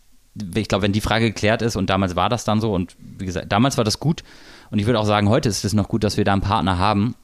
ich 0.55 0.67
glaube, 0.67 0.83
wenn 0.83 0.93
die 0.93 1.01
Frage 1.01 1.25
geklärt 1.25 1.61
ist 1.61 1.75
und 1.75 1.89
damals 1.89 2.15
war 2.15 2.29
das 2.29 2.43
dann 2.43 2.61
so 2.61 2.73
und 2.73 2.95
wie 2.99 3.25
gesagt, 3.25 3.51
damals 3.51 3.77
war 3.77 3.83
das 3.83 3.99
gut 3.99 4.23
Und 4.71 4.79
ich 4.79 4.85
würde 4.85 4.99
auch 4.99 5.05
sagen, 5.05 5.29
heute 5.29 5.49
ist 5.49 5.63
es 5.63 5.73
noch 5.73 5.87
gut, 5.87 6.03
dass 6.03 6.17
wir 6.17 6.25
da 6.25 6.33
einen 6.33 6.41
Partner 6.41 6.77
haben, 6.77 7.15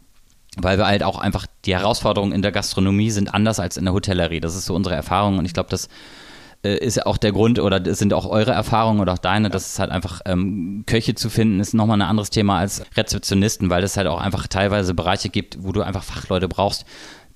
weil 0.57 0.77
wir 0.77 0.87
halt 0.87 1.03
auch 1.03 1.19
einfach 1.19 1.45
die 1.65 1.75
Herausforderungen 1.75 2.31
in 2.31 2.41
der 2.41 2.51
Gastronomie 2.51 3.11
sind 3.11 3.33
anders 3.33 3.59
als 3.59 3.77
in 3.77 3.85
der 3.85 3.93
Hotellerie. 3.93 4.39
Das 4.39 4.55
ist 4.55 4.65
so 4.65 4.75
unsere 4.75 4.95
Erfahrung 4.95 5.37
und 5.37 5.45
ich 5.45 5.53
glaube, 5.53 5.69
das 5.69 5.89
äh, 6.63 6.77
ist 6.77 6.97
ja 6.97 7.05
auch 7.05 7.17
der 7.17 7.31
Grund 7.31 7.59
oder 7.59 7.81
sind 7.95 8.13
auch 8.13 8.25
eure 8.25 8.51
Erfahrungen 8.51 8.99
oder 8.99 9.13
auch 9.13 9.19
deine, 9.19 9.49
dass 9.49 9.73
es 9.73 9.79
halt 9.79 9.91
einfach 9.91 10.21
ähm, 10.25 10.83
Köche 10.85 11.15
zu 11.15 11.29
finden 11.29 11.59
ist 11.59 11.73
nochmal 11.73 11.97
ein 11.97 12.07
anderes 12.07 12.29
Thema 12.29 12.59
als 12.59 12.83
Rezeptionisten, 12.95 13.69
weil 13.69 13.83
es 13.83 13.97
halt 13.97 14.07
auch 14.07 14.19
einfach 14.19 14.47
teilweise 14.47 14.93
Bereiche 14.93 15.29
gibt, 15.29 15.63
wo 15.63 15.71
du 15.71 15.81
einfach 15.81 16.03
Fachleute 16.03 16.47
brauchst, 16.47 16.85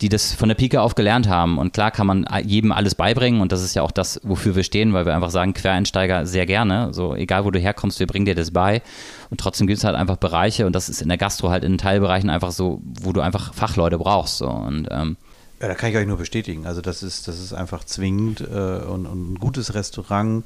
die 0.02 0.10
das 0.10 0.34
von 0.34 0.50
der 0.50 0.56
Pike 0.56 0.82
auf 0.82 0.96
gelernt 0.96 1.28
haben. 1.30 1.58
Und 1.58 1.74
klar 1.74 1.92
kann 1.92 2.08
man 2.08 2.26
jedem 2.44 2.72
alles 2.72 2.96
beibringen 2.96 3.42
und 3.42 3.52
das 3.52 3.64
ist 3.64 3.76
ja 3.76 3.84
auch 3.84 3.92
das, 3.92 4.20
wofür 4.24 4.56
wir 4.56 4.64
stehen, 4.64 4.94
weil 4.94 5.06
wir 5.06 5.16
einfach 5.16 5.30
sagen, 5.30 5.54
Quereinsteiger 5.54 6.26
sehr 6.26 6.46
gerne. 6.46 6.94
So, 6.94 7.16
egal 7.16 7.46
wo 7.46 7.52
du 7.52 7.60
herkommst, 7.60 8.00
wir 8.00 8.08
bringen 8.08 8.26
dir 8.26 8.36
das 8.36 8.52
bei. 8.52 8.82
Und 9.30 9.40
trotzdem 9.40 9.68
gibt 9.68 9.78
es 9.78 9.84
halt 9.84 9.96
einfach 9.96 10.18
Bereiche 10.18 10.66
und 10.66 10.76
das 10.76 10.90
ist 10.90 11.02
in 11.02 11.10
der 11.10 11.18
Gastro 11.18 11.50
halt 11.50 11.64
in 11.64 11.78
Teilbereichen 11.78 12.30
einfach 12.30 12.52
so, 12.52 12.82
wo 12.84 13.14
du 13.14 13.22
einfach 13.22 13.54
Fachleute 13.54 13.98
brauchst. 13.98 14.38
So. 14.38 14.50
Und 14.50 14.88
ähm, 14.92 15.18
ja, 15.62 15.70
da 15.70 15.76
kann 15.76 15.92
ich 15.92 15.96
euch 15.96 16.08
nur 16.08 16.18
bestätigen. 16.18 16.66
Also 16.66 16.82
das 16.82 17.04
ist, 17.04 17.28
das 17.28 17.40
ist 17.40 17.54
einfach 17.54 17.86
zwingend 17.86 18.42
äh, 18.42 18.82
und, 18.86 19.06
und, 19.06 19.34
ein 19.34 19.40
gutes 19.40 19.74
Restaurant 19.74 20.44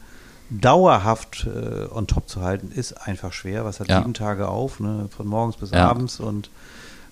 dauerhaft 0.49 1.47
äh, 1.47 1.91
on 1.91 2.05
top 2.05 2.29
zu 2.29 2.41
halten, 2.41 2.71
ist 2.71 2.93
einfach 2.93 3.33
schwer. 3.33 3.65
Was 3.65 3.79
hat 3.79 3.89
ja. 3.89 3.97
sieben 3.97 4.13
Tage 4.13 4.47
auf, 4.47 4.79
ne? 4.79 5.10
von 5.10 5.25
morgens 5.25 5.57
bis 5.57 5.71
ja. 5.71 5.89
abends 5.89 6.19
und 6.19 6.51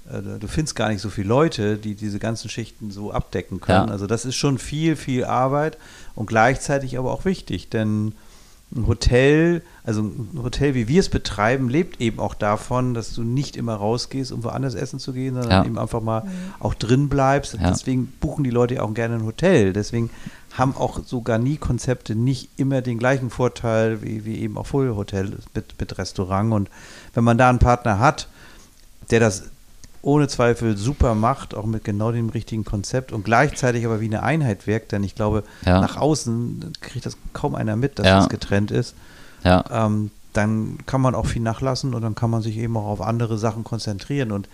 du 0.05 0.47
findest 0.47 0.75
gar 0.75 0.89
nicht 0.89 1.01
so 1.01 1.09
viele 1.09 1.27
Leute, 1.27 1.77
die 1.77 1.95
diese 1.95 2.19
ganzen 2.19 2.49
Schichten 2.49 2.91
so 2.91 3.11
abdecken 3.11 3.59
können. 3.59 3.87
Ja. 3.87 3.91
Also 3.91 4.05
das 4.07 4.25
ist 4.25 4.35
schon 4.35 4.57
viel, 4.57 4.95
viel 4.95 5.25
Arbeit 5.25 5.77
und 6.13 6.27
gleichzeitig 6.27 6.97
aber 6.97 7.11
auch 7.11 7.25
wichtig, 7.25 7.69
denn 7.69 8.13
ein 8.75 8.87
Hotel, 8.87 9.61
also 9.83 10.01
ein 10.01 10.39
Hotel, 10.41 10.73
wie 10.73 10.87
wir 10.87 10.99
es 10.99 11.09
betreiben, 11.09 11.69
lebt 11.69 12.01
eben 12.01 12.19
auch 12.19 12.33
davon, 12.33 12.93
dass 12.93 13.13
du 13.13 13.23
nicht 13.23 13.55
immer 13.55 13.75
rausgehst, 13.75 14.31
um 14.31 14.43
woanders 14.43 14.73
essen 14.73 14.99
zu 14.99 15.13
gehen, 15.13 15.35
sondern 15.35 15.51
ja. 15.51 15.65
eben 15.65 15.77
einfach 15.77 16.01
mal 16.01 16.21
mhm. 16.21 16.29
auch 16.59 16.73
drin 16.73 17.07
bleibst. 17.07 17.53
Ja. 17.53 17.69
Deswegen 17.69 18.07
buchen 18.19 18.43
die 18.43 18.49
Leute 18.49 18.81
auch 18.83 18.93
gerne 18.93 19.15
ein 19.15 19.25
Hotel. 19.25 19.71
Deswegen 19.71 20.09
haben 20.53 20.75
auch 20.75 21.03
sogar 21.05 21.37
nie 21.37 21.57
Konzepte 21.57 22.15
nicht 22.15 22.49
immer 22.57 22.81
den 22.81 22.97
gleichen 22.97 23.29
Vorteil 23.29 24.01
wie, 24.01 24.25
wie 24.25 24.39
eben 24.39 24.57
auch 24.57 24.67
Full 24.67 24.95
Hotel 24.95 25.37
mit, 25.53 25.79
mit 25.79 25.97
Restaurant. 25.97 26.51
Und 26.51 26.69
wenn 27.13 27.23
man 27.23 27.37
da 27.37 27.49
einen 27.49 27.59
Partner 27.59 27.99
hat, 27.99 28.27
der 29.11 29.19
das 29.19 29.43
ohne 30.05 30.27
Zweifel 30.27 30.77
super 30.77 31.15
macht, 31.15 31.55
auch 31.55 31.65
mit 31.65 31.83
genau 31.83 32.11
dem 32.11 32.29
richtigen 32.29 32.63
Konzept 32.63 33.11
und 33.11 33.25
gleichzeitig 33.25 33.85
aber 33.85 34.01
wie 34.01 34.05
eine 34.05 34.21
Einheit 34.21 34.67
wirkt, 34.67 34.91
denn 34.91 35.03
ich 35.03 35.15
glaube, 35.15 35.43
ja. 35.65 35.81
nach 35.81 35.97
außen 35.97 36.73
kriegt 36.79 37.07
das 37.07 37.17
kaum 37.33 37.55
einer 37.55 37.75
mit, 37.75 37.97
dass 37.97 38.05
ja. 38.05 38.17
das 38.17 38.29
getrennt 38.29 38.69
ist. 38.69 38.93
Ja. 39.43 39.65
Ähm, 39.71 40.11
dann 40.33 40.77
kann 40.85 41.01
man 41.01 41.15
auch 41.15 41.25
viel 41.25 41.41
nachlassen 41.41 41.95
und 41.95 42.03
dann 42.03 42.13
kann 42.13 42.29
man 42.29 42.43
sich 42.43 42.57
eben 42.57 42.77
auch 42.77 42.85
auf 42.85 43.01
andere 43.01 43.39
Sachen 43.39 43.63
konzentrieren 43.63 44.31
und 44.31 44.47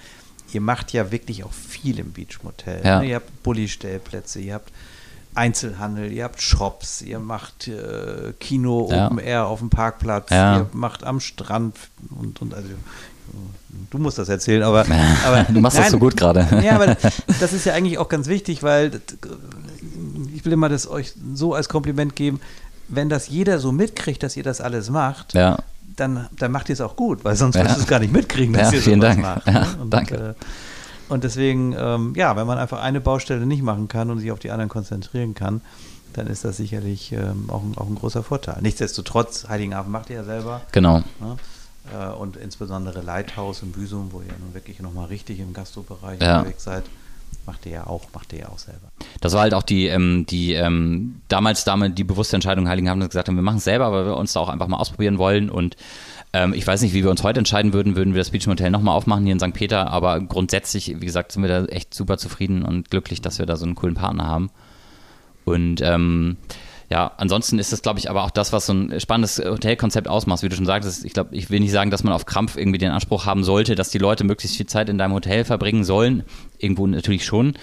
ihr 0.53 0.61
macht 0.61 0.93
ja 0.93 1.11
wirklich 1.11 1.43
auch 1.43 1.51
viel 1.51 1.99
im 1.99 2.13
Beachmotel. 2.13 2.81
Ja. 2.85 2.99
Ne? 2.99 3.09
Ihr 3.09 3.15
habt 3.15 3.43
Bulli-Stellplätze, 3.43 4.39
ihr 4.39 4.53
habt 4.53 4.71
Einzelhandel, 5.35 6.13
ihr 6.13 6.23
habt 6.23 6.41
Shops, 6.41 7.01
ihr 7.01 7.19
macht 7.19 7.67
äh, 7.67 8.31
Kino 8.39 8.89
Open 8.89 9.17
Air 9.17 9.47
auf 9.47 9.59
dem 9.59 9.69
Parkplatz, 9.69 10.31
ihr 10.31 10.69
macht 10.71 11.03
am 11.03 11.19
Strand 11.19 11.75
und, 12.09 12.41
und 12.41 12.53
also 12.53 12.69
du 13.91 13.99
musst 13.99 14.17
das 14.17 14.29
erzählen, 14.29 14.63
aber, 14.63 14.85
aber 15.25 15.43
du 15.43 15.59
machst 15.59 15.77
nein, 15.77 15.85
das 15.85 15.91
so 15.91 15.99
gut 15.99 16.17
gerade. 16.17 16.47
Ja, 16.63 16.75
aber 16.75 16.95
das 17.39 17.53
ist 17.53 17.65
ja 17.65 17.73
eigentlich 17.73 17.99
auch 17.99 18.09
ganz 18.09 18.27
wichtig, 18.27 18.63
weil 18.63 19.01
ich 20.33 20.43
will 20.43 20.53
immer 20.53 20.69
das 20.69 20.89
euch 20.89 21.13
so 21.33 21.53
als 21.53 21.69
Kompliment 21.69 22.15
geben, 22.15 22.41
wenn 22.87 23.09
das 23.09 23.29
jeder 23.29 23.59
so 23.59 23.71
mitkriegt, 23.71 24.23
dass 24.23 24.35
ihr 24.35 24.43
das 24.43 24.59
alles 24.59 24.89
macht, 24.89 25.33
ja. 25.33 25.59
dann, 25.95 26.27
dann 26.37 26.51
macht 26.51 26.69
ihr 26.69 26.73
es 26.73 26.81
auch 26.81 26.95
gut, 26.95 27.23
weil 27.23 27.35
sonst 27.35 27.55
ja. 27.55 27.61
würdest 27.61 27.77
du 27.77 27.81
es 27.83 27.87
gar 27.87 27.99
nicht 27.99 28.11
mitkriegen, 28.11 28.53
dass 28.53 28.71
ja, 28.71 28.77
ihr 28.77 28.81
sowas 28.81 28.99
Dank. 28.99 29.21
macht. 29.21 29.47
Ja, 29.47 29.67
und, 29.79 29.93
danke. 29.93 30.15
Äh, 30.15 30.33
und 31.13 31.23
deswegen, 31.23 31.75
ähm, 31.77 32.13
ja, 32.15 32.35
wenn 32.35 32.47
man 32.47 32.57
einfach 32.57 32.81
eine 32.81 33.01
Baustelle 33.01 33.45
nicht 33.45 33.63
machen 33.63 33.87
kann 33.87 34.09
und 34.09 34.19
sich 34.19 34.31
auf 34.31 34.39
die 34.39 34.51
anderen 34.51 34.69
konzentrieren 34.69 35.35
kann, 35.35 35.61
dann 36.13 36.27
ist 36.27 36.43
das 36.43 36.57
sicherlich 36.57 37.11
ähm, 37.13 37.49
auch, 37.49 37.63
ein, 37.63 37.77
auch 37.77 37.87
ein 37.87 37.95
großer 37.95 38.23
Vorteil. 38.23 38.57
Nichtsdestotrotz, 38.61 39.47
Heiligenhafen 39.47 39.91
macht 39.91 40.09
ihr 40.09 40.17
ja 40.17 40.23
selber. 40.23 40.61
Genau. 40.71 40.99
Ne? 40.99 41.37
Äh, 41.93 42.11
und 42.11 42.37
insbesondere 42.37 43.01
Lighthouse 43.01 43.63
in 43.63 43.71
Büsum, 43.71 44.11
wo 44.11 44.19
ihr 44.19 44.33
nun 44.39 44.53
wirklich 44.53 44.79
nochmal 44.79 45.07
richtig 45.07 45.39
im 45.39 45.53
Gastrobereich 45.53 46.21
ja. 46.21 46.39
unterwegs 46.39 46.63
seid. 46.63 46.83
Macht 47.45 47.65
ihr 47.65 47.71
ja 47.71 47.87
auch, 47.87 48.03
macht 48.13 48.33
ihr 48.33 48.39
ja 48.39 48.49
auch 48.49 48.59
selber. 48.59 48.91
Das 49.21 49.33
war 49.33 49.41
halt 49.41 49.53
auch 49.53 49.63
die, 49.63 49.87
ähm, 49.87 50.25
die 50.27 50.53
ähm, 50.53 51.21
damals 51.27 51.63
damit 51.63 51.97
die 51.97 52.03
bewusste 52.03 52.35
Entscheidung 52.35 52.67
Heiligenhafen, 52.67 52.99
dass 52.99 53.05
wir 53.05 53.09
gesagt 53.09 53.29
haben, 53.29 53.35
wir 53.35 53.41
machen 53.41 53.57
es 53.57 53.63
selber, 53.63 53.91
weil 53.91 54.05
wir 54.05 54.17
uns 54.17 54.33
da 54.33 54.41
auch 54.41 54.49
einfach 54.49 54.67
mal 54.67 54.77
ausprobieren 54.77 55.17
wollen 55.17 55.49
und 55.49 55.75
ähm, 56.33 56.53
ich 56.53 56.65
weiß 56.65 56.81
nicht, 56.81 56.93
wie 56.93 57.03
wir 57.03 57.09
uns 57.09 57.23
heute 57.23 57.39
entscheiden 57.39 57.73
würden, 57.73 57.95
würden 57.95 58.13
wir 58.13 58.19
das 58.19 58.29
Beach 58.29 58.47
Motel 58.47 58.71
nochmal 58.71 58.95
aufmachen 58.95 59.23
hier 59.23 59.33
in 59.33 59.39
St. 59.39 59.53
Peter, 59.53 59.91
aber 59.91 60.19
grundsätzlich, 60.21 60.95
wie 61.01 61.05
gesagt, 61.05 61.31
sind 61.31 61.41
wir 61.41 61.49
da 61.49 61.65
echt 61.65 61.93
super 61.93 62.17
zufrieden 62.17 62.63
und 62.63 62.89
glücklich, 62.89 63.21
dass 63.21 63.39
wir 63.39 63.45
da 63.45 63.57
so 63.57 63.65
einen 63.65 63.75
coolen 63.75 63.95
Partner 63.95 64.27
haben. 64.27 64.49
Und 65.43 65.81
ähm, 65.81 66.37
ja, 66.91 67.09
ansonsten 67.15 67.57
ist 67.57 67.71
das, 67.71 67.81
glaube 67.81 67.99
ich, 67.99 68.09
aber 68.09 68.25
auch 68.25 68.31
das, 68.31 68.51
was 68.51 68.65
so 68.65 68.73
ein 68.73 68.99
spannendes 68.99 69.39
Hotelkonzept 69.39 70.09
ausmacht, 70.09 70.43
wie 70.43 70.49
du 70.49 70.57
schon 70.57 70.65
sagtest. 70.65 71.05
Ich 71.05 71.13
glaube, 71.13 71.33
ich 71.33 71.49
will 71.49 71.61
nicht 71.61 71.71
sagen, 71.71 71.89
dass 71.89 72.03
man 72.03 72.11
auf 72.11 72.25
Krampf 72.25 72.57
irgendwie 72.57 72.79
den 72.79 72.91
Anspruch 72.91 73.25
haben 73.25 73.45
sollte, 73.45 73.75
dass 73.75 73.91
die 73.91 73.97
Leute 73.97 74.25
möglichst 74.25 74.57
viel 74.57 74.65
Zeit 74.65 74.89
in 74.89 74.97
deinem 74.97 75.13
Hotel 75.13 75.45
verbringen 75.45 75.85
sollen. 75.85 76.25
Irgendwo 76.57 76.85
natürlich 76.85 77.23
schon. 77.23 77.53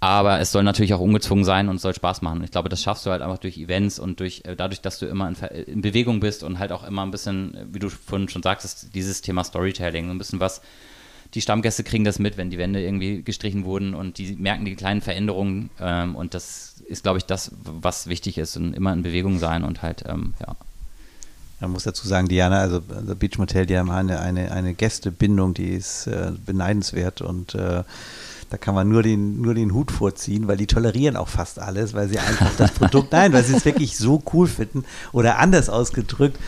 Aber 0.00 0.40
es 0.40 0.52
soll 0.52 0.62
natürlich 0.62 0.94
auch 0.94 1.00
ungezwungen 1.00 1.44
sein 1.44 1.68
und 1.68 1.76
es 1.76 1.82
soll 1.82 1.94
Spaß 1.94 2.22
machen. 2.22 2.42
Ich 2.42 2.50
glaube, 2.50 2.70
das 2.70 2.82
schaffst 2.82 3.04
du 3.04 3.10
halt 3.10 3.20
einfach 3.20 3.36
durch 3.36 3.58
Events 3.58 3.98
und 3.98 4.20
durch, 4.20 4.40
äh, 4.46 4.56
dadurch, 4.56 4.80
dass 4.80 4.98
du 4.98 5.04
immer 5.04 5.28
in, 5.28 5.34
in 5.66 5.82
Bewegung 5.82 6.20
bist 6.20 6.42
und 6.42 6.58
halt 6.58 6.72
auch 6.72 6.82
immer 6.82 7.02
ein 7.02 7.10
bisschen, 7.10 7.58
wie 7.70 7.80
du 7.80 7.90
vorhin 7.90 8.30
schon 8.30 8.42
sagtest, 8.42 8.94
dieses 8.94 9.20
Thema 9.20 9.44
Storytelling, 9.44 10.08
ein 10.08 10.16
bisschen 10.16 10.40
was 10.40 10.62
die 11.34 11.42
Stammgäste 11.42 11.84
kriegen 11.84 12.04
das 12.04 12.18
mit, 12.18 12.36
wenn 12.36 12.50
die 12.50 12.58
Wände 12.58 12.82
irgendwie 12.82 13.22
gestrichen 13.22 13.64
wurden 13.64 13.94
und 13.94 14.18
die 14.18 14.34
merken 14.36 14.64
die 14.64 14.74
kleinen 14.76 15.02
Veränderungen 15.02 15.70
ähm, 15.78 16.16
und 16.16 16.32
das 16.32 16.77
ist, 16.88 17.02
glaube 17.02 17.18
ich, 17.18 17.26
das, 17.26 17.52
was 17.62 18.06
wichtig 18.06 18.38
ist 18.38 18.56
und 18.56 18.74
immer 18.74 18.92
in 18.92 19.02
Bewegung 19.02 19.38
sein 19.38 19.62
und 19.62 19.82
halt, 19.82 20.04
ähm, 20.06 20.34
ja. 20.40 20.56
Man 21.60 21.72
muss 21.72 21.82
dazu 21.82 22.06
sagen, 22.06 22.28
Diana, 22.28 22.60
also 22.60 22.78
das 22.78 23.16
Beach 23.16 23.36
Motel, 23.36 23.66
die 23.66 23.76
haben 23.76 23.90
eine, 23.90 24.20
eine, 24.20 24.52
eine 24.52 24.74
Gästebindung, 24.74 25.54
die 25.54 25.70
ist 25.70 26.06
äh, 26.06 26.30
beneidenswert 26.46 27.20
und 27.20 27.56
äh, 27.56 27.82
da 28.50 28.56
kann 28.56 28.76
man 28.76 28.88
nur 28.88 29.02
den, 29.02 29.42
nur 29.42 29.54
den 29.54 29.74
Hut 29.74 29.90
vorziehen, 29.90 30.46
weil 30.46 30.56
die 30.56 30.68
tolerieren 30.68 31.16
auch 31.16 31.28
fast 31.28 31.58
alles, 31.58 31.94
weil 31.94 32.08
sie 32.08 32.18
einfach 32.18 32.54
das 32.56 32.70
Produkt, 32.70 33.12
nein, 33.12 33.32
weil 33.32 33.42
sie 33.42 33.56
es 33.56 33.64
wirklich 33.64 33.98
so 33.98 34.22
cool 34.32 34.46
finden 34.46 34.84
oder 35.12 35.38
anders 35.38 35.68
ausgedrückt, 35.68 36.38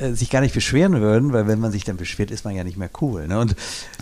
äh, 0.00 0.12
sich 0.14 0.30
gar 0.30 0.40
nicht 0.40 0.54
beschweren 0.54 1.00
würden, 1.00 1.32
weil 1.32 1.46
wenn 1.46 1.60
man 1.60 1.72
sich 1.72 1.84
dann 1.84 1.96
beschwert, 1.96 2.30
ist 2.30 2.44
man 2.44 2.54
ja 2.54 2.64
nicht 2.64 2.76
mehr 2.76 2.90
cool. 3.00 3.28
Ne? 3.28 3.38
Und 3.38 3.56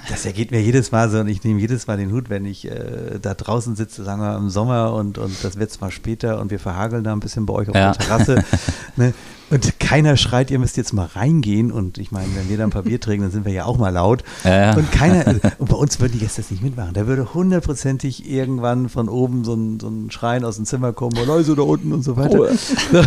das 0.08 0.24
ergeht 0.26 0.50
mir 0.50 0.60
jedes 0.60 0.92
Mal 0.92 1.10
so 1.10 1.18
und 1.20 1.28
ich 1.28 1.42
nehme 1.44 1.60
jedes 1.60 1.86
Mal 1.86 1.96
den 1.96 2.12
Hut, 2.12 2.30
wenn 2.30 2.44
ich 2.44 2.70
äh, 2.70 3.18
da 3.20 3.34
draußen 3.34 3.76
sitze, 3.76 4.04
sagen 4.04 4.20
wir 4.20 4.36
im 4.36 4.50
Sommer 4.50 4.92
und, 4.92 5.18
und 5.18 5.42
das 5.42 5.58
wird 5.58 5.70
es 5.70 5.80
mal 5.80 5.90
später 5.90 6.40
und 6.40 6.50
wir 6.50 6.58
verhageln 6.58 7.04
da 7.04 7.12
ein 7.12 7.20
bisschen 7.20 7.46
bei 7.46 7.54
euch 7.54 7.68
auf 7.68 7.74
ja. 7.74 7.92
der 7.92 8.06
Terrasse. 8.06 8.44
ne? 8.96 9.14
Und 9.48 9.78
keiner 9.78 10.16
schreit, 10.16 10.50
ihr 10.50 10.58
müsst 10.58 10.76
jetzt 10.76 10.92
mal 10.92 11.06
reingehen. 11.06 11.70
Und 11.70 11.98
ich 11.98 12.10
meine, 12.10 12.26
wenn 12.34 12.48
wir 12.48 12.56
dann 12.56 12.68
ein 12.68 12.72
paar 12.72 12.82
Bier 12.82 13.00
trinken, 13.00 13.22
dann 13.22 13.30
sind 13.30 13.44
wir 13.44 13.52
ja 13.52 13.64
auch 13.64 13.78
mal 13.78 13.90
laut. 13.90 14.24
Ja, 14.42 14.60
ja. 14.60 14.76
Und 14.76 14.90
keiner, 14.90 15.24
und 15.58 15.68
bei 15.68 15.76
uns 15.76 16.00
würden 16.00 16.12
die 16.14 16.18
Gäste 16.18 16.42
das 16.42 16.50
nicht 16.50 16.62
mitmachen. 16.62 16.94
Da 16.94 17.06
würde 17.06 17.32
hundertprozentig 17.32 18.28
irgendwann 18.28 18.88
von 18.88 19.08
oben 19.08 19.44
so 19.44 19.54
ein, 19.54 19.78
so 19.78 19.88
ein 19.88 20.10
Schreien 20.10 20.44
aus 20.44 20.56
dem 20.56 20.64
Zimmer 20.64 20.92
kommen, 20.92 21.16
oh 21.20 21.24
Leute 21.24 21.54
da 21.54 21.62
unten 21.62 21.92
und 21.92 22.02
so 22.02 22.16
weiter. 22.16 22.40
Oh. 22.40 23.04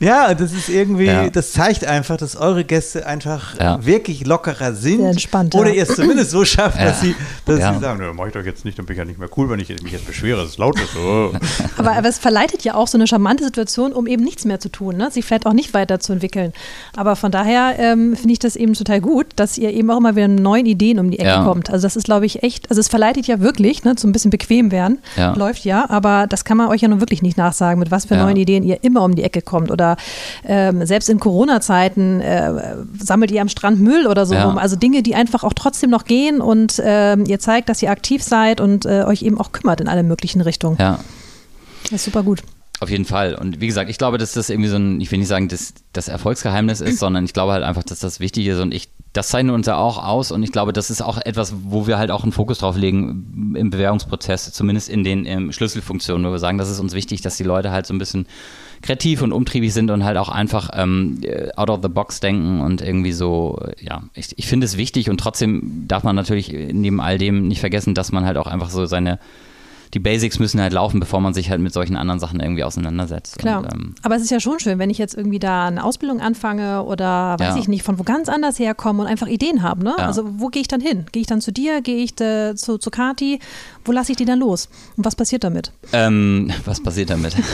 ja, 0.00 0.34
das 0.34 0.52
ist 0.52 0.68
irgendwie, 0.68 1.06
ja. 1.06 1.30
das 1.30 1.52
zeigt 1.52 1.84
einfach, 1.84 2.18
dass 2.18 2.36
eure 2.36 2.64
Gäste 2.64 3.06
einfach 3.06 3.54
wirklich 3.84 4.26
lockerer 4.26 4.74
sind. 4.74 4.98
Sehr 4.98 5.10
entspannter. 5.10 5.58
Oder 5.58 5.72
ihr 5.72 5.84
es 5.84 5.94
zumindest 5.94 6.30
so 6.30 6.44
schafft, 6.44 6.78
dass 6.80 7.00
sie, 7.00 7.14
dass 7.46 7.56
sie 7.56 7.80
sagen, 7.80 8.00
ne, 8.00 8.12
mach 8.14 8.26
ich 8.26 8.32
doch 8.34 8.44
jetzt 8.44 8.64
nicht, 8.64 8.78
dann 8.78 8.84
bin 8.84 8.94
ich 8.94 8.98
ja 8.98 9.04
nicht 9.04 9.18
mehr 9.18 9.28
cool, 9.36 9.48
wenn 9.48 9.58
ich 9.58 9.68
mich 9.82 9.92
jetzt 9.92 10.06
beschwere, 10.06 10.42
dass 10.42 10.50
es 10.50 10.58
laut 10.58 10.78
ist. 10.78 10.96
Oh. 10.96 11.32
Aber, 11.78 11.92
aber 11.92 12.08
es 12.08 12.18
verleitet 12.18 12.64
ja 12.64 12.74
auch 12.74 12.88
so 12.88 12.98
eine 12.98 13.06
charmante 13.06 13.44
Situation, 13.44 13.92
um 13.92 14.06
eben 14.06 14.22
nichts 14.22 14.44
mehr 14.44 14.60
zu 14.60 14.68
tun. 14.68 14.96
Ne? 14.96 15.08
Sie 15.10 15.22
vielleicht 15.22 15.46
auch 15.46 15.52
nicht 15.52 15.72
weiterzuentwickeln. 15.78 16.52
Aber 16.96 17.16
von 17.16 17.30
daher 17.30 17.76
ähm, 17.78 18.16
finde 18.16 18.32
ich 18.32 18.38
das 18.38 18.56
eben 18.56 18.74
total 18.74 19.00
gut, 19.00 19.26
dass 19.36 19.56
ihr 19.58 19.72
eben 19.72 19.90
auch 19.90 19.98
immer 19.98 20.16
wieder 20.16 20.28
mit 20.28 20.40
neuen 20.40 20.66
Ideen 20.66 20.98
um 20.98 21.10
die 21.10 21.18
Ecke 21.18 21.28
ja. 21.28 21.44
kommt. 21.44 21.70
Also 21.70 21.86
das 21.86 21.96
ist, 21.96 22.04
glaube 22.04 22.26
ich, 22.26 22.42
echt, 22.42 22.70
also 22.70 22.80
es 22.80 22.88
verleitet 22.88 23.26
ja 23.26 23.40
wirklich, 23.40 23.84
ne, 23.84 23.94
so 23.96 24.08
ein 24.08 24.12
bisschen 24.12 24.30
bequem 24.30 24.70
werden. 24.70 24.98
Ja. 25.16 25.34
Läuft 25.34 25.64
ja, 25.64 25.88
aber 25.88 26.26
das 26.28 26.44
kann 26.44 26.56
man 26.56 26.68
euch 26.68 26.82
ja 26.82 26.88
nun 26.88 27.00
wirklich 27.00 27.22
nicht 27.22 27.36
nachsagen, 27.36 27.78
mit 27.78 27.90
was 27.90 28.06
für 28.06 28.14
ja. 28.14 28.24
neuen 28.24 28.36
Ideen 28.36 28.62
ihr 28.62 28.82
immer 28.82 29.02
um 29.02 29.14
die 29.14 29.22
Ecke 29.22 29.42
kommt. 29.42 29.70
Oder 29.70 29.96
ähm, 30.44 30.84
selbst 30.84 31.08
in 31.08 31.20
Corona-Zeiten 31.20 32.20
äh, 32.20 32.76
sammelt 32.98 33.30
ihr 33.30 33.40
am 33.40 33.48
Strand 33.48 33.80
Müll 33.80 34.06
oder 34.06 34.26
so 34.26 34.34
rum. 34.34 34.58
Also 34.58 34.76
Dinge, 34.76 35.02
die 35.02 35.14
einfach 35.14 35.44
auch 35.44 35.52
trotzdem 35.54 35.90
noch 35.90 36.04
gehen 36.04 36.40
und 36.40 36.82
ähm, 36.84 37.24
ihr 37.26 37.38
zeigt, 37.38 37.68
dass 37.68 37.82
ihr 37.82 37.90
aktiv 37.90 38.22
seid 38.22 38.60
und 38.60 38.84
äh, 38.86 39.04
euch 39.06 39.22
eben 39.22 39.38
auch 39.38 39.52
kümmert 39.52 39.80
in 39.80 39.88
alle 39.88 40.02
möglichen 40.02 40.40
Richtungen. 40.40 40.76
Ja. 40.78 40.98
Das 41.84 41.92
ist 41.92 42.04
super 42.04 42.22
gut. 42.22 42.42
Auf 42.80 42.90
jeden 42.90 43.04
Fall. 43.04 43.34
Und 43.34 43.60
wie 43.60 43.66
gesagt, 43.66 43.90
ich 43.90 43.98
glaube, 43.98 44.18
dass 44.18 44.32
das 44.32 44.50
irgendwie 44.50 44.68
so 44.68 44.76
ein, 44.76 45.00
ich 45.00 45.10
will 45.10 45.18
nicht 45.18 45.28
sagen, 45.28 45.48
dass 45.48 45.74
das 45.92 46.08
Erfolgsgeheimnis 46.08 46.80
ist, 46.80 46.98
sondern 47.00 47.24
ich 47.24 47.32
glaube 47.32 47.52
halt 47.52 47.64
einfach, 47.64 47.82
dass 47.82 47.98
das 47.98 48.20
wichtig 48.20 48.46
ist. 48.46 48.60
Und 48.60 48.72
ich, 48.72 48.88
das 49.12 49.28
zeichnet 49.28 49.52
uns 49.54 49.66
ja 49.66 49.76
auch 49.76 50.02
aus. 50.02 50.30
Und 50.30 50.44
ich 50.44 50.52
glaube, 50.52 50.72
das 50.72 50.88
ist 50.88 51.02
auch 51.02 51.18
etwas, 51.18 51.54
wo 51.64 51.88
wir 51.88 51.98
halt 51.98 52.12
auch 52.12 52.22
einen 52.22 52.30
Fokus 52.30 52.58
drauf 52.58 52.76
legen 52.76 53.54
im 53.56 53.70
Bewerbungsprozess, 53.70 54.52
zumindest 54.52 54.88
in 54.88 55.02
den 55.02 55.26
ähm, 55.26 55.50
Schlüsselfunktionen, 55.50 56.24
wo 56.24 56.30
wir 56.30 56.38
sagen, 56.38 56.58
das 56.58 56.70
ist 56.70 56.78
uns 56.78 56.94
wichtig, 56.94 57.20
dass 57.20 57.36
die 57.36 57.44
Leute 57.44 57.72
halt 57.72 57.86
so 57.86 57.94
ein 57.94 57.98
bisschen 57.98 58.26
kreativ 58.80 59.22
und 59.22 59.32
umtriebig 59.32 59.74
sind 59.74 59.90
und 59.90 60.04
halt 60.04 60.16
auch 60.16 60.28
einfach 60.28 60.70
ähm, 60.72 61.20
out 61.56 61.70
of 61.70 61.80
the 61.82 61.88
box 61.88 62.20
denken 62.20 62.60
und 62.60 62.80
irgendwie 62.80 63.10
so, 63.10 63.60
ja, 63.80 64.04
ich, 64.14 64.38
ich 64.38 64.46
finde 64.46 64.66
es 64.66 64.76
wichtig. 64.76 65.10
Und 65.10 65.18
trotzdem 65.18 65.86
darf 65.88 66.04
man 66.04 66.14
natürlich 66.14 66.52
neben 66.52 67.00
all 67.00 67.18
dem 67.18 67.48
nicht 67.48 67.58
vergessen, 67.58 67.94
dass 67.94 68.12
man 68.12 68.24
halt 68.24 68.36
auch 68.36 68.46
einfach 68.46 68.70
so 68.70 68.86
seine 68.86 69.18
die 69.94 69.98
Basics 69.98 70.38
müssen 70.38 70.60
halt 70.60 70.72
laufen, 70.72 71.00
bevor 71.00 71.20
man 71.20 71.34
sich 71.34 71.50
halt 71.50 71.60
mit 71.60 71.72
solchen 71.72 71.96
anderen 71.96 72.20
Sachen 72.20 72.40
irgendwie 72.40 72.64
auseinandersetzt. 72.64 73.38
Klar. 73.38 73.60
Und, 73.60 73.72
ähm, 73.72 73.94
Aber 74.02 74.16
es 74.16 74.22
ist 74.22 74.30
ja 74.30 74.40
schon 74.40 74.58
schön, 74.60 74.78
wenn 74.78 74.90
ich 74.90 74.98
jetzt 74.98 75.14
irgendwie 75.16 75.38
da 75.38 75.66
eine 75.66 75.82
Ausbildung 75.84 76.20
anfange 76.20 76.82
oder 76.84 77.36
weiß 77.38 77.54
Ja. 77.54 77.60
ich 77.60 77.68
nicht, 77.68 77.82
von 77.82 77.98
wo 77.98 78.02
ganz 78.02 78.28
anders 78.28 78.58
herkomme 78.58 79.02
und 79.02 79.08
einfach 79.08 79.26
Ideen 79.28 79.62
habe. 79.62 79.84
Ne? 79.84 79.94
Ja. 79.98 80.06
Also 80.06 80.24
wo 80.38 80.48
gehe 80.48 80.60
ich 80.62 80.68
dann 80.68 80.80
hin? 80.80 81.06
Gehe 81.12 81.20
ich 81.22 81.26
dann 81.26 81.40
zu 81.40 81.52
dir? 81.52 81.80
Gehe 81.80 82.02
ich 82.02 82.20
äh, 82.20 82.54
zu, 82.54 82.78
zu 82.78 82.90
Kati? 82.90 83.38
Wo 83.84 83.92
lasse 83.92 84.12
ich 84.12 84.16
die 84.16 84.24
dann 84.24 84.38
los? 84.38 84.68
Und 84.96 85.04
was 85.04 85.14
passiert 85.16 85.44
damit? 85.44 85.72
Ähm, 85.92 86.50
was 86.64 86.82
passiert 86.82 87.10
damit? 87.10 87.34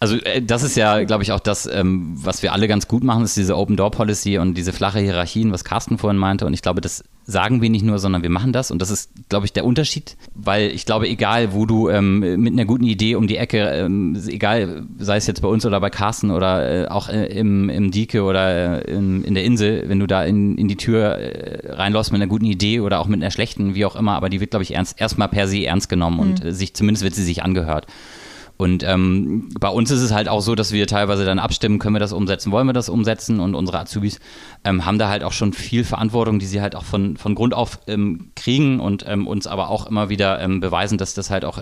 Also 0.00 0.16
äh, 0.16 0.42
das 0.42 0.62
ist 0.62 0.76
ja, 0.76 1.04
glaube 1.04 1.22
ich, 1.22 1.32
auch 1.32 1.40
das, 1.40 1.66
ähm, 1.66 2.12
was 2.16 2.42
wir 2.42 2.52
alle 2.52 2.68
ganz 2.68 2.88
gut 2.88 3.04
machen, 3.04 3.24
ist 3.24 3.36
diese 3.36 3.56
Open 3.56 3.76
Door 3.76 3.90
Policy 3.92 4.38
und 4.38 4.54
diese 4.54 4.72
flache 4.72 5.00
Hierarchien, 5.00 5.52
was 5.52 5.64
Carsten 5.64 5.98
vorhin 5.98 6.18
meinte. 6.18 6.46
Und 6.46 6.54
ich 6.54 6.62
glaube, 6.62 6.80
das 6.80 7.04
sagen 7.24 7.60
wir 7.60 7.70
nicht 7.70 7.84
nur, 7.84 7.98
sondern 7.98 8.22
wir 8.22 8.30
machen 8.30 8.52
das. 8.52 8.70
Und 8.70 8.80
das 8.80 8.90
ist, 8.90 9.10
glaube 9.28 9.46
ich, 9.46 9.52
der 9.52 9.64
Unterschied, 9.64 10.16
weil 10.34 10.70
ich 10.70 10.86
glaube, 10.86 11.08
egal, 11.08 11.52
wo 11.52 11.66
du 11.66 11.88
ähm, 11.88 12.20
mit 12.40 12.52
einer 12.52 12.64
guten 12.64 12.84
Idee 12.84 13.16
um 13.16 13.26
die 13.26 13.36
Ecke, 13.36 13.58
ähm, 13.58 14.16
egal, 14.28 14.84
sei 14.98 15.16
es 15.16 15.26
jetzt 15.26 15.42
bei 15.42 15.48
uns 15.48 15.66
oder 15.66 15.80
bei 15.80 15.90
Carsten 15.90 16.30
oder 16.30 16.84
äh, 16.84 16.88
auch 16.88 17.08
äh, 17.08 17.26
im, 17.26 17.68
im 17.68 17.90
Dike 17.90 18.22
oder 18.22 18.86
äh, 18.86 18.92
in, 18.92 19.24
in 19.24 19.34
der 19.34 19.44
Insel, 19.44 19.84
wenn 19.88 19.98
du 19.98 20.06
da 20.06 20.24
in, 20.24 20.56
in 20.56 20.68
die 20.68 20.76
Tür 20.76 21.18
äh, 21.18 21.72
reinläufst 21.72 22.12
mit 22.12 22.20
einer 22.20 22.28
guten 22.28 22.46
Idee 22.46 22.80
oder 22.80 23.00
auch 23.00 23.08
mit 23.08 23.20
einer 23.20 23.32
schlechten, 23.32 23.74
wie 23.74 23.84
auch 23.84 23.96
immer, 23.96 24.14
aber 24.14 24.28
die 24.28 24.40
wird, 24.40 24.50
glaube 24.50 24.62
ich, 24.62 24.74
ernst, 24.74 25.00
erstmal 25.00 25.28
per 25.28 25.48
se 25.48 25.64
ernst 25.64 25.88
genommen 25.88 26.20
und 26.20 26.44
äh, 26.44 26.52
sich, 26.52 26.74
zumindest 26.74 27.02
wird 27.02 27.14
sie 27.14 27.24
sich 27.24 27.42
angehört. 27.42 27.86
Und 28.56 28.82
ähm, 28.82 29.50
bei 29.60 29.68
uns 29.68 29.90
ist 29.90 30.00
es 30.00 30.12
halt 30.12 30.28
auch 30.28 30.40
so, 30.40 30.54
dass 30.54 30.72
wir 30.72 30.86
teilweise 30.86 31.24
dann 31.24 31.38
abstimmen, 31.38 31.78
können 31.78 31.94
wir 31.94 32.00
das 32.00 32.12
umsetzen, 32.12 32.52
wollen 32.52 32.66
wir 32.66 32.72
das 32.72 32.88
umsetzen? 32.88 33.40
Und 33.40 33.54
unsere 33.54 33.80
Azubis 33.80 34.18
ähm, 34.64 34.86
haben 34.86 34.98
da 34.98 35.08
halt 35.08 35.22
auch 35.22 35.32
schon 35.32 35.52
viel 35.52 35.84
Verantwortung, 35.84 36.38
die 36.38 36.46
sie 36.46 36.60
halt 36.62 36.74
auch 36.74 36.84
von, 36.84 37.16
von 37.16 37.34
Grund 37.34 37.52
auf 37.52 37.80
ähm, 37.86 38.30
kriegen 38.34 38.80
und 38.80 39.04
ähm, 39.06 39.26
uns 39.26 39.46
aber 39.46 39.68
auch 39.68 39.86
immer 39.86 40.08
wieder 40.08 40.40
ähm, 40.40 40.60
beweisen, 40.60 40.96
dass 40.96 41.12
das 41.12 41.30
halt 41.30 41.44
auch 41.44 41.58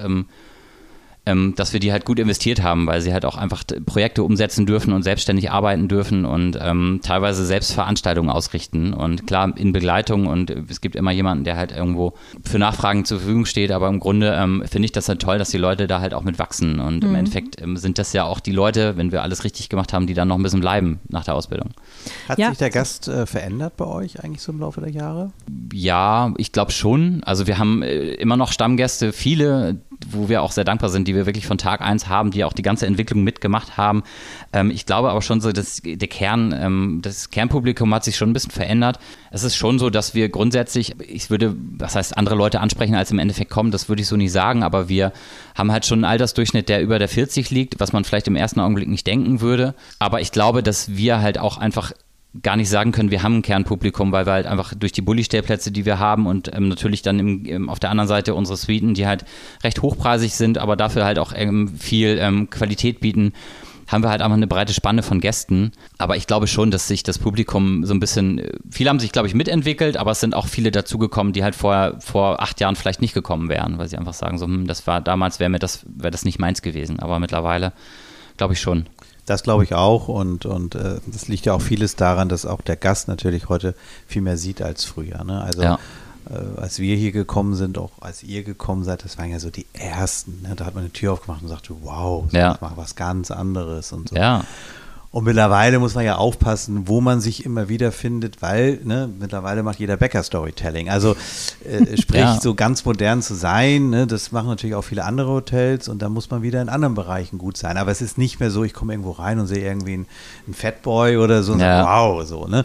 ähm, 1.26 1.54
dass 1.56 1.72
wir 1.72 1.80
die 1.80 1.90
halt 1.92 2.04
gut 2.04 2.18
investiert 2.18 2.62
haben, 2.62 2.86
weil 2.86 3.00
sie 3.00 3.12
halt 3.12 3.24
auch 3.24 3.36
einfach 3.36 3.62
Projekte 3.86 4.22
umsetzen 4.22 4.66
dürfen 4.66 4.92
und 4.92 5.02
selbstständig 5.02 5.50
arbeiten 5.50 5.88
dürfen 5.88 6.24
und 6.24 6.58
ähm, 6.60 7.00
teilweise 7.02 7.46
selbst 7.46 7.72
Veranstaltungen 7.72 8.28
ausrichten 8.30 8.92
und 8.92 9.26
klar 9.26 9.52
in 9.56 9.72
Begleitung 9.72 10.26
und 10.26 10.50
äh, 10.50 10.62
es 10.68 10.80
gibt 10.80 10.96
immer 10.96 11.12
jemanden, 11.12 11.44
der 11.44 11.56
halt 11.56 11.72
irgendwo 11.72 12.14
für 12.44 12.58
Nachfragen 12.58 13.04
zur 13.04 13.18
Verfügung 13.18 13.46
steht, 13.46 13.70
aber 13.72 13.88
im 13.88 14.00
Grunde 14.00 14.34
ähm, 14.38 14.62
finde 14.66 14.86
ich 14.86 14.92
das 14.92 15.08
halt 15.08 15.20
toll, 15.22 15.38
dass 15.38 15.50
die 15.50 15.58
Leute 15.58 15.86
da 15.86 16.00
halt 16.00 16.14
auch 16.14 16.24
mit 16.24 16.38
wachsen 16.38 16.78
und 16.80 17.04
im 17.04 17.14
Endeffekt 17.14 17.60
ähm, 17.62 17.76
sind 17.76 17.98
das 17.98 18.12
ja 18.12 18.24
auch 18.24 18.40
die 18.40 18.52
Leute, 18.52 18.96
wenn 18.96 19.12
wir 19.12 19.22
alles 19.22 19.44
richtig 19.44 19.68
gemacht 19.68 19.92
haben, 19.92 20.06
die 20.06 20.14
dann 20.14 20.28
noch 20.28 20.36
ein 20.36 20.42
bisschen 20.42 20.60
bleiben 20.60 21.00
nach 21.08 21.24
der 21.24 21.34
Ausbildung. 21.34 21.70
Hat 22.28 22.38
Ja. 22.38 22.50
sich 22.50 22.58
der 22.58 22.70
Gast 22.70 23.08
äh, 23.08 23.26
verändert 23.26 23.76
bei 23.76 23.86
euch 23.86 24.22
eigentlich 24.22 24.42
so 24.42 24.52
im 24.52 24.60
Laufe 24.60 24.80
der 24.80 24.90
Jahre? 24.90 25.32
Ja, 25.72 26.34
ich 26.36 26.52
glaube 26.52 26.72
schon. 26.72 27.22
Also 27.24 27.46
wir 27.46 27.58
haben 27.58 27.82
äh, 27.82 28.12
immer 28.14 28.36
noch 28.36 28.52
Stammgäste, 28.52 29.12
viele, 29.12 29.80
wo 30.10 30.28
wir 30.28 30.42
auch 30.42 30.52
sehr 30.52 30.64
dankbar 30.64 30.90
sind, 30.90 31.08
die 31.08 31.14
wir 31.14 31.26
wirklich 31.26 31.46
von 31.46 31.58
Tag 31.58 31.80
eins 31.80 32.08
haben, 32.08 32.30
die 32.30 32.44
auch 32.44 32.52
die 32.52 32.62
ganze 32.62 32.86
Entwicklung 32.86 33.22
mitgemacht 33.22 33.76
haben. 33.76 34.02
Ähm, 34.52 34.70
ich 34.70 34.86
glaube 34.86 35.10
aber 35.10 35.22
schon 35.22 35.40
so, 35.40 35.52
dass 35.52 35.80
der 35.84 36.08
Kern, 36.08 36.54
ähm, 36.58 37.00
das 37.02 37.30
Kernpublikum 37.30 37.94
hat 37.94 38.04
sich 38.04 38.16
schon 38.16 38.30
ein 38.30 38.32
bisschen 38.32 38.50
verändert. 38.50 38.98
Es 39.30 39.42
ist 39.42 39.56
schon 39.56 39.78
so, 39.78 39.90
dass 39.90 40.14
wir 40.14 40.28
grundsätzlich, 40.28 40.94
ich 41.00 41.30
würde, 41.30 41.54
was 41.78 41.96
heißt 41.96 42.16
andere 42.16 42.34
Leute 42.34 42.60
ansprechen, 42.60 42.94
als 42.94 43.10
im 43.10 43.18
Endeffekt 43.18 43.50
kommen, 43.50 43.70
das 43.70 43.88
würde 43.88 44.02
ich 44.02 44.08
so 44.08 44.16
nicht 44.16 44.32
sagen, 44.32 44.62
aber 44.62 44.88
wir 44.88 45.12
haben 45.54 45.72
halt 45.72 45.86
schon 45.86 45.98
einen 45.98 46.10
Altersdurchschnitt, 46.12 46.68
der 46.68 46.82
über 46.82 46.98
der 46.98 47.08
40 47.08 47.50
liegt, 47.50 47.80
was 47.80 47.92
man 47.92 48.04
vielleicht 48.04 48.28
im 48.28 48.36
ersten 48.36 48.60
Augenblick 48.60 48.88
nicht 48.88 49.06
denken 49.06 49.40
würde. 49.40 49.74
Aber 49.98 50.20
ich 50.20 50.32
glaube, 50.32 50.62
dass 50.62 50.96
wir 50.96 51.20
halt 51.20 51.38
auch 51.38 51.58
einfach 51.58 51.92
gar 52.42 52.56
nicht 52.56 52.68
sagen 52.68 52.92
können, 52.92 53.10
wir 53.10 53.22
haben 53.22 53.38
ein 53.38 53.42
Kernpublikum, 53.42 54.12
weil 54.12 54.26
wir 54.26 54.32
halt 54.32 54.46
einfach 54.46 54.74
durch 54.74 54.92
die 54.92 55.02
Bulli-Stellplätze, 55.02 55.70
die 55.70 55.84
wir 55.84 55.98
haben 55.98 56.26
und 56.26 56.54
ähm, 56.54 56.68
natürlich 56.68 57.02
dann 57.02 57.18
im, 57.18 57.44
im, 57.44 57.70
auf 57.70 57.78
der 57.78 57.90
anderen 57.90 58.08
Seite 58.08 58.34
unsere 58.34 58.56
Suiten, 58.56 58.94
die 58.94 59.06
halt 59.06 59.24
recht 59.62 59.82
hochpreisig 59.82 60.34
sind, 60.34 60.58
aber 60.58 60.76
dafür 60.76 61.04
halt 61.04 61.18
auch 61.18 61.32
ähm, 61.34 61.68
viel 61.78 62.18
ähm, 62.20 62.50
Qualität 62.50 63.00
bieten, 63.00 63.32
haben 63.86 64.02
wir 64.02 64.10
halt 64.10 64.22
einfach 64.22 64.36
eine 64.36 64.46
breite 64.46 64.72
Spanne 64.72 65.02
von 65.02 65.20
Gästen. 65.20 65.72
Aber 65.98 66.16
ich 66.16 66.26
glaube 66.26 66.46
schon, 66.46 66.70
dass 66.70 66.88
sich 66.88 67.02
das 67.02 67.18
Publikum 67.18 67.84
so 67.84 67.94
ein 67.94 68.00
bisschen, 68.00 68.38
äh, 68.38 68.50
viele 68.70 68.90
haben 68.90 69.00
sich, 69.00 69.12
glaube 69.12 69.28
ich, 69.28 69.34
mitentwickelt, 69.34 69.96
aber 69.96 70.12
es 70.12 70.20
sind 70.20 70.34
auch 70.34 70.46
viele 70.46 70.70
dazugekommen, 70.70 71.32
die 71.32 71.44
halt 71.44 71.54
vorher, 71.54 72.00
vor 72.00 72.42
acht 72.42 72.60
Jahren 72.60 72.76
vielleicht 72.76 73.00
nicht 73.00 73.14
gekommen 73.14 73.48
wären, 73.48 73.78
weil 73.78 73.88
sie 73.88 73.96
einfach 73.96 74.14
sagen, 74.14 74.38
so, 74.38 74.46
hm, 74.46 74.66
das 74.66 74.86
war 74.86 75.00
damals, 75.00 75.38
wäre 75.38 75.50
mir 75.50 75.58
das, 75.58 75.84
wäre 75.86 76.10
das 76.10 76.24
nicht 76.24 76.38
meins 76.38 76.62
gewesen. 76.62 76.98
Aber 76.98 77.18
mittlerweile 77.18 77.72
glaube 78.36 78.54
ich 78.54 78.60
schon. 78.60 78.86
Das 79.26 79.42
glaube 79.42 79.64
ich 79.64 79.74
auch 79.74 80.08
und, 80.08 80.44
und 80.46 80.74
äh, 80.74 81.00
das 81.06 81.28
liegt 81.28 81.46
ja 81.46 81.54
auch 81.54 81.62
vieles 81.62 81.96
daran, 81.96 82.28
dass 82.28 82.44
auch 82.44 82.60
der 82.60 82.76
Gast 82.76 83.08
natürlich 83.08 83.48
heute 83.48 83.74
viel 84.06 84.20
mehr 84.22 84.36
sieht 84.36 84.60
als 84.60 84.84
früher. 84.84 85.24
Ne? 85.24 85.42
Also 85.42 85.62
Ja. 85.62 85.78
äh, 86.30 86.60
als 86.60 86.78
wir 86.78 86.94
hier 86.96 87.10
gekommen 87.12 87.54
sind, 87.54 87.78
auch 87.78 87.92
als 88.00 88.22
ihr 88.22 88.42
gekommen 88.42 88.84
seid, 88.84 89.02
das 89.04 89.16
waren 89.16 89.30
ja 89.30 89.38
so 89.40 89.48
die 89.50 89.66
ersten. 89.72 90.42
Ne? 90.42 90.54
Da 90.56 90.66
hat 90.66 90.74
man 90.74 90.84
eine 90.84 90.92
Tür 90.92 91.14
aufgemacht 91.14 91.42
und 91.42 91.48
sagte, 91.48 91.74
wow, 91.82 92.24
so, 92.30 92.36
Ja. 92.36 92.54
ich 92.54 92.60
mache 92.60 92.76
was 92.76 92.96
ganz 92.96 93.30
anderes 93.30 93.92
und 93.92 94.10
so. 94.10 94.16
Ja. 94.16 94.44
Und 95.14 95.22
mittlerweile 95.22 95.78
muss 95.78 95.94
man 95.94 96.04
ja 96.04 96.16
aufpassen, 96.16 96.88
wo 96.88 97.00
man 97.00 97.20
sich 97.20 97.44
immer 97.44 97.68
wieder 97.68 97.92
findet, 97.92 98.42
weil 98.42 98.80
ne, 98.82 99.08
mittlerweile 99.20 99.62
macht 99.62 99.78
jeder 99.78 99.96
Bäcker 99.96 100.24
Storytelling. 100.24 100.90
Also 100.90 101.14
äh, 101.64 101.96
sprich, 102.00 102.18
Ja. 102.20 102.40
so 102.40 102.56
ganz 102.56 102.84
modern 102.84 103.22
zu 103.22 103.34
sein, 103.36 103.90
ne, 103.90 104.08
das 104.08 104.32
machen 104.32 104.48
natürlich 104.48 104.74
auch 104.74 104.82
viele 104.82 105.04
andere 105.04 105.28
Hotels 105.30 105.86
und 105.88 106.02
da 106.02 106.08
muss 106.08 106.30
man 106.30 106.42
wieder 106.42 106.60
in 106.60 106.68
anderen 106.68 106.96
Bereichen 106.96 107.38
gut 107.38 107.56
sein. 107.56 107.76
Aber 107.76 107.92
es 107.92 108.02
ist 108.02 108.18
nicht 108.18 108.40
mehr 108.40 108.50
so, 108.50 108.64
ich 108.64 108.72
komme 108.74 108.92
irgendwo 108.92 109.12
rein 109.12 109.38
und 109.38 109.46
sehe 109.46 109.64
irgendwie 109.64 109.92
einen, 109.94 110.06
einen 110.46 110.54
Fatboy 110.54 111.16
oder 111.18 111.44
so 111.44 111.52
und 111.52 111.60
Ja. 111.60 111.84
sage, 111.84 111.88
wow, 111.88 112.26
so, 112.26 112.48
ne? 112.48 112.64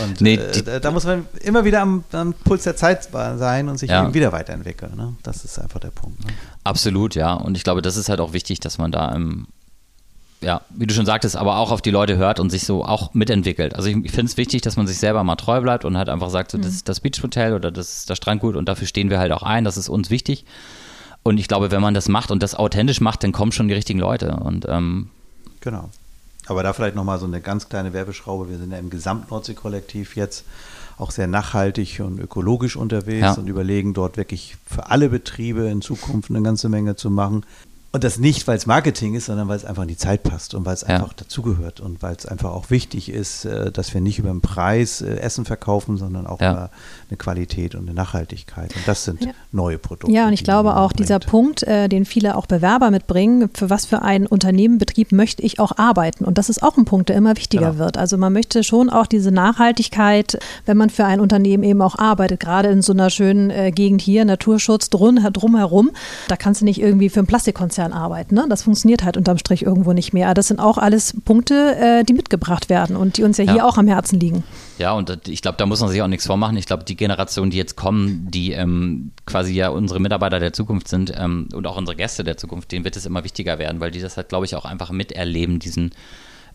Und 0.00 0.20
Nee, 0.20 0.34
äh, 0.36 0.52
die- 0.52 0.62
da, 0.62 0.78
da 0.78 0.92
muss 0.92 1.04
man 1.04 1.26
immer 1.42 1.64
wieder 1.64 1.80
am, 1.82 2.04
am 2.12 2.32
Puls 2.32 2.62
der 2.62 2.76
Zeit 2.76 3.08
sein 3.12 3.68
und 3.68 3.76
sich 3.76 3.90
Ja. 3.90 4.04
eben 4.04 4.14
wieder 4.14 4.30
weiterentwickeln. 4.30 4.92
Ne? 4.96 5.16
Das 5.24 5.44
ist 5.44 5.58
einfach 5.58 5.80
der 5.80 5.90
Punkt. 5.90 6.24
Ne? 6.24 6.30
Absolut, 6.62 7.16
ja. 7.16 7.32
Und 7.34 7.56
ich 7.56 7.64
glaube, 7.64 7.82
das 7.82 7.96
ist 7.96 8.08
halt 8.08 8.20
auch 8.20 8.32
wichtig, 8.32 8.60
dass 8.60 8.78
man 8.78 8.92
da, 8.92 9.16
ähm, 9.16 9.48
ja, 10.40 10.60
wie 10.70 10.86
du 10.86 10.94
schon 10.94 11.06
sagtest, 11.06 11.36
aber 11.36 11.58
auch 11.58 11.70
auf 11.72 11.82
die 11.82 11.90
Leute 11.90 12.16
hört 12.16 12.38
und 12.40 12.50
sich 12.50 12.64
so 12.64 12.84
auch 12.84 13.12
mitentwickelt. 13.14 13.74
Also 13.74 13.88
ich, 13.88 13.96
ich 14.04 14.12
finde 14.12 14.30
es 14.30 14.36
wichtig, 14.36 14.62
dass 14.62 14.76
man 14.76 14.86
sich 14.86 14.98
selber 14.98 15.24
mal 15.24 15.36
treu 15.36 15.60
bleibt 15.60 15.84
und 15.84 15.96
halt 15.98 16.08
einfach 16.08 16.30
sagt, 16.30 16.52
so, 16.52 16.58
das 16.58 16.72
ist 16.72 16.88
das 16.88 17.00
Beachhotel 17.00 17.54
oder 17.54 17.70
das 17.70 17.98
ist 17.98 18.10
das 18.10 18.18
Strandgut 18.18 18.54
und 18.56 18.68
dafür 18.68 18.86
stehen 18.86 19.10
wir 19.10 19.18
halt 19.18 19.32
auch 19.32 19.42
ein. 19.42 19.64
Das 19.64 19.76
ist 19.76 19.88
uns 19.88 20.10
wichtig. 20.10 20.44
Und 21.24 21.38
ich 21.38 21.48
glaube, 21.48 21.70
wenn 21.70 21.82
man 21.82 21.94
das 21.94 22.08
macht 22.08 22.30
und 22.30 22.42
das 22.42 22.54
authentisch 22.54 23.00
macht, 23.00 23.24
dann 23.24 23.32
kommen 23.32 23.52
schon 23.52 23.68
die 23.68 23.74
richtigen 23.74 23.98
Leute. 23.98 24.36
Und 24.36 24.66
ähm, 24.68 25.10
Genau. 25.60 25.90
Aber 26.46 26.62
da 26.62 26.72
vielleicht 26.72 26.94
nochmal 26.94 27.18
so 27.18 27.26
eine 27.26 27.40
ganz 27.40 27.68
kleine 27.68 27.92
Werbeschraube. 27.92 28.48
Wir 28.48 28.56
sind 28.58 28.70
ja 28.70 28.78
im 28.78 28.88
Gesamtnordsee-Kollektiv 28.90 30.16
jetzt 30.16 30.44
auch 30.96 31.10
sehr 31.10 31.26
nachhaltig 31.26 32.00
und 32.00 32.18
ökologisch 32.18 32.76
unterwegs 32.76 33.20
Ja. 33.20 33.32
und 33.34 33.48
überlegen 33.48 33.92
dort 33.94 34.16
wirklich 34.16 34.56
für 34.66 34.90
alle 34.90 35.10
Betriebe 35.10 35.68
in 35.68 35.82
Zukunft 35.82 36.30
eine 36.30 36.42
ganze 36.42 36.68
Menge 36.68 36.96
zu 36.96 37.10
machen. 37.10 37.44
Und 37.90 38.04
das 38.04 38.18
nicht, 38.18 38.46
weil 38.46 38.58
es 38.58 38.66
Marketing 38.66 39.14
ist, 39.14 39.26
sondern 39.26 39.48
weil 39.48 39.56
es 39.56 39.64
einfach 39.64 39.80
in 39.82 39.88
die 39.88 39.96
Zeit 39.96 40.22
passt 40.22 40.52
und 40.52 40.66
weil 40.66 40.74
es 40.74 40.82
Ja. 40.82 40.88
einfach 40.96 41.14
dazugehört 41.14 41.80
und 41.80 42.02
weil 42.02 42.14
es 42.14 42.26
einfach 42.26 42.50
auch 42.52 42.68
wichtig 42.68 43.08
ist, 43.08 43.46
äh, 43.46 43.72
dass 43.72 43.94
wir 43.94 44.02
nicht 44.02 44.18
über 44.18 44.28
den 44.28 44.42
Preis 44.42 45.00
äh, 45.00 45.16
Essen 45.16 45.46
verkaufen, 45.46 45.96
sondern 45.96 46.26
auch 46.26 46.38
Ja. 46.38 46.50
über 46.52 46.70
eine 47.08 47.16
Qualität 47.16 47.74
und 47.74 47.82
eine 47.86 47.94
Nachhaltigkeit. 47.94 48.76
Und 48.76 48.86
das 48.86 49.04
sind 49.04 49.24
Ja. 49.24 49.30
neue 49.52 49.78
Produkte. 49.78 50.14
Ja, 50.14 50.26
und 50.26 50.34
ich 50.34 50.44
glaube 50.44 50.76
auch 50.76 50.92
dieser 50.92 51.18
bringt. 51.18 51.30
Punkt, 51.30 51.62
äh, 51.62 51.88
den 51.88 52.04
viele 52.04 52.36
auch 52.36 52.44
Bewerber 52.44 52.90
mitbringen, 52.90 53.48
für 53.54 53.70
was 53.70 53.86
für 53.86 54.02
einen 54.02 54.26
Unternehmen, 54.26 54.76
Betrieb 54.76 55.10
möchte 55.10 55.42
ich 55.42 55.58
auch 55.58 55.78
arbeiten. 55.78 56.26
Und 56.26 56.36
das 56.36 56.50
ist 56.50 56.62
auch 56.62 56.76
ein 56.76 56.84
Punkt, 56.84 57.08
der 57.08 57.16
immer 57.16 57.38
wichtiger 57.38 57.70
Genau. 57.70 57.78
wird. 57.78 57.96
Also 57.96 58.18
man 58.18 58.34
möchte 58.34 58.64
schon 58.64 58.90
auch 58.90 59.06
diese 59.06 59.30
Nachhaltigkeit, 59.32 60.38
wenn 60.66 60.76
man 60.76 60.90
für 60.90 61.06
ein 61.06 61.20
Unternehmen 61.20 61.62
eben 61.62 61.80
auch 61.80 61.96
arbeitet, 61.98 62.40
gerade 62.40 62.68
in 62.68 62.82
so 62.82 62.92
einer 62.92 63.08
schönen 63.08 63.74
Gegend 63.74 64.02
hier, 64.02 64.26
Naturschutz 64.26 64.90
drum, 64.90 65.16
drumherum, 65.32 65.90
da 66.28 66.36
kannst 66.36 66.60
du 66.60 66.66
nicht 66.66 66.80
irgendwie 66.82 67.08
für 67.08 67.20
einen 67.20 67.26
Plastikkonzern 67.26 67.77
arbeiten. 67.82 68.34
Ne? 68.34 68.46
Das 68.48 68.62
funktioniert 68.62 69.02
halt 69.04 69.16
unterm 69.16 69.38
Strich 69.38 69.62
irgendwo 69.64 69.92
nicht 69.92 70.12
mehr. 70.12 70.34
Das 70.34 70.48
sind 70.48 70.60
auch 70.60 70.78
alles 70.78 71.16
Punkte, 71.24 71.76
äh, 71.76 72.04
die 72.04 72.12
mitgebracht 72.12 72.68
werden 72.68 72.96
und 72.96 73.16
die 73.16 73.22
uns 73.22 73.38
ja, 73.38 73.44
Ja. 73.44 73.52
hier 73.52 73.66
auch 73.66 73.78
am 73.78 73.88
Herzen 73.88 74.20
liegen. 74.20 74.44
Ja, 74.78 74.92
und 74.92 75.28
ich 75.28 75.42
glaube, 75.42 75.58
da 75.58 75.66
muss 75.66 75.80
man 75.80 75.88
sich 75.90 76.02
auch 76.02 76.06
nichts 76.08 76.26
vormachen. 76.26 76.56
Ich 76.56 76.66
glaube, 76.66 76.84
die 76.84 76.96
Generation, 76.96 77.50
die 77.50 77.56
jetzt 77.56 77.76
kommen, 77.76 78.28
die 78.30 78.52
ähm, 78.52 79.12
quasi 79.26 79.54
ja 79.54 79.68
unsere 79.70 80.00
Mitarbeiter 80.00 80.40
der 80.40 80.52
Zukunft 80.52 80.88
sind 80.88 81.12
ähm, 81.16 81.48
und 81.52 81.66
auch 81.66 81.76
unsere 81.76 81.96
Gäste 81.96 82.24
der 82.24 82.36
Zukunft, 82.36 82.70
denen 82.72 82.84
wird 82.84 82.96
es 82.96 83.06
immer 83.06 83.24
wichtiger 83.24 83.58
werden, 83.58 83.80
weil 83.80 83.90
die 83.90 84.00
das 84.00 84.16
halt, 84.16 84.28
glaube 84.28 84.44
ich, 84.46 84.54
auch 84.54 84.64
einfach 84.64 84.90
miterleben, 84.90 85.58
diesen 85.58 85.90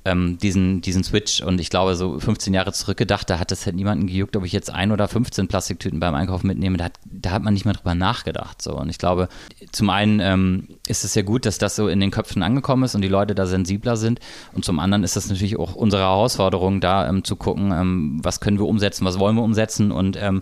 ähm, 0.05 0.37
diesen, 0.37 0.81
diesen 0.81 1.03
Switch. 1.03 1.41
Und 1.41 1.59
ich 1.61 1.69
glaube, 1.69 1.95
so 1.95 2.19
15 2.19 2.53
Jahre 2.53 2.73
zurückgedacht, 2.73 3.29
da 3.29 3.39
hat 3.39 3.51
es 3.51 3.65
halt 3.65 3.75
niemanden 3.75 4.07
gejuckt, 4.07 4.35
ob 4.35 4.43
ich 4.45 4.51
jetzt 4.51 4.69
ein 4.69 4.91
oder 4.91 5.07
15 5.07 5.47
Plastiktüten 5.47 5.99
beim 5.99 6.15
Einkaufen 6.15 6.47
mitnehme. 6.47 6.77
Da 6.77 6.85
hat, 6.85 6.99
da 7.06 7.31
hat 7.31 7.43
man 7.43 7.54
nicht 7.54 7.65
mehr 7.65 7.73
drüber 7.73 7.95
nachgedacht. 7.95 8.62
So. 8.62 8.77
Und 8.77 8.89
ich 8.89 8.97
glaube, 8.97 9.29
zum 9.71 9.89
einen 9.89 10.19
ähm, 10.19 10.67
ist 10.87 11.04
es 11.04 11.15
ja 11.15 11.21
gut, 11.21 11.45
dass 11.45 11.58
das 11.58 11.75
so 11.75 11.87
in 11.87 11.99
den 11.99 12.12
Köpfen 12.12 12.43
angekommen 12.43 12.83
ist 12.83 12.95
und 12.95 13.01
die 13.01 13.08
Leute 13.08 13.35
da 13.35 13.45
sensibler 13.45 13.95
sind. 13.95 14.19
Und 14.54 14.65
zum 14.65 14.79
anderen 14.79 15.04
ist 15.04 15.15
das 15.15 15.29
natürlich 15.29 15.58
auch 15.58 15.75
unsere 15.75 16.04
Herausforderung, 16.04 16.81
da 16.81 17.08
ähm, 17.08 17.23
zu 17.23 17.35
gucken, 17.35 17.71
ähm, 17.71 18.19
was 18.23 18.39
können 18.39 18.60
wir 18.60 18.67
umsetzen, 18.67 19.06
was 19.06 19.19
wollen 19.19 19.35
wir 19.35 19.43
umsetzen 19.43 19.91
und 19.91 20.17
ähm, 20.19 20.41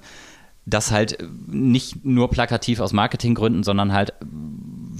das 0.66 0.92
halt 0.92 1.18
nicht 1.48 2.06
nur 2.06 2.30
plakativ 2.30 2.80
aus 2.80 2.94
Marketinggründen, 2.94 3.64
sondern 3.64 3.94
halt, 3.94 4.14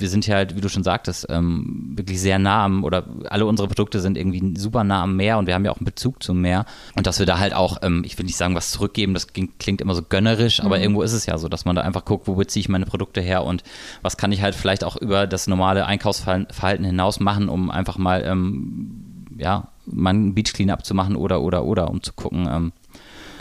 wir 0.02 0.10
sind 0.10 0.28
ja 0.28 0.36
halt, 0.36 0.56
wie 0.56 0.62
du 0.62 0.70
schon 0.70 0.84
sagtest, 0.84 1.28
ähm, 1.30 1.94
wirklich 1.96 2.20
sehr 2.20 2.40
nah 2.40 2.66
am, 2.66 2.84
oder 2.84 3.06
alle 3.30 3.46
unsere 3.46 3.68
Produkte 3.68 4.00
sind 4.02 4.18
irgendwie 4.18 4.60
super 4.60 4.84
nah 4.84 5.04
am 5.04 5.16
Meer 5.16 5.38
und 5.38 5.48
wir 5.48 5.54
haben 5.54 5.64
ja 5.64 5.72
auch 5.72 5.78
einen 5.78 5.86
Bezug 5.86 6.22
zum 6.22 6.42
Meer. 6.42 6.66
Und 6.96 7.08
dass 7.08 7.20
wir 7.20 7.26
da 7.26 7.40
halt 7.40 7.54
auch, 7.54 7.78
ähm, 7.82 8.04
ich 8.06 8.18
will 8.18 8.26
nicht 8.26 8.38
sagen, 8.38 8.56
was 8.56 8.72
zurückgeben, 8.72 9.14
das 9.14 9.28
klingt 9.28 9.82
immer 9.82 9.96
so 9.96 10.02
gönnerisch, 10.02 10.62
aber 10.62 10.78
mhm. 10.78 10.84
irgendwo 10.84 11.02
ist 11.04 11.14
es 11.14 11.26
ja 11.26 11.38
so, 11.38 11.48
dass 11.48 11.66
man 11.66 11.76
da 11.76 11.84
einfach 11.84 12.06
guckt, 12.06 12.28
wo 12.28 12.36
beziehe 12.36 12.62
ich 12.62 12.70
meine 12.70 12.86
Produkte 12.86 13.22
her 13.22 13.44
und 13.44 13.64
was 14.02 14.18
kann 14.18 14.32
ich 14.32 14.42
halt 14.42 14.56
vielleicht 14.56 14.84
auch 14.84 14.98
über 14.98 15.28
das 15.28 15.48
normale 15.48 15.86
Einkaufsverhalten 15.86 16.86
hinaus 16.86 17.20
machen, 17.20 17.50
um 17.50 17.72
einfach 17.72 17.98
mal, 17.98 18.24
ähm, 18.26 19.28
ja, 19.38 19.70
meinen 19.86 20.34
Beach 20.34 20.54
Cleanup 20.54 20.86
zu 20.86 20.94
machen 20.94 21.16
oder, 21.16 21.42
oder, 21.42 21.64
oder, 21.64 21.90
um 21.90 22.04
zu 22.04 22.14
gucken, 22.14 22.48
ähm, 22.50 22.72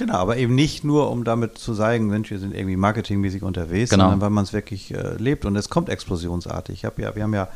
Genau, 0.01 0.14
aber 0.14 0.38
eben 0.38 0.55
nicht 0.55 0.82
nur, 0.82 1.11
um 1.11 1.24
damit 1.24 1.59
zu 1.59 1.74
sagen, 1.74 2.07
Mensch, 2.07 2.30
wir 2.30 2.38
sind 2.38 2.55
irgendwie 2.55 2.78
marketingmäßig 2.78 3.42
unterwegs, 3.42 3.90
genau. 3.90 4.05
sondern 4.05 4.22
weil 4.22 4.30
man 4.30 4.44
es 4.44 4.55
wirklich 4.55 4.94
äh, 4.94 5.16
lebt 5.18 5.44
und 5.44 5.55
es 5.57 5.68
kommt 5.68 5.90
explosionsartig. 5.90 6.76
Ich 6.76 6.84
hab 6.86 6.98
ja, 6.98 7.14
wir 7.14 7.22
haben 7.22 7.34
ja 7.34 7.48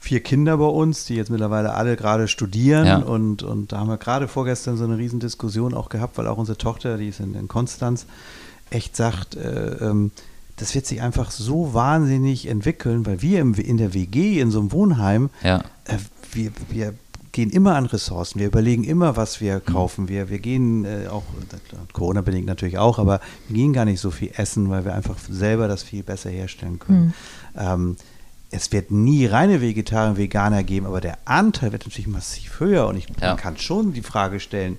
vier 0.00 0.18
Kinder 0.18 0.56
bei 0.56 0.64
uns, 0.64 1.04
die 1.04 1.14
jetzt 1.14 1.30
mittlerweile 1.30 1.74
alle 1.74 1.94
gerade 1.94 2.26
studieren 2.26 2.86
ja. 2.86 2.96
und, 2.98 3.44
und 3.44 3.70
da 3.70 3.78
haben 3.78 3.88
wir 3.88 3.98
gerade 3.98 4.26
vorgestern 4.26 4.76
so 4.76 4.82
eine 4.82 4.98
Riesendiskussion 4.98 5.74
auch 5.74 5.88
gehabt, 5.88 6.18
weil 6.18 6.26
auch 6.26 6.38
unsere 6.38 6.58
Tochter, 6.58 6.96
die 6.96 7.06
ist 7.06 7.20
in, 7.20 7.36
in 7.36 7.46
Konstanz, 7.46 8.06
echt 8.70 8.96
sagt, 8.96 9.36
äh, 9.36 9.76
ähm, 9.76 10.10
das 10.56 10.74
wird 10.74 10.86
sich 10.86 11.02
einfach 11.02 11.30
so 11.30 11.72
wahnsinnig 11.72 12.48
entwickeln, 12.48 13.06
weil 13.06 13.22
wir 13.22 13.38
im, 13.38 13.54
in 13.54 13.76
der 13.76 13.94
WG, 13.94 14.40
in 14.40 14.50
so 14.50 14.58
einem 14.58 14.72
Wohnheim, 14.72 15.30
ja. 15.44 15.58
äh, 15.84 15.98
wir, 16.32 16.50
wir 16.68 16.94
gehen 17.36 17.50
immer 17.50 17.76
an 17.76 17.84
Ressourcen. 17.84 18.40
Wir 18.40 18.46
überlegen 18.46 18.82
immer, 18.82 19.16
was 19.16 19.42
wir 19.42 19.56
mhm. 19.56 19.70
kaufen. 19.70 20.08
Wir, 20.08 20.30
wir 20.30 20.38
gehen 20.38 20.86
äh, 20.86 21.06
auch, 21.08 21.22
Corona-bedingt 21.92 22.46
natürlich 22.46 22.78
auch, 22.78 22.98
aber 22.98 23.20
wir 23.46 23.56
gehen 23.56 23.74
gar 23.74 23.84
nicht 23.84 24.00
so 24.00 24.10
viel 24.10 24.30
essen, 24.36 24.70
weil 24.70 24.86
wir 24.86 24.94
einfach 24.94 25.18
selber 25.18 25.68
das 25.68 25.82
viel 25.82 26.02
besser 26.02 26.30
herstellen 26.30 26.78
können. 26.78 27.04
Mhm. 27.04 27.12
Ähm, 27.58 27.96
es 28.50 28.72
wird 28.72 28.90
nie 28.90 29.26
reine 29.26 29.60
Vegetarier 29.60 30.10
und 30.10 30.16
Veganer 30.16 30.64
geben, 30.64 30.86
aber 30.86 31.02
der 31.02 31.18
Anteil 31.26 31.72
wird 31.72 31.84
natürlich 31.84 32.06
massiv 32.06 32.58
höher 32.58 32.86
und 32.86 32.96
ich, 32.96 33.06
ja. 33.20 33.28
man 33.28 33.36
kann 33.36 33.58
schon 33.58 33.92
die 33.92 34.02
Frage 34.02 34.40
stellen, 34.40 34.78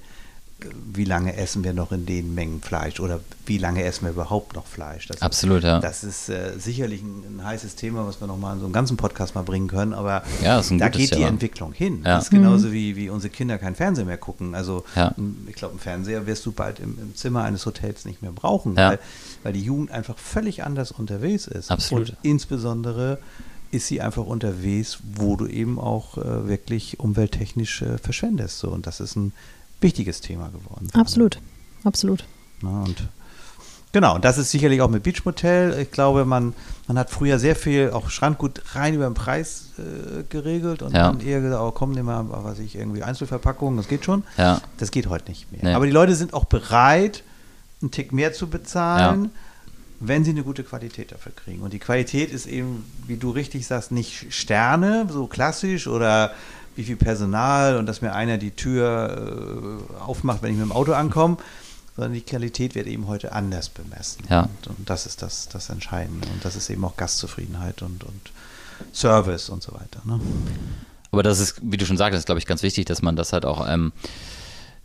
wie 0.91 1.03
lange 1.03 1.35
essen 1.35 1.63
wir 1.63 1.73
noch 1.73 1.91
in 1.91 2.07
den 2.07 2.33
Mengen 2.33 2.61
Fleisch 2.61 2.99
oder 2.99 3.19
wie 3.45 3.59
lange 3.59 3.83
essen 3.83 4.05
wir 4.05 4.11
überhaupt 4.11 4.55
noch 4.55 4.65
Fleisch? 4.65 5.05
Das 5.05 5.21
Absolut, 5.21 5.63
ja. 5.63 5.79
Das 5.79 6.03
ist 6.03 6.29
äh, 6.29 6.57
sicherlich 6.57 7.03
ein, 7.03 7.23
ein, 7.37 7.43
heißes 7.43 7.75
Thema, 7.75 8.07
was 8.07 8.19
wir 8.19 8.27
nochmal 8.27 8.55
in 8.55 8.59
so 8.59 8.65
einem 8.65 8.73
ganzen 8.73 8.97
Podcast 8.97 9.35
mal 9.35 9.43
bringen 9.43 9.67
können, 9.67 9.93
aber 9.93 10.23
ja, 10.41 10.59
da 10.61 10.89
geht 10.89 11.11
Thema. 11.11 11.19
die 11.19 11.23
Entwicklung 11.27 11.73
hin. 11.73 12.01
Ja. 12.03 12.15
Das 12.15 12.25
ist 12.25 12.29
genauso 12.31 12.69
mhm. 12.69 12.71
wie, 12.71 12.95
wie 12.95 13.09
unsere 13.11 13.31
Kinder 13.31 13.59
kein 13.59 13.75
Fernsehen 13.75 14.07
mehr 14.07 14.17
gucken. 14.17 14.55
Also 14.55 14.83
ja. 14.95 15.13
ich 15.47 15.55
glaube, 15.55 15.73
einen 15.73 15.79
Fernseher 15.79 16.25
wirst 16.25 16.43
du 16.47 16.51
bald 16.51 16.79
im, 16.79 16.97
im, 16.99 17.15
Zimmer 17.15 17.43
eines 17.43 17.65
Hotels 17.67 18.05
nicht 18.05 18.23
mehr 18.23 18.31
brauchen, 18.31 18.75
weil, 18.75 18.99
weil 19.43 19.53
die 19.53 19.61
Jugend 19.61 19.91
einfach 19.91 20.17
völlig 20.17 20.63
anders 20.63 20.91
unterwegs 20.91 21.45
ist. 21.45 21.69
Absolut. 21.69 22.09
Und 22.09 22.17
insbesondere 22.23 23.19
ist 23.69 23.87
sie 23.87 24.01
einfach 24.01 24.25
unterwegs, 24.25 24.99
wo 25.13 25.35
du 25.35 25.45
eben 25.45 25.77
auch 25.79 26.17
äh, 26.17 26.47
wirklich 26.47 26.99
umwelttechnisch 26.99 27.81
äh, 27.83 27.97
verschwendest. 27.97 28.59
So. 28.59 28.69
Und 28.69 28.87
das 28.87 28.99
ist 28.99 29.15
ein 29.15 29.33
wichtiges 29.81 30.21
Thema 30.21 30.49
geworden. 30.49 30.89
Absolut, 30.93 31.39
absolut. 31.83 32.23
Na, 32.61 32.83
und 32.83 33.07
Genau, 33.93 34.15
und 34.15 34.25
das 34.25 34.37
ist 34.37 34.51
sicherlich 34.51 34.81
auch 34.81 34.89
mit 34.89 35.03
Beachmotel. 35.03 35.79
Ich 35.79 35.91
glaube, 35.91 36.25
man, 36.25 36.53
man 36.87 36.99
hat 36.99 37.09
früher 37.09 37.39
sehr 37.39 37.55
viel 37.55 37.89
auch 37.91 38.09
Strandgut 38.09 38.61
rein 38.75 38.93
über 38.93 39.05
den 39.05 39.13
Preis 39.13 39.69
äh, 39.79 40.23
geregelt 40.29 40.81
und 40.81 40.93
ja. 40.93 41.11
dann 41.11 41.21
eher 41.21 41.41
gesagt, 41.41 41.61
oh 41.61 41.71
komm, 41.71 41.93
nehmen 41.93 42.07
wir, 42.07 42.43
was 42.43 42.59
ich, 42.59 42.75
irgendwie 42.75 43.01
Einzelverpackungen, 43.01 43.77
das 43.77 43.87
geht 43.87 44.03
schon. 44.03 44.23
Ja. 44.37 44.61
Das 44.77 44.91
geht 44.91 45.07
heute 45.07 45.29
nicht 45.29 45.51
mehr. 45.51 45.61
Nee. 45.63 45.73
Aber 45.73 45.85
die 45.85 45.91
Leute 45.91 46.15
sind 46.15 46.33
auch 46.33 46.45
bereit, 46.45 47.23
einen 47.81 47.91
Tick 47.91 48.11
mehr 48.11 48.33
zu 48.33 48.47
bezahlen, 48.47 49.23
ja. 49.23 49.29
wenn 50.01 50.23
sie 50.23 50.31
eine 50.31 50.43
gute 50.43 50.63
Qualität 50.63 51.11
dafür 51.13 51.31
kriegen. 51.31 51.61
Und 51.61 51.71
die 51.71 51.79
Qualität 51.79 52.31
ist 52.31 52.45
eben, 52.45 52.85
wie 53.07 53.17
du 53.17 53.31
richtig 53.31 53.65
sagst, 53.65 53.91
nicht 53.91 54.33
Sterne, 54.33 55.07
so 55.09 55.27
klassisch 55.27 55.87
oder 55.87 56.33
wie 56.77 56.83
viel 56.83 56.95
Personal 56.95 57.77
und 57.77 57.87
dass 57.87 58.01
mir 58.01 58.13
einer 58.13 58.37
die 58.37 58.51
Tür 58.51 59.79
äh, 59.99 60.01
aufmacht, 60.01 60.41
wenn 60.41 60.51
ich 60.51 60.57
mit 60.57 60.65
dem 60.65 60.71
Auto 60.71 60.93
ankomme, 60.93 61.37
sondern 61.95 62.13
die 62.13 62.21
Qualität 62.21 62.75
wird 62.75 62.87
eben 62.87 63.07
heute 63.07 63.33
anders 63.33 63.69
bemessen. 63.69 64.23
Ja. 64.29 64.43
Und, 64.43 64.67
und, 64.67 64.89
das 64.89 65.05
ist 65.07 65.21
das, 65.21 65.49
das 65.49 65.69
Entscheidende. 65.69 66.27
Und 66.29 66.45
das 66.45 66.55
ist 66.55 66.69
eben 66.69 66.85
auch 66.85 66.95
Gastzufriedenheit 66.95 67.81
und, 67.81 68.03
und 68.03 68.31
Service 68.93 69.49
und 69.49 69.63
so 69.63 69.73
weiter. 69.73 70.01
Ne? 70.05 70.19
Aber 71.11 71.23
das 71.23 71.39
ist, 71.39 71.59
wie 71.63 71.77
du 71.77 71.85
schon 71.85 71.97
sagtest, 71.97 72.27
glaube 72.27 72.39
ich, 72.39 72.45
ganz 72.45 72.61
wichtig, 72.61 72.85
dass 72.85 73.01
man 73.01 73.15
das 73.15 73.33
halt 73.33 73.45
auch 73.45 73.67
ähm, 73.67 73.91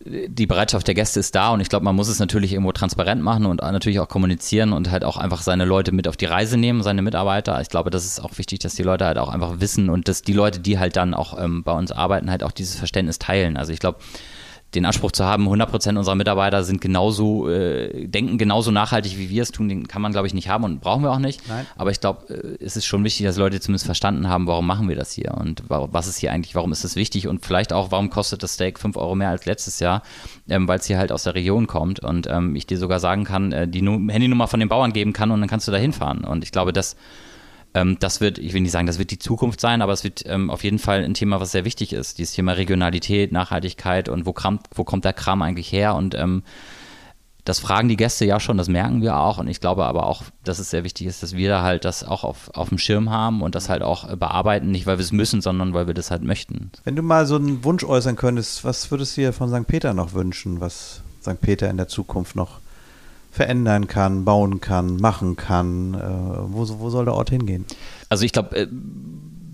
die 0.04 0.46
Bereitschaft 0.46 0.88
der 0.88 0.94
Gäste 0.94 1.20
ist 1.20 1.34
da 1.34 1.50
und 1.50 1.60
ich 1.60 1.68
glaube, 1.68 1.84
man 1.84 1.94
muss 1.94 2.08
es 2.08 2.18
natürlich 2.18 2.52
irgendwo 2.52 2.72
transparent 2.72 3.22
machen 3.22 3.46
und 3.46 3.60
natürlich 3.60 4.00
auch 4.00 4.08
kommunizieren 4.08 4.72
und 4.72 4.90
halt 4.90 5.04
auch 5.04 5.16
einfach 5.16 5.42
seine 5.42 5.64
Leute 5.64 5.92
mit 5.92 6.08
auf 6.08 6.16
die 6.16 6.24
Reise 6.24 6.56
nehmen, 6.56 6.82
seine 6.82 7.02
Mitarbeiter. 7.02 7.60
Ich 7.60 7.68
glaube, 7.68 7.90
das 7.90 8.04
ist 8.04 8.20
auch 8.20 8.36
wichtig, 8.38 8.58
dass 8.60 8.74
die 8.74 8.82
Leute 8.82 9.06
halt 9.06 9.18
auch 9.18 9.28
einfach 9.28 9.60
wissen 9.60 9.90
und 9.90 10.08
dass 10.08 10.22
die 10.22 10.32
Leute, 10.32 10.60
die 10.60 10.78
halt 10.78 10.96
dann 10.96 11.14
auch 11.14 11.38
ähm, 11.38 11.62
bei 11.62 11.72
uns 11.72 11.92
arbeiten, 11.92 12.30
halt 12.30 12.42
auch 12.42 12.52
dieses 12.52 12.76
Verständnis 12.76 13.18
teilen. 13.18 13.56
Also 13.56 13.72
ich 13.72 13.78
glaube, 13.78 13.98
den 14.74 14.86
Anspruch 14.86 15.12
zu 15.12 15.24
haben, 15.24 15.44
100 15.44 15.70
Prozent 15.70 15.98
unserer 15.98 16.14
Mitarbeiter 16.14 16.64
sind 16.64 16.80
genauso, 16.80 17.48
äh, 17.48 18.06
denken 18.06 18.38
genauso 18.38 18.70
nachhaltig, 18.70 19.18
wie 19.18 19.28
wir 19.28 19.42
es 19.42 19.52
tun, 19.52 19.68
den 19.68 19.86
kann 19.86 20.00
man, 20.00 20.12
glaube 20.12 20.26
ich, 20.26 20.34
nicht 20.34 20.48
haben 20.48 20.64
und 20.64 20.80
brauchen 20.80 21.02
wir 21.02 21.10
auch 21.10 21.18
nicht. 21.18 21.46
Nein. 21.48 21.66
Aber 21.76 21.90
ich 21.90 22.00
glaube, 22.00 22.32
äh, 22.32 22.64
es 22.64 22.76
ist 22.76 22.86
schon 22.86 23.04
wichtig, 23.04 23.26
dass 23.26 23.36
Leute 23.36 23.60
zumindest 23.60 23.84
verstanden 23.84 24.28
haben, 24.28 24.46
warum 24.46 24.66
machen 24.66 24.88
wir 24.88 24.96
das 24.96 25.12
hier 25.12 25.34
und 25.34 25.62
was 25.68 26.06
ist 26.06 26.18
hier 26.18 26.32
eigentlich, 26.32 26.54
warum 26.54 26.72
ist 26.72 26.84
das 26.84 26.96
wichtig 26.96 27.28
und 27.28 27.44
vielleicht 27.44 27.72
auch, 27.72 27.90
warum 27.90 28.10
kostet 28.10 28.42
das 28.42 28.54
Steak 28.54 28.78
5 28.78 28.96
Euro 28.96 29.14
mehr 29.14 29.28
als 29.28 29.44
letztes 29.44 29.78
Jahr, 29.80 30.02
ähm, 30.48 30.66
weil 30.68 30.78
es 30.78 30.86
hier 30.86 30.98
halt 30.98 31.12
aus 31.12 31.24
der 31.24 31.34
Region 31.34 31.66
kommt 31.66 32.00
und 32.00 32.26
ähm, 32.28 32.56
ich 32.56 32.66
dir 32.66 32.78
sogar 32.78 33.00
sagen 33.00 33.24
kann, 33.24 33.52
äh, 33.52 33.68
die 33.68 33.80
Handynummer 33.80 34.48
von 34.48 34.60
den 34.60 34.68
Bauern 34.68 34.92
geben 34.92 35.12
kann 35.12 35.30
und 35.30 35.40
dann 35.40 35.48
kannst 35.48 35.68
du 35.68 35.72
da 35.72 35.78
hinfahren. 35.78 36.24
Und 36.24 36.44
ich 36.44 36.52
glaube, 36.52 36.72
das 36.72 36.96
ähm, 37.74 37.96
das 38.00 38.20
wird, 38.20 38.38
ich 38.38 38.52
will 38.52 38.60
nicht 38.60 38.72
sagen, 38.72 38.86
das 38.86 38.98
wird 38.98 39.10
die 39.10 39.18
Zukunft 39.18 39.60
sein, 39.60 39.82
aber 39.82 39.92
es 39.92 40.04
wird 40.04 40.24
ähm, 40.26 40.50
auf 40.50 40.64
jeden 40.64 40.78
Fall 40.78 41.04
ein 41.04 41.14
Thema, 41.14 41.40
was 41.40 41.52
sehr 41.52 41.64
wichtig 41.64 41.92
ist. 41.92 42.18
Dieses 42.18 42.34
Thema 42.34 42.52
Regionalität, 42.52 43.32
Nachhaltigkeit 43.32 44.08
und 44.08 44.26
wo, 44.26 44.32
Kram, 44.32 44.60
wo 44.74 44.84
kommt 44.84 45.04
der 45.04 45.12
Kram 45.12 45.42
eigentlich 45.42 45.72
her? 45.72 45.94
Und 45.94 46.14
ähm, 46.14 46.42
das 47.44 47.58
fragen 47.58 47.88
die 47.88 47.96
Gäste 47.96 48.24
ja 48.24 48.38
schon, 48.38 48.56
das 48.56 48.68
merken 48.68 49.02
wir 49.02 49.16
auch. 49.16 49.38
Und 49.38 49.48
ich 49.48 49.60
glaube 49.60 49.84
aber 49.84 50.06
auch, 50.06 50.22
dass 50.44 50.58
es 50.58 50.70
sehr 50.70 50.84
wichtig 50.84 51.06
ist, 51.06 51.22
dass 51.22 51.34
wir 51.34 51.48
da 51.48 51.62
halt 51.62 51.84
das 51.84 52.04
auch 52.04 52.24
auf, 52.24 52.50
auf 52.54 52.68
dem 52.68 52.78
Schirm 52.78 53.10
haben 53.10 53.42
und 53.42 53.54
das 53.54 53.68
halt 53.68 53.82
auch 53.82 54.08
äh, 54.08 54.16
bearbeiten, 54.16 54.70
nicht 54.70 54.86
weil 54.86 54.98
wir 54.98 55.04
es 55.04 55.12
müssen, 55.12 55.40
sondern 55.40 55.74
weil 55.74 55.86
wir 55.86 55.94
das 55.94 56.10
halt 56.10 56.22
möchten. 56.22 56.70
Wenn 56.84 56.96
du 56.96 57.02
mal 57.02 57.26
so 57.26 57.36
einen 57.36 57.64
Wunsch 57.64 57.84
äußern 57.84 58.16
könntest, 58.16 58.64
was 58.64 58.90
würdest 58.90 59.16
du 59.16 59.22
dir 59.22 59.32
von 59.32 59.48
St. 59.48 59.66
Peter 59.66 59.94
noch 59.94 60.12
wünschen, 60.12 60.60
was 60.60 61.02
St. 61.22 61.40
Peter 61.40 61.70
in 61.70 61.78
der 61.78 61.88
Zukunft 61.88 62.36
noch 62.36 62.61
verändern 63.32 63.88
kann, 63.88 64.24
bauen 64.24 64.60
kann, 64.60 64.98
machen 64.98 65.36
kann? 65.36 65.94
Äh, 65.94 65.98
wo, 65.98 66.68
wo 66.78 66.90
soll 66.90 67.06
der 67.06 67.14
Ort 67.14 67.30
hingehen? 67.30 67.64
Also 68.08 68.24
ich 68.24 68.32
glaube, 68.32 68.54
äh, 68.54 68.66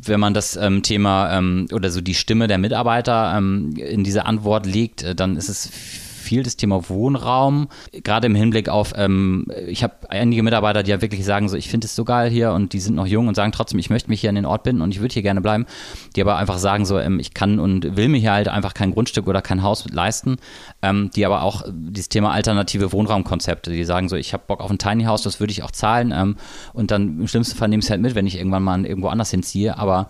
wenn 0.02 0.20
man 0.20 0.34
das 0.34 0.56
ähm, 0.56 0.82
Thema 0.82 1.38
ähm, 1.38 1.68
oder 1.72 1.90
so 1.90 2.00
die 2.00 2.14
Stimme 2.14 2.48
der 2.48 2.58
Mitarbeiter 2.58 3.34
ähm, 3.36 3.74
in 3.76 4.02
diese 4.02 4.26
Antwort 4.26 4.66
legt, 4.66 5.04
äh, 5.04 5.14
dann 5.14 5.36
ist 5.36 5.48
es 5.48 5.70
viel 6.28 6.42
das 6.42 6.56
Thema 6.56 6.88
Wohnraum, 6.90 7.68
gerade 8.04 8.26
im 8.26 8.34
Hinblick 8.34 8.68
auf, 8.68 8.92
ähm, 8.96 9.46
ich 9.66 9.82
habe 9.82 9.94
einige 10.10 10.42
Mitarbeiter, 10.42 10.82
die 10.82 10.90
ja 10.90 11.00
wirklich 11.00 11.24
sagen, 11.24 11.48
so 11.48 11.56
ich 11.56 11.70
finde 11.70 11.86
es 11.86 11.96
so 11.96 12.04
geil 12.04 12.30
hier 12.30 12.52
und 12.52 12.74
die 12.74 12.80
sind 12.80 12.94
noch 12.94 13.06
jung 13.06 13.28
und 13.28 13.34
sagen 13.34 13.50
trotzdem, 13.50 13.78
ich 13.78 13.88
möchte 13.88 14.10
mich 14.10 14.20
hier 14.20 14.28
an 14.28 14.36
den 14.36 14.44
Ort 14.44 14.62
binden 14.62 14.82
und 14.82 14.90
ich 14.90 15.00
würde 15.00 15.14
hier 15.14 15.22
gerne 15.22 15.40
bleiben, 15.40 15.64
die 16.14 16.20
aber 16.20 16.36
einfach 16.36 16.58
sagen, 16.58 16.84
so 16.84 16.98
ähm, 16.98 17.18
ich 17.18 17.32
kann 17.32 17.58
und 17.58 17.96
will 17.96 18.08
mir 18.08 18.18
hier 18.18 18.32
halt 18.32 18.48
einfach 18.48 18.74
kein 18.74 18.92
Grundstück 18.92 19.26
oder 19.26 19.40
kein 19.40 19.62
Haus 19.62 19.86
leisten, 19.90 20.36
ähm, 20.82 21.10
die 21.16 21.24
aber 21.24 21.42
auch 21.42 21.62
dieses 21.66 22.10
Thema 22.10 22.32
alternative 22.32 22.92
Wohnraumkonzepte, 22.92 23.70
die 23.70 23.84
sagen 23.84 24.08
so, 24.10 24.16
ich 24.16 24.34
habe 24.34 24.42
Bock 24.46 24.60
auf 24.60 24.70
ein 24.70 24.78
Tiny 24.78 25.04
House, 25.04 25.22
das 25.22 25.40
würde 25.40 25.52
ich 25.52 25.62
auch 25.62 25.70
zahlen 25.70 26.12
ähm, 26.14 26.36
und 26.74 26.90
dann 26.90 27.20
im 27.20 27.28
schlimmsten 27.28 27.56
Fall 27.56 27.68
nehme 27.68 27.80
ich 27.80 27.86
es 27.86 27.90
halt 27.90 28.02
mit, 28.02 28.14
wenn 28.14 28.26
ich 28.26 28.36
irgendwann 28.36 28.62
mal 28.62 28.84
irgendwo 28.84 29.08
anders 29.08 29.30
hinziehe, 29.30 29.78
aber 29.78 30.08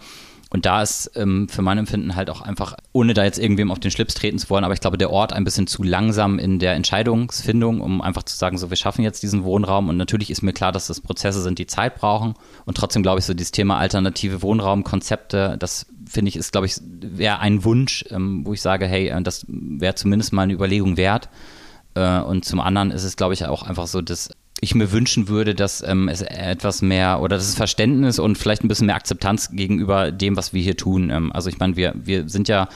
und 0.51 0.65
da 0.65 0.83
ist 0.83 1.11
ähm, 1.15 1.49
für 1.49 1.61
mein 1.61 1.77
Empfinden 1.77 2.17
halt 2.17 2.31
auch 2.31 2.41
einfach, 2.41 2.75
ohne 2.93 3.13
da 3.13 3.25
jetzt 3.25 3.39
irgendwem 3.39 3.71
auf 3.71 3.81
den 3.81 3.91
Schlips 3.91 4.15
treten 4.15 4.39
zu 4.39 4.49
wollen, 4.49 4.65
aber 4.65 4.73
ich 4.73 4.81
glaube, 4.81 4.97
der 4.97 5.11
Ort 5.11 5.35
ein 5.35 5.45
bisschen 5.45 5.67
zu 5.67 5.83
langsam 5.83 6.39
in 6.39 6.59
der 6.59 6.73
Entscheidungsfindung, 6.73 7.83
um 7.83 8.01
einfach 8.01 8.23
zu 8.23 8.35
sagen, 8.37 8.57
so, 8.57 8.71
wir 8.71 8.77
schaffen 8.77 9.03
jetzt 9.03 9.23
diesen 9.23 9.45
Wohnraum. 9.45 9.91
Und 9.91 9.99
natürlich 9.99 10.31
ist 10.31 10.41
mir 10.41 10.55
klar, 10.55 10.73
dass 10.73 10.87
das 10.87 11.03
Prozesse 11.03 11.43
sind, 11.43 11.59
die 11.59 11.67
Zeit 11.67 11.97
brauchen. 11.97 12.35
Und 12.65 12.79
trotzdem 12.79 13.03
glaube 13.03 13.19
ich, 13.19 13.27
so 13.27 13.35
dieses 13.35 13.53
Thema 13.53 13.77
alternative 13.77 14.41
Wohnraumkonzepte, 14.41 15.57
das 15.59 15.87
finde 16.09 16.31
ich, 16.31 16.37
ist, 16.37 16.53
glaube 16.53 16.67
ich, 16.67 16.81
wäre 16.83 17.41
ein 17.41 17.65
Wunsch, 17.65 18.07
ähm, 18.11 18.47
wo 18.47 18.55
ich 18.55 18.63
sage, 18.63 18.87
hey, 18.87 19.09
äh, 19.09 19.23
das 19.23 19.45
wäre 19.49 19.97
zumindest 19.97 20.33
mal 20.33 20.43
eine 20.43 20.55
Überlegung 20.55 20.97
wert. 20.97 21.29
Äh, 21.95 22.21
und 22.21 22.47
zum 22.47 22.61
anderen 22.61 22.91
ist 22.91 23.05
es, 23.05 23.17
glaube 23.17 23.35
ich, 23.35 23.45
auch 23.45 23.65
einfach 23.65 23.87
so, 23.87 24.01
dass 24.01 24.31
ich 24.61 24.75
mir 24.75 24.93
wünschen 24.93 25.29
würde, 25.29 25.55
dass 25.55 25.83
ähm, 25.83 26.09
es 26.09 26.23
etwas 26.23 26.83
mehr 26.83 27.21
oder 27.21 27.37
das 27.37 27.55
Verständnis 27.55 28.19
und 28.19 28.37
vielleicht 28.37 28.65
ein 28.65 28.69
bisschen 28.69 28.87
mehr 28.87 28.97
Akzeptanz 28.97 29.51
gegenüber 29.53 30.11
dem, 30.11 30.37
was 30.37 30.53
wir 30.53 30.63
hier 30.63 30.77
tun. 30.77 31.11
Ähm, 31.11 31.33
also 31.33 31.49
ich 31.49 31.59
meine, 31.59 31.77
wir, 31.77 31.95
wir 31.95 32.29
sind 32.29 32.49
ja 32.49 32.69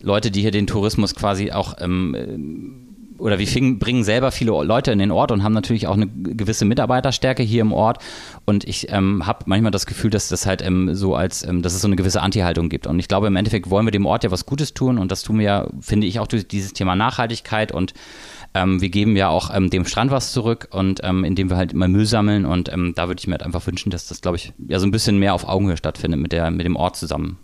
Leute, 0.00 0.30
die 0.30 0.40
hier 0.40 0.50
den 0.50 0.66
Tourismus 0.66 1.14
quasi 1.14 1.52
auch 1.52 1.76
ähm, 1.80 2.88
oder 3.22 3.38
wir 3.38 3.46
fing, 3.46 3.78
bringen 3.78 4.02
selber 4.02 4.32
viele 4.32 4.50
Leute 4.64 4.90
in 4.90 4.98
den 4.98 5.12
Ort 5.12 5.30
und 5.30 5.44
haben 5.44 5.52
natürlich 5.52 5.86
auch 5.86 5.94
eine 5.94 6.08
gewisse 6.08 6.64
Mitarbeiterstärke 6.64 7.44
hier 7.44 7.60
im 7.60 7.72
Ort. 7.72 7.98
Und 8.46 8.64
ich 8.64 8.90
ähm, 8.90 9.26
habe 9.26 9.44
manchmal 9.46 9.70
das 9.70 9.86
Gefühl, 9.86 10.10
dass 10.10 10.28
das 10.28 10.44
halt 10.44 10.60
ähm, 10.60 10.94
so 10.94 11.14
als, 11.14 11.46
ähm, 11.46 11.62
dass 11.62 11.72
es 11.72 11.82
so 11.82 11.86
eine 11.86 11.94
gewisse 11.94 12.20
Anti-Haltung 12.20 12.68
gibt. 12.68 12.88
Und 12.88 12.98
ich 12.98 13.06
glaube, 13.06 13.28
im 13.28 13.36
Endeffekt 13.36 13.70
wollen 13.70 13.86
wir 13.86 13.92
dem 13.92 14.06
Ort 14.06 14.24
ja 14.24 14.32
was 14.32 14.44
Gutes 14.44 14.74
tun 14.74 14.98
und 14.98 15.12
das 15.12 15.22
tun 15.22 15.38
wir 15.38 15.44
ja, 15.44 15.68
finde 15.80 16.08
ich, 16.08 16.18
auch 16.18 16.26
durch 16.26 16.48
dieses 16.48 16.72
Thema 16.72 16.96
Nachhaltigkeit 16.96 17.70
und 17.70 17.94
ähm, 18.54 18.80
wir 18.80 18.90
geben 18.90 19.16
ja 19.16 19.28
auch 19.28 19.54
ähm, 19.54 19.70
dem 19.70 19.84
Strand 19.84 20.10
was 20.10 20.32
zurück 20.32 20.68
und 20.70 21.00
ähm, 21.02 21.24
indem 21.24 21.48
wir 21.50 21.56
halt 21.56 21.72
immer 21.72 21.88
Müll 21.88 22.06
sammeln 22.06 22.44
und 22.44 22.70
ähm, 22.72 22.92
da 22.94 23.08
würde 23.08 23.18
ich 23.18 23.26
mir 23.26 23.32
halt 23.32 23.42
einfach 23.42 23.66
wünschen, 23.66 23.90
dass 23.90 24.06
das, 24.06 24.20
glaube 24.20 24.36
ich, 24.36 24.52
ja 24.68 24.78
so 24.78 24.86
ein 24.86 24.90
bisschen 24.90 25.18
mehr 25.18 25.34
auf 25.34 25.48
Augenhöhe 25.48 25.76
stattfindet 25.76 26.20
mit, 26.20 26.32
der, 26.32 26.50
mit 26.50 26.66
dem 26.66 26.76
Ort 26.76 26.96
zusammen. 26.96 27.38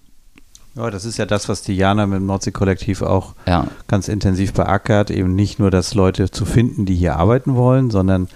Ja, 0.74 0.90
das 0.90 1.04
ist 1.04 1.18
ja 1.18 1.26
das, 1.26 1.48
was 1.48 1.62
die 1.62 1.74
Jana 1.74 2.06
mit 2.06 2.20
dem 2.20 2.26
Nordsee-Kollektiv 2.26 3.02
auch 3.02 3.34
ja. 3.46 3.66
ganz 3.88 4.06
intensiv 4.06 4.52
beackert. 4.52 5.10
Eben 5.10 5.34
nicht 5.34 5.58
nur, 5.58 5.72
dass 5.72 5.94
Leute 5.94 6.30
zu 6.30 6.44
finden, 6.44 6.86
die 6.86 6.94
hier 6.94 7.16
arbeiten 7.16 7.56
wollen, 7.56 7.90
sondern 7.90 8.28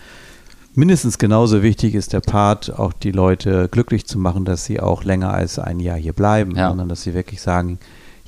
mindestens 0.75 1.19
genauso 1.19 1.63
wichtig 1.63 1.95
ist 1.95 2.13
der 2.13 2.21
Part, 2.21 2.77
auch 2.77 2.93
die 2.93 3.13
Leute 3.13 3.69
glücklich 3.71 4.07
zu 4.07 4.19
machen, 4.19 4.45
dass 4.45 4.65
sie 4.65 4.81
auch 4.81 5.05
länger 5.05 5.33
als 5.33 5.61
ein 5.61 5.79
Jahr 5.79 5.97
hier 5.97 6.15
bleiben, 6.15 6.57
ja. 6.57 6.69
sondern 6.69 6.89
dass 6.89 7.03
sie 7.03 7.15
wirklich 7.15 7.41
sagen, 7.41 7.79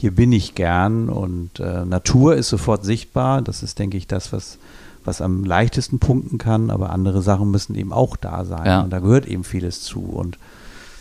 hier 0.04 0.14
bin 0.14 0.32
ich 0.32 0.54
gern 0.54 1.08
und 1.08 1.60
äh, 1.60 1.86
Natur 1.86 2.36
ist 2.36 2.50
sofort 2.50 2.84
sichtbar. 2.84 3.40
Das 3.40 3.62
ist, 3.62 3.78
denke 3.78 3.96
ich, 3.96 4.06
das, 4.06 4.34
was, 4.34 4.58
was 5.02 5.22
am 5.22 5.44
leichtesten 5.44 5.98
punkten 5.98 6.36
kann, 6.36 6.68
aber 6.68 6.90
andere 6.90 7.22
Sachen 7.22 7.50
müssen 7.50 7.74
eben 7.74 7.90
auch 7.90 8.18
da 8.18 8.44
sein. 8.44 8.66
Ja. 8.66 8.80
Und 8.82 8.90
da 8.90 8.98
gehört 8.98 9.24
eben 9.24 9.44
vieles 9.44 9.80
zu. 9.80 10.00
Und 10.02 10.36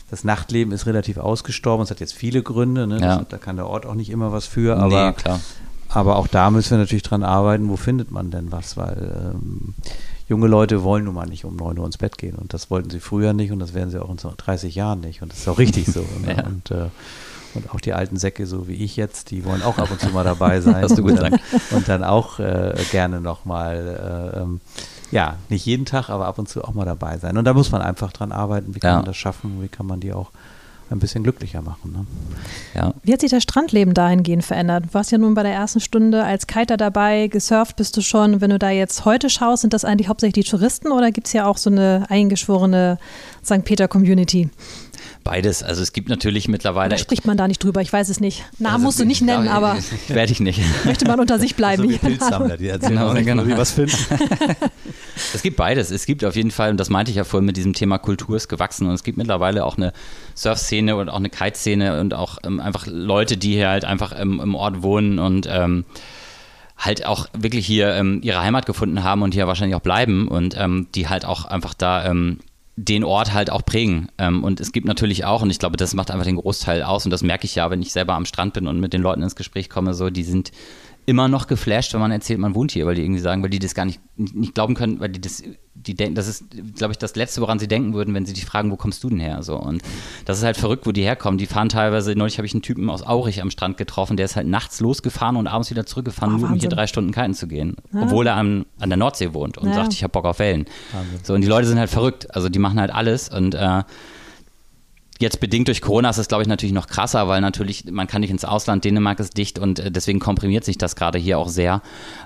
das 0.10 0.24
Nachtleben 0.24 0.72
ist 0.72 0.86
relativ 0.86 1.18
ausgestorben. 1.18 1.84
Es 1.84 1.92
hat 1.92 2.00
jetzt 2.00 2.14
viele 2.14 2.44
Gründe. 2.44 2.88
Ne? 2.88 3.02
Ja. 3.02 3.18
Das, 3.18 3.28
da 3.28 3.38
kann 3.40 3.58
der 3.58 3.68
Ort 3.68 3.86
auch 3.86 3.96
nicht 3.96 4.10
immer 4.10 4.32
was 4.32 4.46
für. 4.46 4.78
Aber, 4.78 5.08
nee, 5.10 5.14
klar. 5.18 5.42
aber 5.90 6.16
auch 6.16 6.28
da 6.28 6.50
müssen 6.50 6.72
wir 6.72 6.78
natürlich 6.78 7.04
dran 7.04 7.24
arbeiten. 7.24 7.68
Wo 7.68 7.76
findet 7.76 8.10
man 8.10 8.32
denn 8.32 8.54
was? 8.54 8.78
Weil 8.78 9.34
ähm, 9.36 9.74
junge 10.30 10.48
Leute 10.48 10.82
wollen 10.84 11.04
nun 11.04 11.16
mal 11.16 11.28
nicht 11.28 11.44
um 11.44 11.58
9 11.58 11.78
Uhr 11.78 11.86
ins 11.86 11.98
Bett 11.98 12.18
gehen. 12.18 12.36
Und 12.36 12.54
das 12.54 12.72
wollten 12.72 12.90
sie 12.90 13.02
früher 13.02 13.34
nicht 13.34 13.52
und 13.52 13.60
das 13.60 13.74
werden 13.74 13.90
sie 13.90 14.02
auch 14.02 14.10
in 14.10 14.16
30 14.16 14.74
Jahren 14.76 15.02
nicht. 15.02 15.22
Und 15.22 15.34
das 15.34 15.40
ist 15.40 15.50
auch 15.50 15.58
richtig 15.58 15.88
so. 15.88 16.06
Ne? 16.26 16.38
ja. 16.38 16.46
Und 16.46 16.72
äh, 16.72 16.86
und 17.56 17.74
auch 17.74 17.80
die 17.80 17.94
alten 17.94 18.18
Säcke, 18.18 18.46
so 18.46 18.68
wie 18.68 18.76
ich 18.76 18.96
jetzt, 18.96 19.32
die 19.32 19.46
wollen 19.46 19.62
auch 19.62 19.78
ab 19.78 19.92
und 19.92 20.00
zu 20.00 20.10
mal 20.10 20.24
dabei 20.24 20.62
sein. 20.62 20.76
Hast 20.82 20.98
du 20.98 21.04
gesagt. 21.04 21.40
Und 21.72 21.88
dann 21.88 22.04
auch 22.04 22.40
äh, 22.40 22.74
gerne 22.92 23.22
nochmal 23.22 24.34
äh, 24.36 24.40
ähm, 24.42 24.62
ja, 25.12 25.36
nicht 25.50 25.66
jeden 25.66 25.86
Tag, 25.86 26.10
aber 26.10 26.26
ab 26.26 26.40
und 26.40 26.50
zu 26.50 26.64
auch 26.64 26.74
mal 26.74 26.86
dabei 26.86 27.18
sein. 27.20 27.38
Und 27.38 27.46
da 27.46 27.54
muss 27.54 27.72
man 27.72 27.82
einfach 27.82 28.12
dran 28.12 28.32
arbeiten, 28.32 28.74
wie 28.74 28.80
kann 28.80 28.90
ja. 28.90 28.96
man 28.98 29.06
das 29.06 29.16
schaffen, 29.16 29.62
wie 29.62 29.68
kann 29.68 29.86
man 29.86 30.00
die 30.00 30.12
auch 30.12 30.32
ein 30.90 31.00
bisschen 31.00 31.24
glücklicher 31.24 31.62
machen. 31.62 31.92
Ne? 31.92 32.06
Ja. 32.74 32.94
Wie 33.04 33.14
hat 33.14 33.22
sich 33.22 33.32
das 33.32 33.44
Strandleben 33.44 33.94
dahingehend 33.94 34.44
verändert? 34.44 34.86
Du 34.86 34.94
warst 34.94 35.12
ja 35.12 35.18
nun 35.18 35.34
bei 35.34 35.44
der 35.44 35.54
ersten 35.54 35.80
Stunde 35.80 36.24
als 36.24 36.48
Kiter 36.48 36.78
dabei, 36.78 37.28
gesurft 37.28 37.76
bist 37.76 37.98
du 37.98 38.02
schon. 38.02 38.42
Wenn 38.42 38.50
du 38.50 38.60
da 38.60 38.70
jetzt 38.70 39.06
heute 39.06 39.30
schaust, 39.30 39.62
sind 39.62 39.74
das 39.74 39.86
eigentlich 39.86 40.08
hauptsächlich 40.08 40.46
die 40.46 40.50
Touristen 40.50 40.92
oder 40.92 41.12
gibt 41.12 41.28
es 41.28 41.34
ja 41.34 41.46
auch 41.46 41.58
so 41.58 41.70
eine 41.70 42.06
eingeschworene 42.10 42.98
St. 43.44 43.64
Peter-Community? 43.64 44.50
Beides. 45.24 45.64
Also 45.64 45.82
es 45.82 45.94
gibt 45.94 46.10
natürlich 46.10 46.48
mittlerweile. 46.50 46.88
Oder 46.88 46.98
spricht 46.98 47.26
man 47.26 47.38
da 47.38 47.48
nicht 47.48 47.64
drüber? 47.64 47.82
Ich 47.82 47.94
weiß 47.94 48.10
es 48.10 48.20
nicht. 48.20 48.44
Namen 48.60 48.76
also, 48.76 48.86
musst 48.86 49.00
du 49.00 49.06
nicht 49.06 49.22
nennen, 49.22 49.48
aber. 49.48 49.78
Werde 50.10 50.32
ich 50.32 50.40
nicht. 50.40 50.60
Möchte 50.86 51.06
man 51.06 51.20
unter 51.20 51.40
sich 51.40 51.56
bleiben. 51.56 51.84
So 51.84 51.90
wie 51.90 51.98
Pilzsammler, 51.98 52.58
die 52.58 52.68
erzählen 52.68 52.96
genau, 52.96 53.14
nicht, 53.14 53.26
genau. 53.26 53.58
was 53.58 53.72
finden. 53.72 53.96
es 55.34 55.42
gibt 55.42 55.56
beides. 55.56 55.92
Es 55.92 56.06
gibt 56.06 56.26
auf 56.26 56.36
jeden 56.36 56.52
Fall, 56.52 56.72
und 56.72 56.78
das 56.78 56.90
meinte 56.90 57.12
ich 57.12 57.18
ja 57.18 57.24
vorhin 57.24 57.46
mit 57.46 57.56
diesem 57.56 57.74
Thema 57.74 58.00
Kultur 58.00 58.36
ist 58.36 58.50
gewachsen. 58.50 58.88
Und 58.88 58.94
es 58.94 59.04
gibt 59.04 59.18
mittlerweile 59.18 59.66
auch 59.66 59.78
eine 59.78 59.94
Surf-Szene 60.36 60.96
und 60.98 61.10
auch 61.10 61.18
eine 61.18 61.30
Kite-Szene 61.30 62.02
und 62.02 62.14
auch 62.14 62.38
ähm, 62.44 62.60
einfach 62.60 62.86
Leute, 62.88 63.38
die 63.38 63.54
hier 63.54 63.70
halt 63.70 63.86
einfach 63.86 64.12
im, 64.12 64.42
im 64.42 64.56
Ort 64.56 64.84
wohnen 64.84 65.20
und 65.20 65.48
ähm, 65.50 65.86
halt 66.78 67.06
auch 67.06 67.28
wirklich 67.34 67.66
hier 67.66 67.94
ähm, 67.94 68.20
ihre 68.24 68.42
Heimat 68.42 68.66
gefunden 68.66 69.04
haben 69.04 69.22
und 69.22 69.34
hier 69.34 69.48
wahrscheinlich 69.48 69.76
auch 69.76 69.82
bleiben 69.82 70.28
und 70.28 70.56
ähm, 70.58 70.88
die 70.96 71.08
halt 71.08 71.24
auch 71.24 71.46
einfach 71.46 71.74
da 71.74 72.06
ähm, 72.06 72.40
den 72.76 73.04
Ort 73.04 73.34
halt 73.34 73.52
auch 73.52 73.64
prägen. 73.64 74.10
Ähm, 74.18 74.44
und 74.44 74.60
es 74.60 74.72
gibt 74.72 74.88
natürlich 74.88 75.26
auch, 75.26 75.42
und 75.42 75.50
ich 75.50 75.60
glaube, 75.60 75.78
das 75.78 75.94
macht 75.94 76.12
einfach 76.12 76.26
den 76.26 76.38
Großteil 76.38 76.84
aus, 76.84 77.06
und 77.06 77.12
das 77.12 77.24
merke 77.24 77.46
ich 77.46 77.56
ja, 77.56 77.70
wenn 77.70 77.82
ich 77.82 77.92
selber 77.92 78.14
am 78.14 78.26
Strand 78.26 78.54
bin 78.54 78.68
und 78.68 78.80
mit 78.80 78.94
den 78.94 79.02
Leuten 79.02 79.22
ins 79.22 79.36
Gespräch 79.36 79.70
komme, 79.70 79.94
so, 79.94 80.10
die 80.10 80.24
sind 80.24 80.52
immer 81.06 81.28
noch 81.28 81.48
geflasht, 81.48 81.94
wenn 81.94 82.00
man 82.00 82.12
erzählt, 82.12 82.40
man 82.40 82.56
wohnt 82.56 82.72
hier, 82.72 82.86
weil 82.86 82.96
die 82.96 83.04
irgendwie 83.04 83.20
sagen, 83.20 83.44
weil 83.44 83.50
die 83.50 83.60
das 83.60 83.76
gar 83.76 83.86
nicht, 83.86 84.00
nicht 84.16 84.56
glauben 84.56 84.74
können, 84.74 85.00
weil 85.00 85.10
die 85.10 85.20
das, 85.20 85.44
die 85.74 85.96
denken, 85.96 86.16
das 86.16 86.28
ist, 86.28 86.46
glaube 86.76 86.94
ich, 86.94 86.98
das 86.98 87.16
Letzte, 87.16 87.42
woran 87.42 87.60
sie 87.60 87.68
denken 87.68 87.94
würden, 87.94 88.14
wenn 88.14 88.26
sie 88.26 88.34
dich 88.34 88.46
fragen, 88.46 88.72
wo 88.72 88.78
kommst 88.78 89.04
du 89.04 89.10
denn 89.10 89.20
her? 89.20 89.44
So. 89.44 89.58
Und 89.58 89.82
das 90.26 90.38
ist 90.38 90.44
halt 90.44 90.56
verrückt, 90.56 90.86
wo 90.86 90.92
die 90.92 91.04
herkommen. 91.04 91.38
Die 91.38 91.46
fahren 91.46 91.70
teilweise, 91.70 92.16
neulich 92.16 92.38
habe 92.38 92.46
ich 92.46 92.54
einen 92.54 92.62
Typen 92.62 92.90
aus 92.90 93.06
Aurich 93.06 93.42
am 93.42 93.52
Strand 93.52 93.78
getroffen, 93.78 94.16
der 94.16 94.26
ist 94.26 94.36
halt 94.36 94.48
nachts 94.48 94.80
losgefahren 94.80 95.36
und 95.36 95.48
abends 95.48 95.70
wieder 95.70 95.86
zurückgefahren, 95.86 96.36
oh, 96.36 96.38
nur 96.40 96.50
um 96.52 96.56
hier 96.56 96.70
drei 96.70 96.88
Stunden 96.88 97.12
kiten 97.12 97.34
zu 97.34 97.48
gehen. 97.48 97.76
Ja. 97.92 98.04
Obwohl 98.04 98.28
er 98.28 98.36
an, 98.36 98.66
an 98.80 98.90
der 98.90 98.98
Nordsee 98.98 99.34
wohnt 99.34 99.58
und 99.58 99.70
ja. 99.70 99.76
sagt, 99.76 99.94
ich 99.94 100.04
habe 100.04 100.12
Bock 100.12 100.26
auf 100.26 100.40
Wellen. 100.40 100.66
Wahnsinn. 100.94 101.20
So, 101.24 101.34
und 101.34 101.42
die 101.42 101.48
Leute 101.48 101.68
sind 101.68 101.80
halt 101.80 101.90
verrückt. 101.90 102.34
Also 102.34 102.50
die 102.50 102.60
machen 102.60 102.80
halt 102.80 102.92
alles 102.92 103.30
und 103.30 103.56
äh, 103.56 103.84
Jetzt 105.24 105.40
bedingt 105.40 105.70
durch 105.70 105.82
Corona 105.82 106.10
ist 106.10 106.18
es, 106.18 106.28
glaube 106.28 106.42
ich, 106.42 106.50
natürlich 106.50 106.74
noch 106.74 106.88
krasser, 106.88 107.30
weil 107.30 107.40
natürlich, 107.40 107.86
man 107.90 108.08
kann 108.08 108.20
nicht 108.20 108.30
ins 108.30 108.44
Ausland, 108.44 108.84
Dänemark 108.84 109.22
ist 109.22 109.38
dicht 109.38 109.58
und 109.58 109.80
äh, 109.80 109.90
deswegen 109.90 110.20
komprimiert 110.20 110.66
sich 110.66 110.78
das 110.78 110.98
gerade 110.98 111.18
hier 111.18 111.40
auch 111.40 111.48
sehr. 111.48 111.82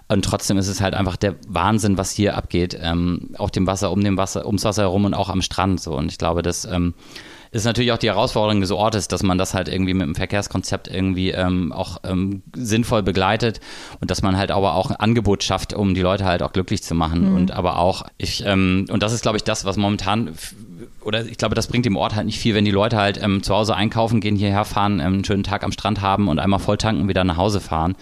Und 0.08 0.26
trotzdem 0.26 0.58
ist 0.58 0.68
es 0.68 0.82
halt 0.82 0.96
einfach 0.96 1.16
der 1.16 1.36
Wahnsinn, 1.48 2.00
was 2.00 2.10
hier 2.10 2.36
abgeht, 2.36 2.76
ähm, 2.82 3.36
auf 3.38 3.52
dem 3.52 3.68
Wasser, 3.68 3.92
um 3.92 4.04
dem 4.04 4.18
Wasser, 4.18 4.48
ums 4.48 4.64
Wasser 4.64 4.82
herum 4.82 5.06
und 5.06 5.14
auch 5.14 5.30
am 5.30 5.44
Strand. 5.44 5.80
So. 5.80 5.96
Und 5.96 6.12
ich 6.12 6.18
glaube, 6.18 6.42
das 6.42 6.66
ähm, 6.66 6.96
ist 7.52 7.66
natürlich 7.66 7.92
auch 7.92 8.00
die 8.00 8.08
Herausforderung 8.08 8.62
des 8.62 8.72
Ortes, 8.72 9.08
dass 9.08 9.22
man 9.22 9.38
das 9.38 9.54
halt 9.54 9.68
irgendwie 9.68 9.94
mit 9.94 10.08
dem 10.08 10.16
Verkehrskonzept 10.16 10.88
irgendwie 10.88 11.30
ähm, 11.30 11.72
auch 11.72 12.00
ähm, 12.04 12.42
sinnvoll 12.56 13.04
begleitet 13.04 13.60
und 14.00 14.10
dass 14.10 14.24
man 14.24 14.38
halt 14.38 14.50
aber 14.50 14.74
auch 14.74 14.90
ein 14.90 14.96
Angebot 14.96 15.44
schafft, 15.44 15.76
um 15.76 15.94
die 15.94 16.02
Leute 16.02 16.26
halt 16.26 16.42
auch 16.42 16.52
glücklich 16.52 16.82
zu 16.82 16.96
machen. 16.96 17.30
Mhm. 17.30 17.36
Und 17.36 17.52
aber 17.52 17.78
auch, 17.78 18.08
ich, 18.18 18.44
ähm, 18.44 18.88
und 18.90 19.04
das 19.04 19.14
ist, 19.14 19.22
glaube 19.22 19.38
ich, 19.38 19.44
das, 19.44 19.66
was 19.66 19.78
momentan 19.78 20.34
oder 21.08 21.26
ich 21.26 21.38
glaube, 21.38 21.56
das 21.56 21.68
bringt 21.68 21.86
dem 21.86 21.96
Ort 21.96 22.16
halt 22.16 22.26
nicht 22.26 22.38
viel, 22.38 22.54
wenn 22.54 22.66
die 22.66 22.72
Leute 22.72 22.98
halt 22.98 23.18
ähm, 23.24 23.42
zu 23.42 23.56
Hause 23.56 23.76
einkaufen, 23.76 24.20
gehen 24.20 24.36
hierher 24.36 24.66
fahren, 24.66 25.00
ähm, 25.00 25.14
einen 25.14 25.26
schönen 25.26 25.44
Tag 25.44 25.64
am 25.64 25.72
Strand 25.72 26.02
haben 26.02 26.28
und 26.28 26.38
einmal 26.38 26.60
voll 26.60 26.78
tanken, 26.78 27.08
wieder 27.08 27.24
nach 27.24 27.38
Hause 27.38 27.62
fahren. 27.62 27.96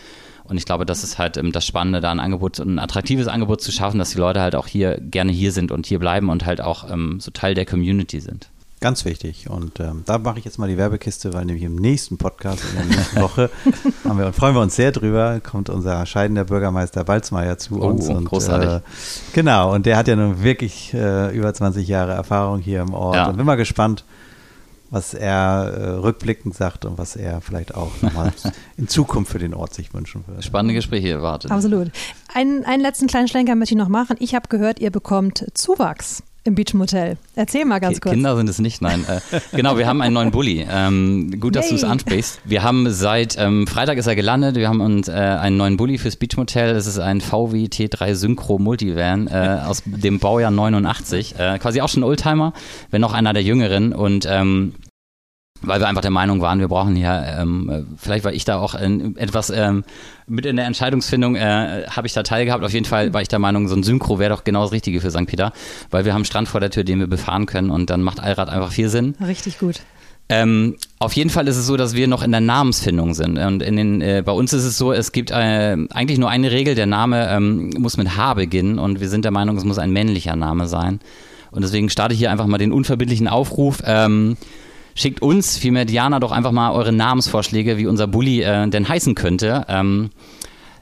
Und 0.43 0.57
ich 0.57 0.65
glaube, 0.65 0.87
das 0.87 1.03
ist 1.03 1.19
halt 1.19 1.37
ähm, 1.37 1.51
das 1.51 1.67
Spannende, 1.67 2.01
da 2.01 2.09
ein 2.11 2.19
Angebot, 2.19 2.57
ein 2.57 2.79
attraktives 2.79 3.27
Angebot 3.27 3.61
zu 3.61 3.71
schaffen, 3.71 3.99
dass 3.99 4.09
die 4.09 4.17
Leute 4.17 4.41
halt 4.41 4.55
auch 4.55 4.65
hier 4.65 4.99
gerne 4.99 5.31
hier 5.31 5.51
sind 5.51 5.71
und 5.71 5.85
hier 5.85 5.99
bleiben 5.99 6.29
und 6.29 6.47
halt 6.47 6.61
auch 6.61 6.89
ähm, 6.89 7.19
so 7.19 7.29
Teil 7.29 7.53
der 7.53 7.65
Community 7.65 8.19
sind. 8.19 8.49
Ganz 8.85 9.03
wichtig. 9.03 9.49
Und 9.49 9.79
ähm, 9.79 10.03
da 10.05 10.19
mache 10.19 10.37
ich 10.37 10.45
jetzt 10.45 10.59
mal 10.59 10.67
die 10.67 10.77
Werbekiste, 10.77 11.33
weil 11.33 11.43
nämlich 11.45 11.63
im 11.63 11.75
nächsten 11.75 12.19
Podcast 12.19 12.61
in 12.69 12.77
der 12.77 12.97
nächsten 12.97 13.19
Woche 13.19 13.49
haben 14.07 14.19
wir, 14.19 14.27
und 14.27 14.35
freuen 14.35 14.53
wir 14.53 14.61
uns 14.61 14.75
sehr 14.75 14.91
drüber, 14.91 15.39
kommt 15.39 15.71
unser 15.71 16.05
scheidender 16.05 16.43
Bürgermeister 16.43 17.03
Balzmeier 17.03 17.57
zu 17.57 17.81
oh, 17.81 17.87
uns. 17.87 18.07
Und, 18.07 18.25
großartig. 18.25 18.69
Äh, 18.69 18.81
genau, 19.33 19.73
und 19.73 19.87
der 19.87 19.97
hat 19.97 20.07
ja 20.07 20.15
nun 20.15 20.43
wirklich 20.43 20.93
äh, 20.93 21.35
über 21.35 21.51
20 21.51 21.87
Jahre 21.87 22.11
Erfahrung 22.11 22.59
hier 22.59 22.81
im 22.81 22.93
Ort. 22.93 23.15
Ja. 23.15 23.27
Und 23.27 23.37
bin 23.37 23.45
mal 23.47 23.55
gespannt, 23.55 24.05
was 24.91 25.15
er 25.15 25.73
äh, 25.75 25.89
rückblickend 25.93 26.53
sagt 26.53 26.85
und 26.85 26.99
was 26.99 27.15
er 27.15 27.41
vielleicht 27.41 27.73
auch 27.73 27.89
nochmal 28.03 28.33
in 28.77 28.87
Zukunft 28.87 29.31
für 29.31 29.39
den 29.39 29.55
Ort 29.55 29.73
sich 29.73 29.95
wünschen 29.95 30.23
würde. 30.27 30.43
Spannende 30.43 30.75
Gespräche 30.75 31.09
erwartet. 31.09 31.49
Absolut. 31.49 31.89
Einen, 32.35 32.63
einen 32.65 32.83
letzten 32.83 33.07
kleinen 33.07 33.29
Schlenker 33.29 33.55
möchte 33.55 33.73
ich 33.73 33.79
noch 33.79 33.89
machen. 33.89 34.15
Ich 34.19 34.35
habe 34.35 34.47
gehört, 34.47 34.79
ihr 34.79 34.91
bekommt 34.91 35.43
Zuwachs 35.55 36.21
im 36.45 36.53
Beach 36.53 36.73
Motel. 36.75 37.17
Erzähl 37.33 37.65
mal 37.65 37.79
ganz 37.79 37.99
kurz. 37.99 38.13
Kinder 38.13 38.37
sind 38.37 38.47
es 38.47 38.59
nicht, 38.59 38.79
nein. 38.81 39.03
Äh, 39.07 39.39
genau, 39.55 39.77
wir 39.77 39.87
haben 39.87 40.01
einen 40.01 40.13
neuen 40.13 40.29
Bulli. 40.29 40.65
Ähm, 40.69 41.39
gut, 41.39 41.55
dass 41.55 41.69
du 41.69 41.75
es 41.75 41.83
ansprichst. 41.83 42.39
Wir 42.45 42.61
haben 42.61 42.89
seit 42.91 43.35
ähm, 43.37 43.65
Freitag 43.65 43.97
ist 43.97 44.05
er 44.05 44.15
gelandet. 44.15 44.55
Wir 44.55 44.69
haben 44.69 44.79
uns 44.79 45.07
äh, 45.07 45.11
einen 45.13 45.57
neuen 45.57 45.75
Bulli 45.75 45.97
fürs 45.97 46.15
Beach 46.15 46.37
Motel. 46.37 46.75
Das 46.75 46.85
ist 46.85 46.99
ein 46.99 47.19
VW 47.19 47.65
T3 47.65 48.13
Synchro 48.13 48.59
Multivan 48.59 49.27
äh, 49.27 49.59
aus 49.65 49.81
dem 49.85 50.19
Baujahr 50.19 50.51
89. 50.51 51.35
Äh, 51.39 51.57
quasi 51.57 51.81
auch 51.81 51.89
schon 51.89 52.03
Oldtimer, 52.03 52.53
wenn 52.91 53.01
noch 53.01 53.13
einer 53.13 53.33
der 53.33 53.41
Jüngeren. 53.41 53.91
Und 53.91 54.27
ähm, 54.29 54.75
weil 55.61 55.79
wir 55.79 55.87
einfach 55.87 56.01
der 56.01 56.11
Meinung 56.11 56.41
waren, 56.41 56.59
wir 56.59 56.67
brauchen 56.67 56.95
hier, 56.95 57.37
ähm, 57.39 57.87
vielleicht 57.97 58.25
war 58.25 58.33
ich 58.33 58.45
da 58.45 58.59
auch 58.59 58.75
in, 58.75 59.17
etwas 59.17 59.49
ähm, 59.49 59.83
mit 60.27 60.45
in 60.45 60.57
der 60.57 60.65
Entscheidungsfindung, 60.65 61.35
äh, 61.35 61.85
habe 61.89 62.07
ich 62.07 62.13
da 62.13 62.23
teilgehabt. 62.23 62.63
Auf 62.63 62.73
jeden 62.73 62.85
Fall 62.85 63.13
war 63.13 63.21
ich 63.21 63.27
der 63.27 63.39
Meinung, 63.39 63.67
so 63.67 63.75
ein 63.75 63.83
Synchro 63.83 64.19
wäre 64.19 64.31
doch 64.31 64.43
genau 64.43 64.63
das 64.63 64.71
Richtige 64.71 65.01
für 65.01 65.11
St. 65.11 65.25
Peter, 65.25 65.53
weil 65.91 66.05
wir 66.05 66.13
haben 66.13 66.19
einen 66.19 66.25
Strand 66.25 66.47
vor 66.47 66.59
der 66.59 66.71
Tür, 66.71 66.83
den 66.83 66.99
wir 66.99 67.07
befahren 67.07 67.45
können 67.45 67.69
und 67.71 67.89
dann 67.89 68.01
macht 68.01 68.19
Allrad 68.19 68.49
einfach 68.49 68.71
viel 68.71 68.89
Sinn. 68.89 69.15
Richtig 69.25 69.59
gut. 69.59 69.81
Ähm, 70.27 70.75
auf 70.97 71.13
jeden 71.13 71.29
Fall 71.29 71.47
ist 71.47 71.55
es 71.55 71.67
so, 71.67 71.77
dass 71.77 71.93
wir 71.93 72.07
noch 72.07 72.23
in 72.23 72.31
der 72.31 72.41
Namensfindung 72.41 73.13
sind. 73.13 73.37
Und 73.37 73.61
in 73.61 73.75
den, 73.75 74.01
äh, 74.01 74.23
bei 74.25 74.31
uns 74.31 74.53
ist 74.53 74.63
es 74.63 74.77
so, 74.77 74.91
es 74.91 75.11
gibt 75.11 75.29
äh, 75.29 75.77
eigentlich 75.91 76.17
nur 76.17 76.29
eine 76.29 76.51
Regel, 76.51 76.73
der 76.73 76.87
Name 76.87 77.29
ähm, 77.29 77.69
muss 77.77 77.97
mit 77.97 78.17
H 78.17 78.33
beginnen 78.33 78.79
und 78.79 78.99
wir 78.99 79.09
sind 79.09 79.23
der 79.23 79.31
Meinung, 79.31 79.55
es 79.55 79.63
muss 79.63 79.77
ein 79.77 79.91
männlicher 79.91 80.35
Name 80.35 80.67
sein. 80.67 80.99
Und 81.51 81.63
deswegen 81.63 81.89
starte 81.89 82.13
ich 82.13 82.19
hier 82.19 82.31
einfach 82.31 82.47
mal 82.47 82.57
den 82.57 82.71
unverbindlichen 82.71 83.27
Aufruf. 83.27 83.83
Ähm, 83.85 84.35
schickt 84.95 85.21
uns, 85.21 85.57
vielmehr 85.57 85.85
Diana, 85.85 86.19
doch 86.19 86.31
einfach 86.31 86.51
mal 86.51 86.71
eure 86.71 86.91
Namensvorschläge, 86.91 87.77
wie 87.77 87.85
unser 87.85 88.07
Bulli 88.07 88.41
äh, 88.41 88.67
denn 88.67 88.87
heißen 88.87 89.13
könnte. 89.13 89.65
Ähm, 89.67 90.09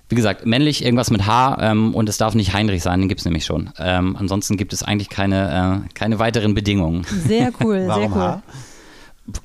wie 0.09 0.15
gesagt, 0.15 0.45
männlich 0.45 0.85
irgendwas 0.85 1.09
mit 1.09 1.25
H 1.25 1.57
ähm, 1.59 1.95
und 1.95 2.07
es 2.07 2.17
darf 2.17 2.35
nicht 2.35 2.53
Heinrich 2.53 2.83
sein, 2.83 2.99
den 2.99 3.09
gibt 3.09 3.21
es 3.21 3.25
nämlich 3.25 3.45
schon. 3.45 3.71
Ähm, 3.79 4.15
ansonsten 4.17 4.57
gibt 4.57 4.71
es 4.71 4.83
eigentlich 4.83 5.09
keine, 5.09 5.83
äh, 5.87 5.93
keine 5.95 6.19
weiteren 6.19 6.53
Bedingungen. 6.53 7.03
Sehr 7.03 7.51
cool, 7.63 7.87
sehr 7.93 8.11
cool. 8.11 8.21
H? 8.21 8.43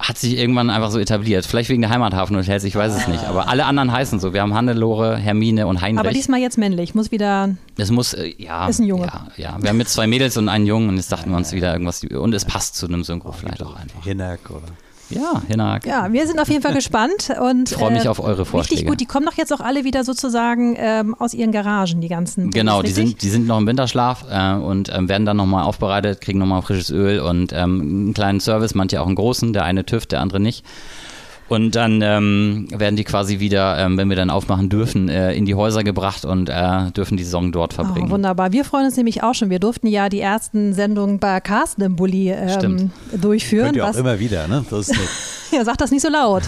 Hat 0.01 0.19
sich 0.19 0.37
irgendwann 0.37 0.71
einfach 0.71 0.91
so 0.91 0.99
etabliert. 0.99 1.47
Vielleicht 1.47 1.69
wegen 1.71 1.83
der 1.83 1.91
Heimathafenhotels, 1.91 2.65
ich 2.65 2.75
weiß 2.75 2.95
es 2.97 3.07
nicht. 3.07 3.23
Aber 3.25 3.49
alle 3.49 3.65
anderen 3.65 3.93
heißen 3.93 4.19
so. 4.19 4.33
Wir 4.33 4.43
haben 4.43 4.53
Hannelore, 4.55 5.17
Hermine 5.17 5.69
und 5.69 5.81
Heinrich. 5.81 6.01
Aber 6.01 6.11
diesmal 6.11 6.41
jetzt 6.41 6.59
männlich, 6.59 6.97
muss 6.97 7.13
wieder. 7.13 7.51
Es 7.77 7.91
muss, 7.93 8.13
äh, 8.13 8.35
ja. 8.39 8.67
Ist 8.67 8.81
ein 8.81 8.87
Junge. 8.87 9.07
Ja, 9.07 9.29
ja. 9.37 9.57
Wir 9.61 9.71
haben 9.71 9.79
jetzt 9.79 9.93
zwei 9.93 10.09
Mädels 10.09 10.37
und 10.37 10.49
einen 10.49 10.67
Jungen 10.67 10.89
und 10.89 10.97
jetzt 10.97 11.13
dachten 11.13 11.31
wir 11.31 11.37
uns 11.37 11.53
wieder 11.53 11.73
irgendwas. 11.73 12.03
Und 12.03 12.35
es 12.35 12.45
passt 12.45 12.75
zu 12.75 12.87
einem 12.87 13.05
Synchro 13.05 13.31
vielleicht 13.31 13.63
auch 13.63 13.77
einfach. 13.77 14.03
Hinak 14.05 14.51
oder. 14.51 14.67
Ja, 15.11 15.43
Hinak. 15.49 15.87
Ja, 15.87 16.13
wir 16.13 16.27
sind 16.27 16.39
auf 16.39 16.49
jeden 16.49 16.63
Fall 16.63 16.75
gespannt 16.75 17.31
und 17.41 17.71
Ich 17.71 17.77
freue 17.77 17.93
mich 17.93 18.09
auf 18.09 18.21
eure 18.21 18.45
Vorschläge. 18.45 18.81
Richtig 18.81 18.89
gut, 18.89 19.01
die 19.01 19.07
kommen 19.07 19.27
doch 19.27 19.35
jetzt 19.35 19.53
auch 19.53 19.61
alle 19.61 19.85
wieder 19.85 20.05
sozusagen 20.05 20.77
ähm, 20.79 21.15
aus 21.15 21.35
ihren 21.35 21.53
Garagen, 21.53 22.01
die 22.01 22.09
ganzen. 22.09 22.51
Genau, 22.51 22.83
die 22.83 22.91
sind, 22.91 23.23
die 23.23 23.31
sind 23.31 23.47
noch 23.47 23.59
im 23.59 23.67
Winterschlaf 23.67 24.25
äh, 24.31 24.55
und 24.55 24.93
ähm, 24.95 25.09
werden 25.09 25.25
dann 25.25 25.37
nochmal 25.37 25.65
aufbereitet, 25.65 26.21
kriegen 26.21 26.39
nochmal 26.39 26.63
frisches 26.63 26.91
Öl 26.91 27.21
und 27.21 27.53
ähm, 27.53 27.81
einen 27.81 28.15
kleinen 28.15 28.41
Service, 28.41 28.75
manche 28.75 29.01
auch 29.01 29.07
einen 29.07 29.17
großen, 29.17 29.53
der 29.53 29.65
eine 29.65 29.85
TÜV, 29.87 30.07
der 30.07 30.21
andere 30.21 30.41
nicht. 30.41 30.65
Und 31.49 31.75
dann 31.77 32.03
ähm, 32.03 32.67
werden 32.71 32.97
die 32.97 33.05
quasi 33.05 33.41
wieder, 33.41 33.79
ähm, 33.79 33.97
wenn 33.97 34.09
wir 34.11 34.17
dann 34.17 34.29
aufmachen 34.29 34.69
dürfen, 34.69 35.09
äh, 35.09 35.33
in 35.33 35.47
die 35.47 35.55
Häuser 35.55 35.83
gebracht 35.83 36.25
und 36.27 36.51
äh, 36.51 36.91
dürfen 36.91 37.17
die 37.17 37.25
Saison 37.25 37.53
dort 37.53 37.73
Oh, 37.73 37.85
verbringen. 37.85 38.11
wunderbar. 38.11 38.53
Wir 38.53 38.65
freuen 38.67 38.85
uns 38.85 38.97
nämlich 38.99 39.23
auch 39.23 39.35
schon. 39.35 39.49
Wir 39.49 39.59
durften 39.59 39.87
ja 39.87 40.09
die 40.11 40.21
ersten 40.21 40.75
Sendungen 40.75 41.19
bei 41.19 41.41
Carsten 41.41 41.81
im 41.83 41.97
Bulli 41.97 42.31
ähm, 42.31 42.49
Stimmt. 42.51 42.91
durchführen. 43.23 43.67
Könnt 43.67 43.77
ihr 43.77 43.85
auch 43.85 43.89
was- 43.91 43.97
immer 43.97 44.19
wieder, 44.21 44.47
ne? 44.47 44.65
So 44.69 44.79
ist. 44.79 44.93
Ja, 45.53 45.65
sag 45.65 45.79
das 45.79 45.91
nicht 45.91 46.03
so 46.03 46.09
laut. 46.11 46.43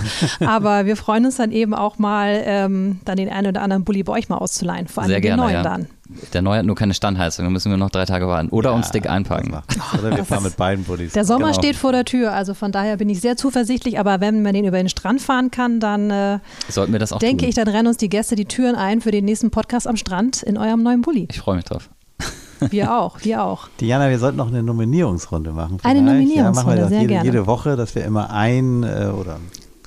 Aber 0.44 0.84
wir 0.86 0.96
freuen 0.96 1.24
uns 1.24 1.36
dann 1.36 1.52
eben 1.52 1.74
auch 1.74 1.98
mal, 1.98 2.42
ähm, 2.44 3.00
dann 3.04 3.16
den 3.16 3.28
einen 3.30 3.48
oder 3.48 3.62
anderen 3.62 3.84
Bulli 3.84 4.02
bei 4.02 4.12
euch 4.12 4.28
mal 4.28 4.36
auszuleihen. 4.38 4.88
Vor 4.88 5.02
allem 5.02 5.08
Sehr 5.10 5.18
den 5.20 5.22
gerne, 5.22 5.42
neuen 5.42 5.54
ja. 5.54 5.62
dann. 5.62 5.86
Der 6.32 6.42
neue 6.42 6.58
hat 6.58 6.66
nur 6.66 6.74
keine 6.74 6.92
Standheizung, 6.92 7.44
da 7.44 7.50
müssen 7.50 7.70
wir 7.70 7.76
noch 7.78 7.90
drei 7.90 8.04
Tage 8.04 8.26
warten. 8.26 8.48
Oder 8.48 8.74
uns 8.74 8.90
dick 8.90 9.08
einpacken. 9.08 9.56
Oder 9.98 10.16
wir 10.16 10.24
fahren 10.24 10.42
mit 10.42 10.56
beiden 10.56 10.84
Bullis. 10.84 11.12
Der 11.12 11.24
Sommer 11.24 11.48
Genau. 11.50 11.58
steht 11.58 11.76
vor 11.76 11.92
der 11.92 12.04
Tür, 12.04 12.32
also 12.32 12.52
von 12.52 12.72
daher 12.72 12.96
bin 12.96 13.08
ich 13.08 13.20
sehr 13.20 13.36
zuversichtlich. 13.36 13.98
Aber 14.00 14.20
wenn 14.20 14.42
man 14.42 14.52
den 14.52 14.64
über 14.64 14.76
den 14.78 14.88
Strand 14.88 15.22
fahren 15.22 15.50
kann, 15.52 15.78
dann 15.78 16.10
äh, 16.10 16.38
Sollten 16.68 16.92
wir 16.92 16.98
das 16.98 17.12
auch 17.12 17.20
denke 17.20 17.42
tun. 17.42 17.48
ich, 17.50 17.54
dann 17.54 17.68
rennen 17.68 17.86
uns 17.86 17.96
die 17.96 18.08
Gäste 18.08 18.34
die 18.34 18.44
Türen 18.46 18.74
ein 18.74 19.00
für 19.00 19.12
den 19.12 19.24
nächsten 19.24 19.50
Podcast 19.52 19.86
am 19.86 19.96
Strand 19.96 20.42
in 20.42 20.58
eurem 20.58 20.82
neuen 20.82 21.00
Bulli. 21.02 21.28
Ich 21.30 21.38
freue 21.38 21.56
mich 21.56 21.64
drauf. 21.64 21.88
Wir 22.68 22.94
auch, 22.94 23.18
wir 23.22 23.42
auch. 23.42 23.68
Diana, 23.80 24.10
wir 24.10 24.18
sollten 24.18 24.36
noch 24.36 24.48
eine 24.48 24.62
Nominierungsrunde 24.62 25.52
machen. 25.52 25.78
Eine 25.82 26.00
vielleicht. 26.00 26.04
Nominierungsrunde, 26.04 26.44
ja, 26.44 26.52
machen 26.52 26.68
wir 26.68 26.76
das 26.76 26.88
sehr 26.90 27.00
jede, 27.00 27.12
gerne. 27.12 27.24
jede 27.24 27.46
Woche, 27.46 27.76
dass 27.76 27.94
wir 27.94 28.04
immer 28.04 28.30
ein 28.30 28.82
äh, 28.82 29.06
oder 29.06 29.38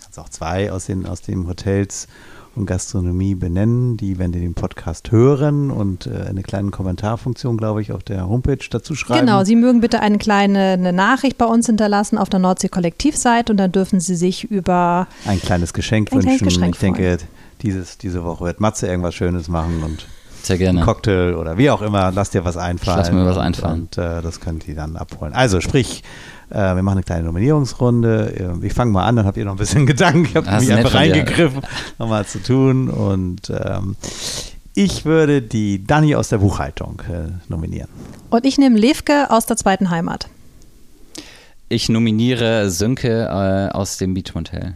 kannst 0.02 0.20
auch 0.20 0.30
zwei 0.30 0.72
aus 0.72 0.86
den, 0.86 1.06
aus 1.06 1.22
den 1.22 1.48
Hotels 1.48 2.08
und 2.56 2.68
Gastronomie 2.68 3.34
benennen, 3.34 3.98
die, 3.98 4.20
wenn 4.20 4.32
die 4.32 4.40
den 4.40 4.54
Podcast 4.54 5.12
hören 5.12 5.72
und 5.72 6.06
äh, 6.06 6.26
eine 6.30 6.44
kleine 6.44 6.70
Kommentarfunktion, 6.70 7.58
glaube 7.58 7.82
ich, 7.82 7.92
auf 7.92 8.04
der 8.04 8.28
Homepage 8.28 8.60
dazu 8.70 8.94
schreiben. 8.94 9.26
Genau, 9.26 9.44
Sie 9.44 9.56
mögen 9.56 9.82
bitte 9.82 10.02
eine 10.02 10.20
kleine 10.20 10.74
eine 10.74 10.94
Nachricht 10.94 11.38
bei 11.38 11.46
uns 11.46 11.66
hinterlassen 11.66 12.18
auf 12.18 12.30
der 12.30 12.40
Nordsee 12.40 12.70
Kollektivseite 12.70 13.52
und 13.54 13.58
dann 13.58 13.72
dürfen 13.72 14.00
Sie 14.00 14.16
sich 14.16 14.44
über 14.44 15.08
ein 15.26 15.42
kleines 15.42 15.74
Geschenk 15.74 16.12
Ein 16.12 16.20
kleines 16.20 16.42
wünschen. 16.42 16.46
Geschenk 16.46 16.76
ich 16.76 16.80
denke, 16.80 17.18
dieses, 17.64 17.98
diese 17.98 18.24
Woche 18.24 18.46
wird 18.46 18.60
Matze 18.60 18.88
irgendwas 18.88 19.16
Schönes 19.16 19.48
machen 19.48 19.82
und 19.84 20.06
Sehr 20.46 20.56
einen 20.56 20.60
gerne. 20.78 20.82
Cocktail 20.82 21.36
oder 21.36 21.58
wie 21.58 21.70
auch 21.70 21.82
immer. 21.82 22.12
Lass 22.12 22.30
dir 22.32 22.44
was 22.46 22.58
einfallen. 22.58 22.98
lass 22.98 23.12
mir 23.12 23.26
was 23.26 23.38
und, 23.38 23.44
einfallen. 23.44 23.82
Und 23.84 23.98
äh, 23.98 24.22
das 24.22 24.40
könnt 24.40 24.68
ihr 24.68 24.76
dann 24.76 24.96
abholen. 24.98 25.34
Also 25.34 25.62
sprich, 25.62 26.04
äh, 26.50 26.56
wir 26.76 26.84
machen 26.84 26.98
eine 26.98 27.04
kleine 27.04 27.24
Nominierungsrunde. 27.24 28.58
Äh, 28.62 28.66
Ich 28.66 28.74
fange 28.74 28.92
mal 28.92 29.06
an, 29.06 29.16
dann 29.16 29.26
habt 29.26 29.38
ihr 29.38 29.46
noch 29.46 29.54
ein 29.54 29.58
bisschen 29.58 29.86
Gedanken. 29.88 30.26
Ich 30.26 30.36
habe 30.36 30.60
mich 30.60 30.74
einfach 30.74 30.94
reingegriffen, 30.94 31.62
nochmal 32.00 32.26
zu 32.26 32.42
tun. 32.44 32.90
Und 32.90 33.50
ähm, 33.50 33.96
ich 34.76 35.06
würde 35.06 35.42
die 35.42 35.86
Dani 35.86 36.16
aus 36.16 36.30
der 36.30 36.40
Buchhaltung 36.40 37.02
äh, 37.10 37.30
nominieren. 37.48 37.90
und 38.30 38.46
ich 38.46 38.58
nehme 38.58 38.78
Levke 38.80 39.30
aus 39.30 39.46
der 39.46 39.56
zweiten 39.58 39.90
Heimat. 39.90 40.28
Ich 41.70 41.90
nominiere 41.90 42.70
Sönke 42.70 43.24
äh, 43.26 43.74
aus 43.76 43.98
dem 43.98 44.14
Beachmotel. 44.14 44.76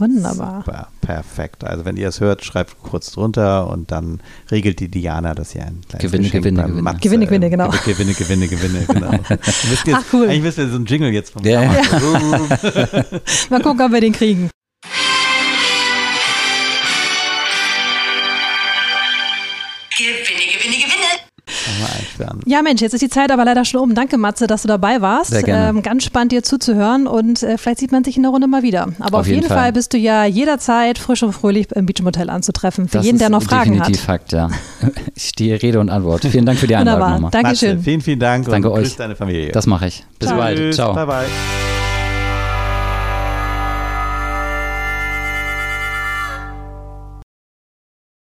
Wunderbar. 0.00 0.62
Super, 0.64 0.88
perfekt. 1.02 1.62
Also 1.64 1.84
wenn 1.84 1.96
ihr 1.96 2.08
es 2.08 2.20
hört, 2.20 2.44
schreibt 2.44 2.82
kurz 2.82 3.12
drunter 3.12 3.68
und 3.68 3.92
dann 3.92 4.20
regelt 4.50 4.80
die 4.80 4.88
Diana, 4.88 5.34
dass 5.34 5.54
ihr 5.54 5.62
ein 5.62 5.82
kleines 5.88 6.10
Gewinne, 6.10 6.24
Geschenk 6.24 6.44
Gewinne, 6.44 6.62
Gewinne. 6.62 6.82
Matze, 6.82 7.00
Gewinne, 7.00 7.26
Gewinne, 7.26 7.50
genau. 7.50 7.70
Gewinne, 7.84 8.14
Gewinne, 8.14 8.48
Gewinne, 8.48 8.84
genau. 8.86 9.10
Wisst 9.28 9.86
jetzt, 9.86 9.96
Ach, 9.96 10.04
cool. 10.12 10.24
Eigentlich 10.24 10.42
müsst 10.42 10.58
ihr 10.58 10.68
so 10.68 10.76
ein 10.76 10.86
Jingle 10.86 11.12
jetzt 11.12 11.32
vom 11.32 11.44
Ja, 11.44 11.62
ja. 11.62 11.72
Mal 13.50 13.62
gucken, 13.62 13.82
ob 13.82 13.92
wir 13.92 14.00
den 14.00 14.12
kriegen. 14.12 14.50
Ja, 22.46 22.62
Mensch, 22.62 22.80
jetzt 22.80 22.92
ist 22.94 23.00
die 23.02 23.08
Zeit 23.08 23.30
aber 23.30 23.44
leider 23.44 23.64
schon 23.64 23.80
um. 23.80 23.94
Danke, 23.94 24.18
Matze, 24.18 24.46
dass 24.46 24.62
du 24.62 24.68
dabei 24.68 25.00
warst. 25.00 25.30
Sehr 25.30 25.42
gerne. 25.42 25.68
Ähm, 25.78 25.82
ganz 25.82 26.04
spannend, 26.04 26.32
dir 26.32 26.42
zuzuhören 26.42 27.06
und 27.06 27.42
äh, 27.42 27.58
vielleicht 27.58 27.78
sieht 27.80 27.92
man 27.92 28.04
sich 28.04 28.16
in 28.16 28.22
der 28.22 28.30
Runde 28.32 28.46
mal 28.46 28.62
wieder. 28.62 28.88
Aber 29.00 29.18
auf, 29.18 29.20
Auf 29.20 29.26
jeden 29.26 29.38
jeden 29.38 29.48
Fall. 29.48 29.58
Fall. 29.58 29.72
bist 29.72 29.92
du 29.92 29.98
ja 29.98 30.24
jederzeit 30.24 30.98
frisch 30.98 31.22
und 31.22 31.32
fröhlich 31.32 31.70
im 31.72 31.86
Beachmotel 31.86 32.30
anzutreffen. 32.30 32.88
Für 32.88 32.98
Das 32.98 33.06
jeden, 33.06 33.16
ist 33.16 33.20
der 33.22 33.30
noch 33.30 33.42
Fragen 33.42 33.72
definitiv 33.72 34.02
hat. 34.02 34.06
Fakt, 34.06 34.32
ja. 34.32 34.48
Ich 35.14 35.28
stehe 35.28 35.60
Rede 35.62 35.80
und 35.80 35.90
Antwort. 35.90 36.24
Vielen 36.24 36.46
Dank 36.46 36.58
für 36.58 36.66
die 36.66 36.76
Einladung 36.76 37.00
Wunderbar. 37.00 37.14
nochmal. 37.20 37.30
Dankeschön. 37.30 37.70
Matze, 37.76 37.84
vielen, 37.84 38.00
vielen 38.00 38.20
Dank 38.20 38.46
Danke 38.48 38.70
und 38.70 38.76
grüß 38.78 38.88
euch. 38.92 38.96
deine 38.96 39.16
Familie. 39.16 39.52
Das 39.52 39.66
mache 39.66 39.86
ich. 39.88 40.04
Bis 40.18 40.28
Ciao. 40.28 40.38
bald. 40.38 40.74
Ciao. 40.74 40.94
Bye, 40.94 41.06
bye. 41.06 41.79